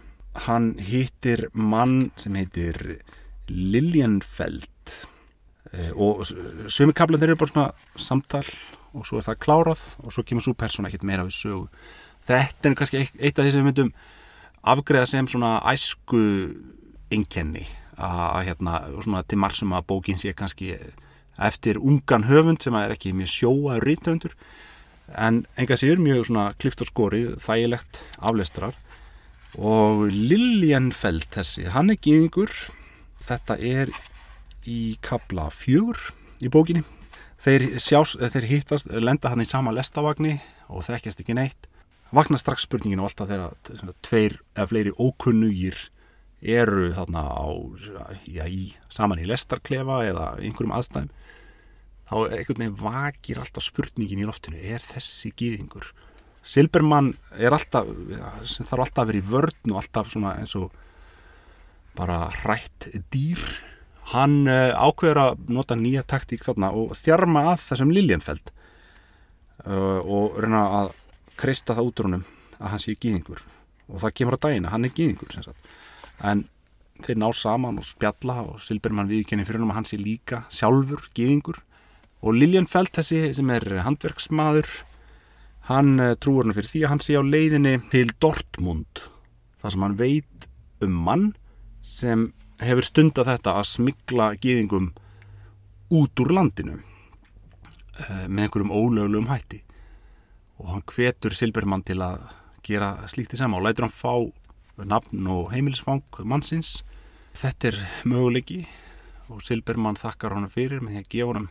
Hann 0.46 0.72
hittir 0.80 1.48
mann 1.52 2.10
sem 2.16 2.36
heitir 2.38 2.78
Liljenfeld 3.52 4.68
Eh, 5.72 5.92
og 5.96 6.24
sömu 6.68 6.92
kaplanir 6.92 7.32
eru 7.32 7.40
bara 7.40 7.52
svona 7.52 7.68
samtal 7.96 8.44
og 8.92 9.06
svo 9.08 9.18
er 9.18 9.24
það 9.24 9.38
klárað 9.40 9.84
og 10.04 10.12
svo 10.12 10.24
kemur 10.28 10.44
svo 10.44 10.52
persóna 10.52 10.90
ekkert 10.90 11.06
meira 11.08 11.24
við 11.24 11.38
sögu. 11.38 11.68
Þetta 12.28 12.68
er 12.68 12.74
kannski 12.78 13.00
eitt, 13.00 13.38
af 13.38 13.46
því 13.46 13.52
sem 13.54 13.62
við 13.62 13.70
myndum 13.70 13.94
afgreða 14.68 15.08
sem 15.08 15.28
svona 15.30 15.54
æsku 15.72 16.20
innkenni 17.12 17.64
að 17.96 18.50
hérna, 18.50 18.82
svona 19.00 19.24
til 19.24 19.40
margsum 19.40 19.72
að 19.72 19.88
bókin 19.88 20.20
sé 20.20 20.34
kannski 20.36 20.74
eftir 21.40 21.80
ungan 21.80 22.28
höfund 22.28 22.62
sem 22.62 22.76
er 22.76 22.92
ekki 22.92 23.14
mjög 23.16 23.32
sjóaður 23.32 23.88
rítöfundur 23.88 24.36
en 25.18 25.42
enga 25.56 25.76
séur 25.80 26.00
mjög 26.00 26.28
svona 26.28 26.46
klift 26.60 26.84
og 26.84 26.92
skorið 26.92 27.34
þægilegt 27.42 28.00
aflestrar. 28.20 28.76
Og 29.56 30.06
Liljanfeld 30.12 31.26
þessi, 31.32 31.66
hann 31.72 31.92
er 31.92 32.00
gíðingur 32.00 32.52
þetta 33.24 33.56
er 33.56 33.92
í 34.68 34.96
kabla 35.04 35.48
fjögur 35.54 35.98
í 36.42 36.50
bókinni. 36.52 36.84
Þeir, 37.42 37.64
sjás, 37.82 38.14
þeir 38.18 38.48
hittast, 38.50 38.90
lenda 38.92 39.32
hann 39.32 39.42
í 39.42 39.48
sama 39.48 39.74
lestavagni 39.74 40.36
og 40.70 40.84
þekkjast 40.86 41.24
ekki 41.24 41.36
neitt. 41.38 41.66
Vakna 42.14 42.38
strax 42.38 42.66
spurningin 42.68 43.00
og 43.02 43.10
alltaf 43.10 43.30
þegar 43.30 43.96
tveir 44.04 44.36
eða 44.54 44.68
fleiri 44.70 44.92
ókunnugir 45.00 45.78
eru 46.42 46.90
þarna 46.94 47.22
á, 47.24 47.46
já, 48.26 48.44
í, 48.46 48.72
saman 48.92 49.22
í 49.22 49.26
lestarklefa 49.30 50.02
eða 50.08 50.30
einhverjum 50.42 50.74
aðstæðum 50.76 51.12
þá 52.12 52.16
einhvern 52.18 52.62
veginn 52.64 52.80
vakir 52.82 53.40
alltaf 53.40 53.64
spurningin 53.64 54.22
í 54.22 54.28
loftinu. 54.28 54.58
Er 54.60 54.82
þessi 54.84 55.32
gýðingur 55.38 55.92
Silbermann 56.42 57.12
er 57.38 57.54
alltaf 57.54 57.86
sem 58.50 58.66
þarf 58.66 58.88
alltaf 58.88 59.04
að 59.04 59.12
vera 59.12 59.20
í 59.20 59.28
vörn 59.30 59.72
og 59.72 59.78
alltaf 59.78 60.10
svona 60.10 60.34
eins 60.40 60.56
og 60.58 60.72
bara 61.96 62.24
hrætt 62.42 62.88
dýr 63.14 63.40
hann 64.10 64.42
uh, 64.50 64.74
ákveður 64.74 65.20
að 65.22 65.42
nota 65.54 65.76
nýja 65.78 66.02
taktík 66.08 66.44
þarna 66.46 66.72
og 66.76 66.96
þjarma 66.98 67.46
að 67.52 67.66
þessum 67.68 67.92
Liljenfeld 67.94 68.52
uh, 69.66 70.00
og 70.02 70.38
reyna 70.42 70.62
að 70.82 70.96
kreista 71.38 71.76
það 71.76 71.90
út 71.90 72.02
úr 72.02 72.08
húnum 72.08 72.24
að 72.58 72.72
hann 72.74 72.82
sé 72.82 72.96
gýðingur 72.98 73.44
og 73.92 74.02
það 74.02 74.16
kemur 74.18 74.38
á 74.38 74.44
dagina, 74.46 74.72
hann 74.72 74.86
er 74.86 74.94
gýðingur 74.96 75.38
en 76.22 76.46
þeir 77.02 77.18
ná 77.18 77.28
saman 77.34 77.80
og 77.80 77.86
spjalla 77.86 78.40
og 78.44 78.62
Silbermann 78.62 79.10
viðkenni 79.10 79.46
fyrir 79.46 79.62
húnum 79.62 79.72
að 79.74 79.80
hann 79.80 79.90
sé 79.90 79.98
líka 80.00 80.44
sjálfur 80.52 81.08
gýðingur 81.16 81.62
og 82.22 82.36
Liljenfeld 82.38 82.92
þessi 82.94 83.32
sem 83.38 83.54
er 83.54 83.66
handverksmaður 83.86 84.68
hann 85.70 85.96
uh, 86.02 86.14
trúur 86.18 86.46
hann 86.46 86.56
fyrir 86.58 86.70
því 86.74 86.84
að 86.84 86.94
hann 86.94 87.04
sé 87.06 87.18
á 87.18 87.22
leiðinni 87.22 87.78
til 87.94 88.08
Dortmund 88.22 89.06
þar 89.62 89.74
sem 89.74 89.86
hann 89.86 89.98
veit 89.98 90.48
um 90.82 90.94
mann 91.06 91.28
sem 91.86 92.30
hefur 92.66 92.86
stunda 92.86 93.24
þetta 93.26 93.56
að 93.58 93.68
smigla 93.70 94.32
gýðingum 94.42 94.92
út 95.92 96.22
úr 96.22 96.32
landinu 96.36 96.78
uh, 96.78 98.26
með 98.28 98.46
einhverjum 98.46 98.74
ólöglegum 98.74 99.30
hætti. 99.30 99.62
Og 100.62 100.70
hann 100.72 100.86
hvetur 100.86 101.34
Silbermann 101.36 101.84
til 101.86 101.98
að 102.04 102.22
gera 102.66 102.94
slíkt 103.10 103.34
í 103.34 103.40
sama 103.40 103.58
og 103.58 103.66
lætur 103.66 103.88
hann 103.88 103.94
fá 103.94 104.14
nafn 104.88 105.26
og 105.30 105.50
heimilisfang 105.52 106.04
mannsins. 106.24 106.80
Þetta 107.36 107.72
er 107.72 107.80
möguleiki 108.08 108.62
og 109.32 109.42
Silbermann 109.44 110.00
þakkar 110.00 110.36
hann 110.36 110.50
fyrir 110.52 110.82
með 110.84 110.96
því 110.96 111.02
að 111.02 111.12
gefa 111.16 111.36
hann 111.38 111.50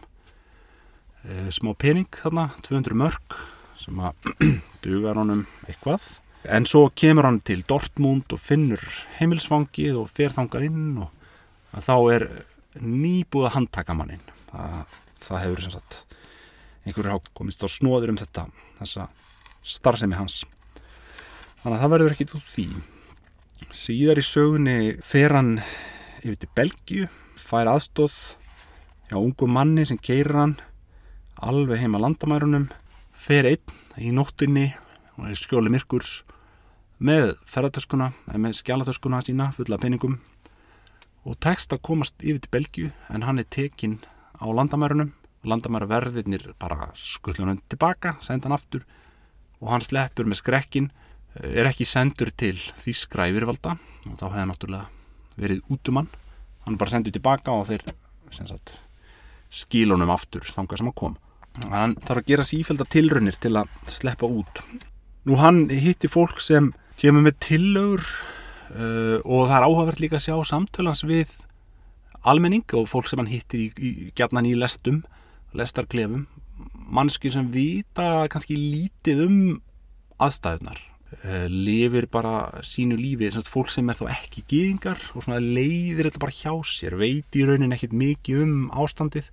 uh, 1.25 1.49
smá 1.53 1.73
pening 1.77 2.09
þarna, 2.21 2.49
200 2.67 2.99
mörg 3.03 3.39
sem 3.81 4.01
að 4.03 4.33
dugar 4.85 5.19
honum 5.21 5.45
eitthvað 5.67 6.05
en 6.43 6.65
svo 6.65 6.87
kemur 6.95 7.27
hann 7.27 7.41
til 7.45 7.63
Dortmund 7.67 8.33
og 8.33 8.41
finnur 8.41 8.81
heimilisfangið 9.19 9.99
og 10.01 10.09
fer 10.09 10.33
þangað 10.33 10.67
inn 10.69 11.01
og 11.03 11.81
þá 11.85 11.95
er 12.15 12.27
nýbúða 12.81 13.53
handtakamannin 13.55 14.23
það, 14.49 14.95
það 15.21 15.43
hefur 15.45 15.65
sem 15.65 15.75
sagt 15.75 15.99
einhverju 16.85 17.13
hák 17.13 17.29
komist 17.37 17.61
á 17.61 17.69
snóður 17.69 18.15
um 18.15 18.19
þetta 18.19 18.47
þessa 18.79 19.07
starfsemi 19.61 20.17
hans. 20.17 20.41
Þannig 21.61 21.75
að 21.75 21.83
það 21.83 21.93
verður 21.93 22.15
ekkit 22.15 22.35
úr 22.37 22.43
því. 22.45 22.67
Síðar 23.77 24.17
í 24.17 24.25
sögunni 24.25 24.77
fer 25.05 25.35
hann 25.37 25.51
yfir 26.23 26.39
til 26.41 26.49
Belgíu 26.57 27.09
fær 27.37 27.69
aðstóð 27.69 28.15
hjá 29.11 29.19
ungu 29.19 29.47
manni 29.49 29.85
sem 29.85 29.99
keirir 30.01 30.37
hann 30.39 30.55
alveg 31.41 31.83
heima 31.83 32.01
landamærunum 32.01 32.69
fer 33.13 33.45
einn 33.49 34.01
í 34.01 34.13
nóttinni 34.15 34.71
og 35.17 35.29
er 35.29 35.37
skjóli 35.37 35.71
myrkurs 35.73 36.21
með 37.01 37.33
ferðartöskuna 37.49 38.11
með 38.37 38.59
skjálatöskuna 38.59 39.21
sína 39.25 39.49
fulla 39.57 39.79
peningum. 39.81 40.19
Og 41.25 41.37
tekst 41.41 41.73
að 41.73 41.83
komast 41.85 42.21
yfir 42.21 42.41
til 42.43 42.53
Belgíu 42.53 42.91
en 43.13 43.25
hann 43.25 43.41
er 43.41 43.49
tekinn 43.49 43.99
á 44.37 44.45
landamærunum. 44.45 45.13
Landamæraverðinir 45.41 46.51
bara 46.61 46.91
skullunum 46.93 47.57
tilbaka, 47.69 48.19
senda 48.21 48.45
hann 48.45 48.57
aftur 48.57 48.83
og 49.61 49.71
hann 49.73 49.85
sleppur 49.85 50.27
með 50.29 50.41
skrekkin 50.41 50.91
er 51.41 51.69
ekki 51.69 51.87
sendur 51.89 52.29
til 52.37 52.57
Þískra 52.83 53.29
yfirvalda. 53.31 53.77
Og 54.09 54.17
þá 54.19 54.25
hefði 54.27 54.41
hann 54.41 54.51
náttúrulega 54.53 55.41
verið 55.41 55.73
útumann. 55.73 56.09
Hann 56.67 56.77
bara 56.77 56.93
sendur 56.93 57.13
tilbaka 57.15 57.55
og 57.55 57.69
þeir 57.71 57.85
sagt, 58.35 58.75
skílunum 59.49 60.13
aftur 60.13 60.45
þangað 60.45 60.83
sem 60.83 60.91
að 60.91 60.97
kom. 61.01 61.17
Hann 61.71 61.97
þarf 61.97 62.21
að 62.21 62.29
gera 62.29 62.47
sífælda 62.47 62.87
tilrunir 62.89 63.37
til 63.41 63.55
að 63.59 63.73
sleppa 63.89 64.29
út. 64.29 64.61
Nú 65.25 65.37
hann 65.41 65.65
hitti 65.69 66.09
fólk 66.09 66.39
sem 66.41 66.71
kemur 67.01 67.25
með 67.25 67.39
tillögur 67.41 68.03
uh, 68.03 69.17
og 69.25 69.47
það 69.49 69.55
er 69.57 69.65
áhugavert 69.65 70.03
líka 70.03 70.19
að 70.19 70.27
sjá 70.27 70.35
samtölans 70.51 71.01
við 71.07 71.33
almenning 72.27 72.65
og 72.77 72.89
fólk 72.91 73.09
sem 73.09 73.21
hann 73.21 73.31
hittir 73.31 73.63
í, 73.63 73.67
í, 73.81 73.91
gætnan 74.17 74.45
í 74.45 74.53
lestum 74.59 75.01
lestarklefum 75.57 76.27
mannski 76.93 77.31
sem 77.33 77.47
vita 77.53 78.27
kannski 78.29 78.57
lítið 78.59 79.23
um 79.25 79.37
aðstæðunar 80.21 80.77
uh, 80.77 81.47
lifir 81.49 82.05
bara 82.13 82.61
sínu 82.65 82.99
lífi 82.99 83.25
þess 83.31 83.41
að 83.41 83.53
fólk 83.55 83.73
sem 83.73 83.89
er 83.89 83.97
þá 83.97 84.05
ekki 84.19 84.45
gíðingar 84.51 85.01
og 85.15 85.25
svona 85.25 85.41
leiðir 85.41 86.11
þetta 86.11 86.21
bara 86.21 86.37
hjá 86.37 86.53
sér 86.69 86.99
veit 87.01 87.33
í 87.39 87.47
raunin 87.49 87.73
ekkit 87.73 87.97
mikið 87.97 88.45
um 88.45 88.59
ástandið 88.77 89.31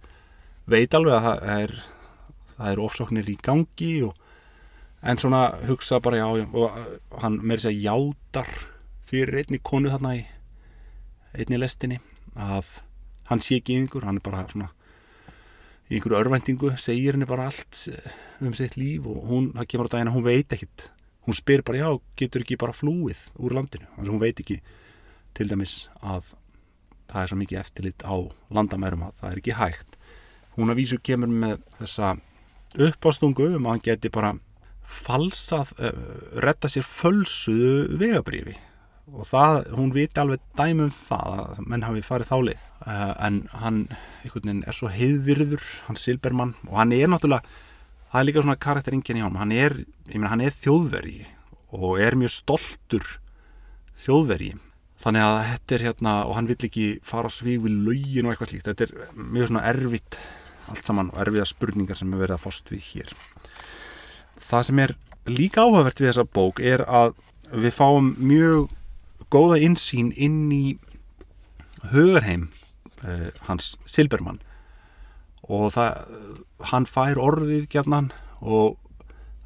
veit 0.69 0.97
alveg 0.97 1.19
að 1.19 1.29
það 1.29 1.45
er 1.59 1.77
það 2.55 2.73
eru 2.73 2.89
ofsóknir 2.89 3.29
í 3.29 3.37
gangi 3.45 3.93
og, 4.09 4.17
en 5.03 5.21
svona 5.21 5.43
hugsa 5.69 6.01
bara 6.01 6.19
já, 6.19 6.27
já 6.43 6.47
og 6.53 7.23
hann 7.23 7.39
þess 7.45 7.71
að 7.71 7.83
játar 7.85 8.51
fyrir 9.09 9.43
einni 9.43 9.61
konu 9.63 9.93
þarna 9.93 10.17
í 10.19 10.25
einni 11.39 11.61
lestinni 11.61 12.01
að 12.35 12.83
hann 13.29 13.43
sé 13.45 13.61
ekki 13.61 13.77
yngur, 13.79 14.07
hann 14.07 14.19
er 14.19 14.25
bara 14.25 14.47
svona 14.49 14.73
í 15.89 15.97
einhverju 15.97 16.19
örvendingu 16.19 16.75
segir 16.81 17.17
henni 17.17 17.29
bara 17.29 17.49
allt 17.49 17.87
um 18.45 18.55
sitt 18.57 18.77
líf 18.77 19.07
og 19.09 19.25
hún, 19.29 19.53
það 19.57 19.69
kemur 19.73 19.89
á 19.89 19.93
daginn 19.95 20.11
að 20.11 20.19
hún 20.19 20.27
veit 20.27 20.53
ekkit. 20.53 20.89
Hún 21.25 21.37
spyr 21.37 21.63
bara 21.65 21.81
já, 21.81 21.89
getur 22.17 22.45
ekki 22.45 22.59
bara 22.61 22.77
flúið 22.77 23.21
úr 23.41 23.57
landinu, 23.57 23.89
þannig 23.95 24.09
að 24.09 24.15
hún 24.15 24.23
veit 24.23 24.43
ekki 24.43 24.59
til 25.37 25.49
dæmis 25.49 25.77
að 26.01 26.35
það 27.09 27.23
er 27.23 27.31
svo 27.31 27.39
mikið 27.41 27.61
eftirlit 27.63 28.05
á 28.05 28.17
landamærum 28.53 29.07
að 29.09 29.21
það 29.21 29.31
er 29.31 29.41
ekki 29.43 29.57
hægt. 29.57 29.97
Hún 30.57 30.73
að 30.73 30.81
vísu 30.83 31.01
kemur 31.05 31.33
með 31.33 31.63
þessa 31.81 32.15
uppástungu 32.89 33.49
um 33.57 33.69
að 33.69 33.77
hann 33.77 33.85
geti 33.89 34.13
bara 34.13 34.35
falsað, 34.89 35.75
uh, 35.83 35.93
retta 36.45 36.71
sér 36.71 36.87
fölsuðu 36.87 37.99
vegabrifi 38.01 38.57
og 39.09 39.25
það, 39.25 39.71
hún 39.79 39.93
viti 39.95 40.21
alveg 40.21 40.43
dæmum 40.59 40.91
það 40.93 41.39
að 41.39 41.63
menn 41.65 41.87
hafi 41.87 42.05
farið 42.05 42.33
þálið 42.33 42.67
uh, 42.85 43.15
en 43.25 43.41
hann, 43.63 43.81
einhvern 44.25 44.51
veginn, 44.51 44.63
er 44.69 44.77
svo 44.77 44.93
heiðvirður, 44.93 45.65
hann 45.87 46.01
Silbermann 46.01 46.55
og 46.69 46.77
hann 46.81 46.93
er 46.97 47.09
náttúrulega, 47.09 47.59
það 48.13 48.21
er 48.21 48.29
líka 48.29 48.45
svona 48.45 48.61
karakteringin 48.67 49.21
í 49.21 49.25
hann, 49.25 49.41
hann 49.41 49.55
er, 49.57 49.77
ég 50.09 50.17
meina, 50.17 50.33
hann 50.35 50.45
er 50.45 50.57
þjóðveri 50.57 51.19
og 51.77 52.01
er 52.01 52.17
mjög 52.21 52.35
stoltur 52.37 53.15
þjóðveri 54.05 54.55
þannig 55.03 55.25
að 55.25 55.39
þetta 55.53 55.77
er 55.77 55.87
hérna, 55.89 56.15
og 56.27 56.37
hann 56.37 56.51
vill 56.51 56.61
ekki 56.69 56.87
fara 57.07 57.31
á 57.31 57.33
svig 57.33 57.63
við 57.63 57.81
laugin 57.87 58.27
og 58.27 58.35
eitthvað 58.35 58.53
slíkt. 58.53 58.69
Þetta 58.71 58.87
er 58.89 59.27
mjög 59.37 59.51
svona 59.51 59.67
erfitt 59.71 60.19
allt 60.69 60.91
saman 60.91 61.13
og 61.15 61.21
erfiða 61.23 61.49
spurningar 61.49 61.99
sem 61.99 62.13
er 62.13 62.25
verið 62.25 62.37
að 62.37 62.45
fóst 62.45 62.73
við 62.73 62.89
hér 62.91 63.13
það 64.43 64.67
sem 64.69 64.83
er 64.85 64.95
líka 65.29 65.65
áhugavert 65.65 66.01
við 66.01 66.11
þessa 66.11 66.27
bók 66.39 66.61
er 66.65 66.85
að 66.89 67.15
við 67.53 67.75
fáum 67.77 68.13
mjög 68.21 68.69
góða 69.33 69.59
insýn 69.65 70.13
inn 70.17 70.47
í 70.53 70.79
hugarheim 71.93 72.49
uh, 73.05 73.29
hans 73.49 73.77
Silbermann. 73.89 74.41
Og 75.49 75.73
það, 75.73 76.03
hann 76.73 76.89
fær 76.89 77.21
orðið 77.21 77.69
gerðnan 77.73 78.11
og 78.41 78.77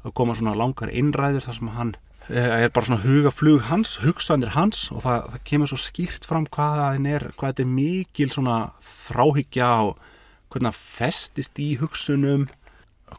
það 0.03 0.15
koma 0.19 0.35
svona 0.35 0.57
langar 0.59 0.91
innræður 0.91 1.47
þar 1.47 1.59
sem 1.59 1.75
hann 1.77 1.93
er 2.29 2.69
bara 2.71 2.87
svona 2.87 3.03
hugaflug 3.03 3.65
hans, 3.67 3.97
hugsanir 3.99 4.53
hans 4.55 4.87
og 4.95 5.03
það, 5.03 5.25
það 5.33 5.43
kemur 5.49 5.71
svo 5.71 5.79
skýrt 5.81 6.27
fram 6.27 6.45
hvað 6.47 6.77
það 6.79 7.07
er, 7.11 7.25
hvað 7.35 7.51
þetta 7.51 7.63
er 7.63 7.73
mikil 7.73 8.29
svona 8.31 8.57
þráhyggja 8.79 9.71
og 9.89 9.97
hvernig 10.53 10.69
hann 10.69 10.77
festist 10.77 11.59
í 11.59 11.73
hugsunum 11.81 12.47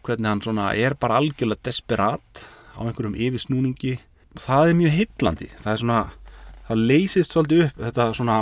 hvernig 0.03 0.31
hann 0.31 0.43
svona 0.45 0.73
er 0.75 0.97
bara 0.99 1.21
algjörlega 1.21 1.69
desperat 1.69 2.45
á 2.75 2.83
einhverjum 2.83 3.15
yfirsnúningi. 3.15 3.99
Það 4.41 4.69
er 4.69 4.79
mjög 4.81 4.95
heitlandi 4.99 5.49
það 5.63 5.73
er 5.73 5.83
svona, 5.83 6.03
það 6.69 6.87
leysist 6.91 7.35
svolítið 7.35 7.67
upp 7.69 7.83
þetta 7.87 8.07
svona 8.19 8.39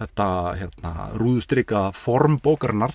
þetta 0.00 0.28
hérna 0.56 0.92
rúðustrykka 1.20 1.90
form 1.96 2.38
bókarinnar 2.40 2.94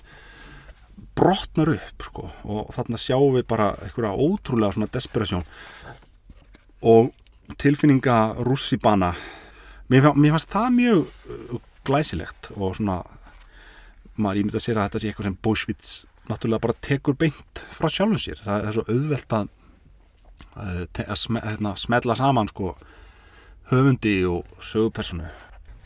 brotnar 1.16 1.70
upp 1.76 2.06
sko 2.08 2.30
og 2.44 2.72
þarna 2.74 3.00
sjáum 3.00 3.36
við 3.36 3.46
bara 3.48 3.70
einhverja 3.84 4.16
ótrúlega 4.16 4.74
svona 4.74 4.90
desperasjón 4.92 5.46
og 6.82 7.12
tilfinninga 7.62 8.18
rússibana 8.44 9.14
mér, 9.92 10.10
mér 10.14 10.36
fannst 10.36 10.52
það 10.52 10.74
mjög 10.80 11.60
glæsilegt 11.86 12.50
og 12.56 12.76
svona 12.78 13.00
maður 14.16 14.42
ímynda 14.42 14.62
sér 14.62 14.80
að 14.80 14.88
þetta 14.88 15.02
sé 15.02 15.10
eitthvað 15.10 15.28
sem 15.28 15.40
Bósvits 15.46 15.94
náttúrulega 16.30 16.62
bara 16.62 16.76
tekur 16.82 17.16
beint 17.18 17.62
frá 17.74 17.88
sjálfum 17.90 18.20
sér. 18.20 18.40
Það 18.44 18.68
er 18.68 18.76
svo 18.76 18.84
auðvelt 18.90 19.36
að, 19.38 19.48
eh, 20.56 21.04
að 21.06 21.18
sme, 21.20 21.40
hérna, 21.40 21.76
smetla 21.76 22.16
saman 22.16 22.48
sko, 22.48 22.76
höfundi 23.70 24.16
og 24.28 24.44
sögupersonu. 24.60 25.30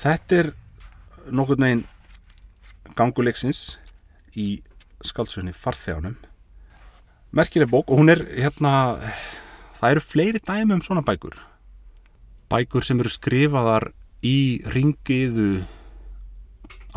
Þetta 0.01 0.39
er 0.39 0.53
nokkur 1.31 1.61
neginn 1.61 1.85
ganguleiksins 2.97 3.79
í 4.37 4.63
skaldsögunni 5.05 5.55
Farþeganum. 5.57 6.17
Merkileg 7.33 7.71
bók 7.71 7.91
og 7.91 8.01
hún 8.01 8.11
er 8.11 8.25
hérna 8.25 8.99
það 9.79 9.91
eru 9.91 10.01
fleiri 10.01 10.41
dæmi 10.41 10.75
um 10.75 10.83
svona 10.83 11.05
bækur. 11.07 11.37
Bækur 12.51 12.85
sem 12.85 13.01
eru 13.01 13.09
skrifaðar 13.13 13.93
í 14.27 14.63
ringiðu 14.67 15.63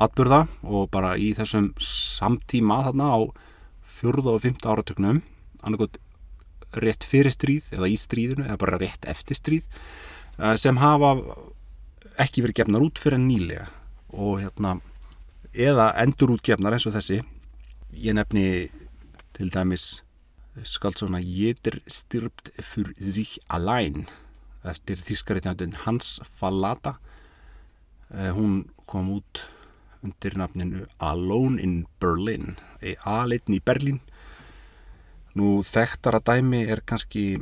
atbyrða 0.02 0.46
og 0.64 0.90
bara 0.94 1.16
í 1.18 1.34
þessum 1.38 1.72
samtíma 1.82 2.84
þarna 2.88 3.10
á 3.14 3.20
fjörða 4.00 4.36
og 4.36 4.44
fymta 4.44 4.74
áratöknum 4.74 5.22
annarkot 5.64 6.00
rétt 6.82 7.06
fyrir 7.06 7.34
stríð 7.34 7.70
eða 7.76 7.90
í 7.92 7.98
stríðinu 8.02 8.48
eða 8.48 8.60
bara 8.62 8.80
rétt 8.82 9.06
eftir 9.10 9.38
stríð 9.38 9.68
eh, 10.40 10.56
sem 10.58 10.80
hafa 10.82 11.16
ekki 12.22 12.44
verið 12.46 12.62
gefnar 12.62 12.86
út 12.86 13.02
fyrir 13.02 13.22
nýlega. 13.22 13.68
Og 14.14 14.42
hérna 14.44 14.78
eða 15.54 15.92
endur 16.02 16.36
útgefnar 16.36 16.76
eins 16.76 16.86
og 16.90 16.96
þessi. 16.96 17.22
Ég 17.94 18.18
nefni 18.18 18.70
til 19.34 19.50
dæmis 19.54 20.04
skald 20.66 21.00
svona 21.00 21.22
Jeder 21.22 21.80
styrpt 21.88 22.52
für 22.62 22.94
sich 23.00 23.40
allein 23.50 24.06
eftir 24.64 25.02
þískaritjandin 25.02 25.74
Hans 25.86 26.20
Fallada 26.38 26.98
eh, 28.14 28.30
hún 28.32 28.70
kom 28.86 29.10
út 29.18 29.42
undir 30.04 30.38
nafninu 30.38 30.86
Alone 31.00 31.62
in 31.64 31.76
Berlin 32.02 32.56
A-leitin 33.08 33.58
í 33.58 33.62
Berlín 33.64 34.02
nú 35.40 35.62
þekktara 35.66 36.22
dæmi 36.22 36.64
er 36.70 36.84
kannski 36.86 37.42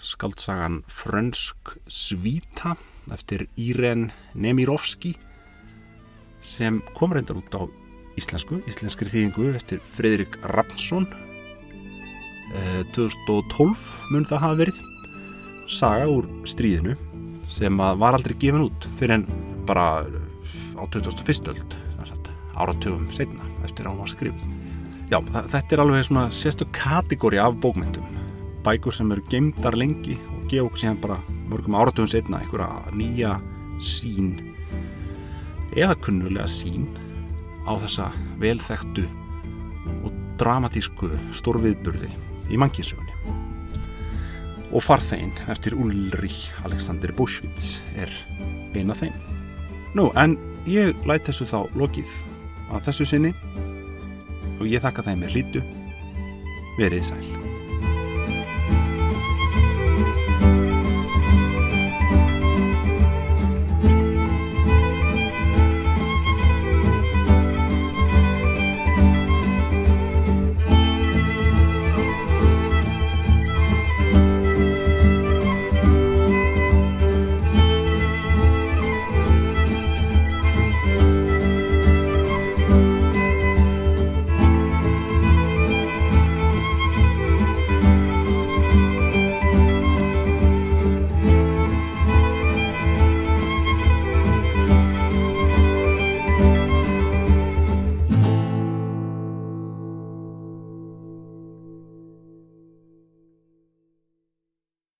skaldsagan 0.00 0.80
Frönsk 0.88 1.76
Svíta 1.86 2.74
eftir 3.12 3.46
Íren 3.60 4.10
Nemirovski 4.34 5.14
sem 6.40 6.80
kom 6.96 7.12
reyndar 7.12 7.38
út 7.38 7.52
á 7.52 7.62
íslensku, 8.20 8.60
íslenskri 8.68 9.12
þýðingu 9.12 9.52
eftir 9.54 9.82
Fredrik 9.84 10.38
Rapnsson 10.54 11.06
2012 12.96 13.84
mun 14.10 14.26
það 14.26 14.42
hafa 14.44 14.58
verið 14.64 14.80
saga 15.70 16.08
úr 16.10 16.26
stríðinu 16.48 16.96
sem 17.50 17.78
var 17.78 18.16
aldrei 18.16 18.34
gefin 18.40 18.66
út 18.66 18.88
fyrir 18.98 19.20
en 19.20 19.28
bara 19.68 20.02
á 20.74 20.82
2001. 20.90 21.52
öld 21.52 21.79
áratugum 22.60 23.08
setna 23.14 23.46
eftir 23.66 23.86
að 23.86 23.94
hún 23.94 24.02
var 24.04 24.12
skrifið. 24.14 24.56
Já, 25.10 25.18
þetta 25.24 25.74
er 25.74 25.82
alveg 25.82 26.06
svona 26.06 26.28
sérstu 26.34 26.66
kategóri 26.76 27.40
af 27.42 27.56
bókmyndum 27.62 28.20
bækur 28.64 28.94
sem 28.94 29.10
eru 29.12 29.24
gemdar 29.30 29.76
lengi 29.78 30.18
og 30.28 30.44
gefa 30.50 30.66
okkur 30.66 30.82
síðan 30.82 31.00
bara 31.00 31.18
mörgum 31.50 31.76
áratugum 31.78 32.10
setna 32.10 32.40
einhverja 32.42 32.92
nýja 32.94 33.36
sín 33.80 34.34
eða 35.72 35.96
kunnulega 36.04 36.48
sín 36.50 36.88
á 37.64 37.72
þessa 37.80 38.10
velþektu 38.42 39.06
og 40.04 40.12
dramatísku 40.40 41.10
stórviðburði 41.36 42.10
í 42.50 42.58
mankinsögunni. 42.60 43.14
Og 44.70 44.84
farþegin 44.84 45.32
eftir 45.50 45.74
Ulrich 45.74 46.50
Alexander 46.64 47.12
Bushwitz 47.16 47.80
er 47.98 48.12
eina 48.76 48.94
þeim. 48.94 49.14
Nú, 49.98 50.10
en 50.14 50.36
ég 50.70 50.94
læt 51.08 51.26
þessu 51.26 51.48
þá 51.50 51.64
lokið 51.78 52.12
að 52.70 52.88
þessu 52.88 53.08
sinni 53.12 53.34
og 54.60 54.66
ég 54.68 54.82
þakka 54.84 55.06
þeim 55.10 55.22
með 55.24 55.36
hlýtu 55.36 55.64
verið 56.78 57.12
sæl. 57.12 57.39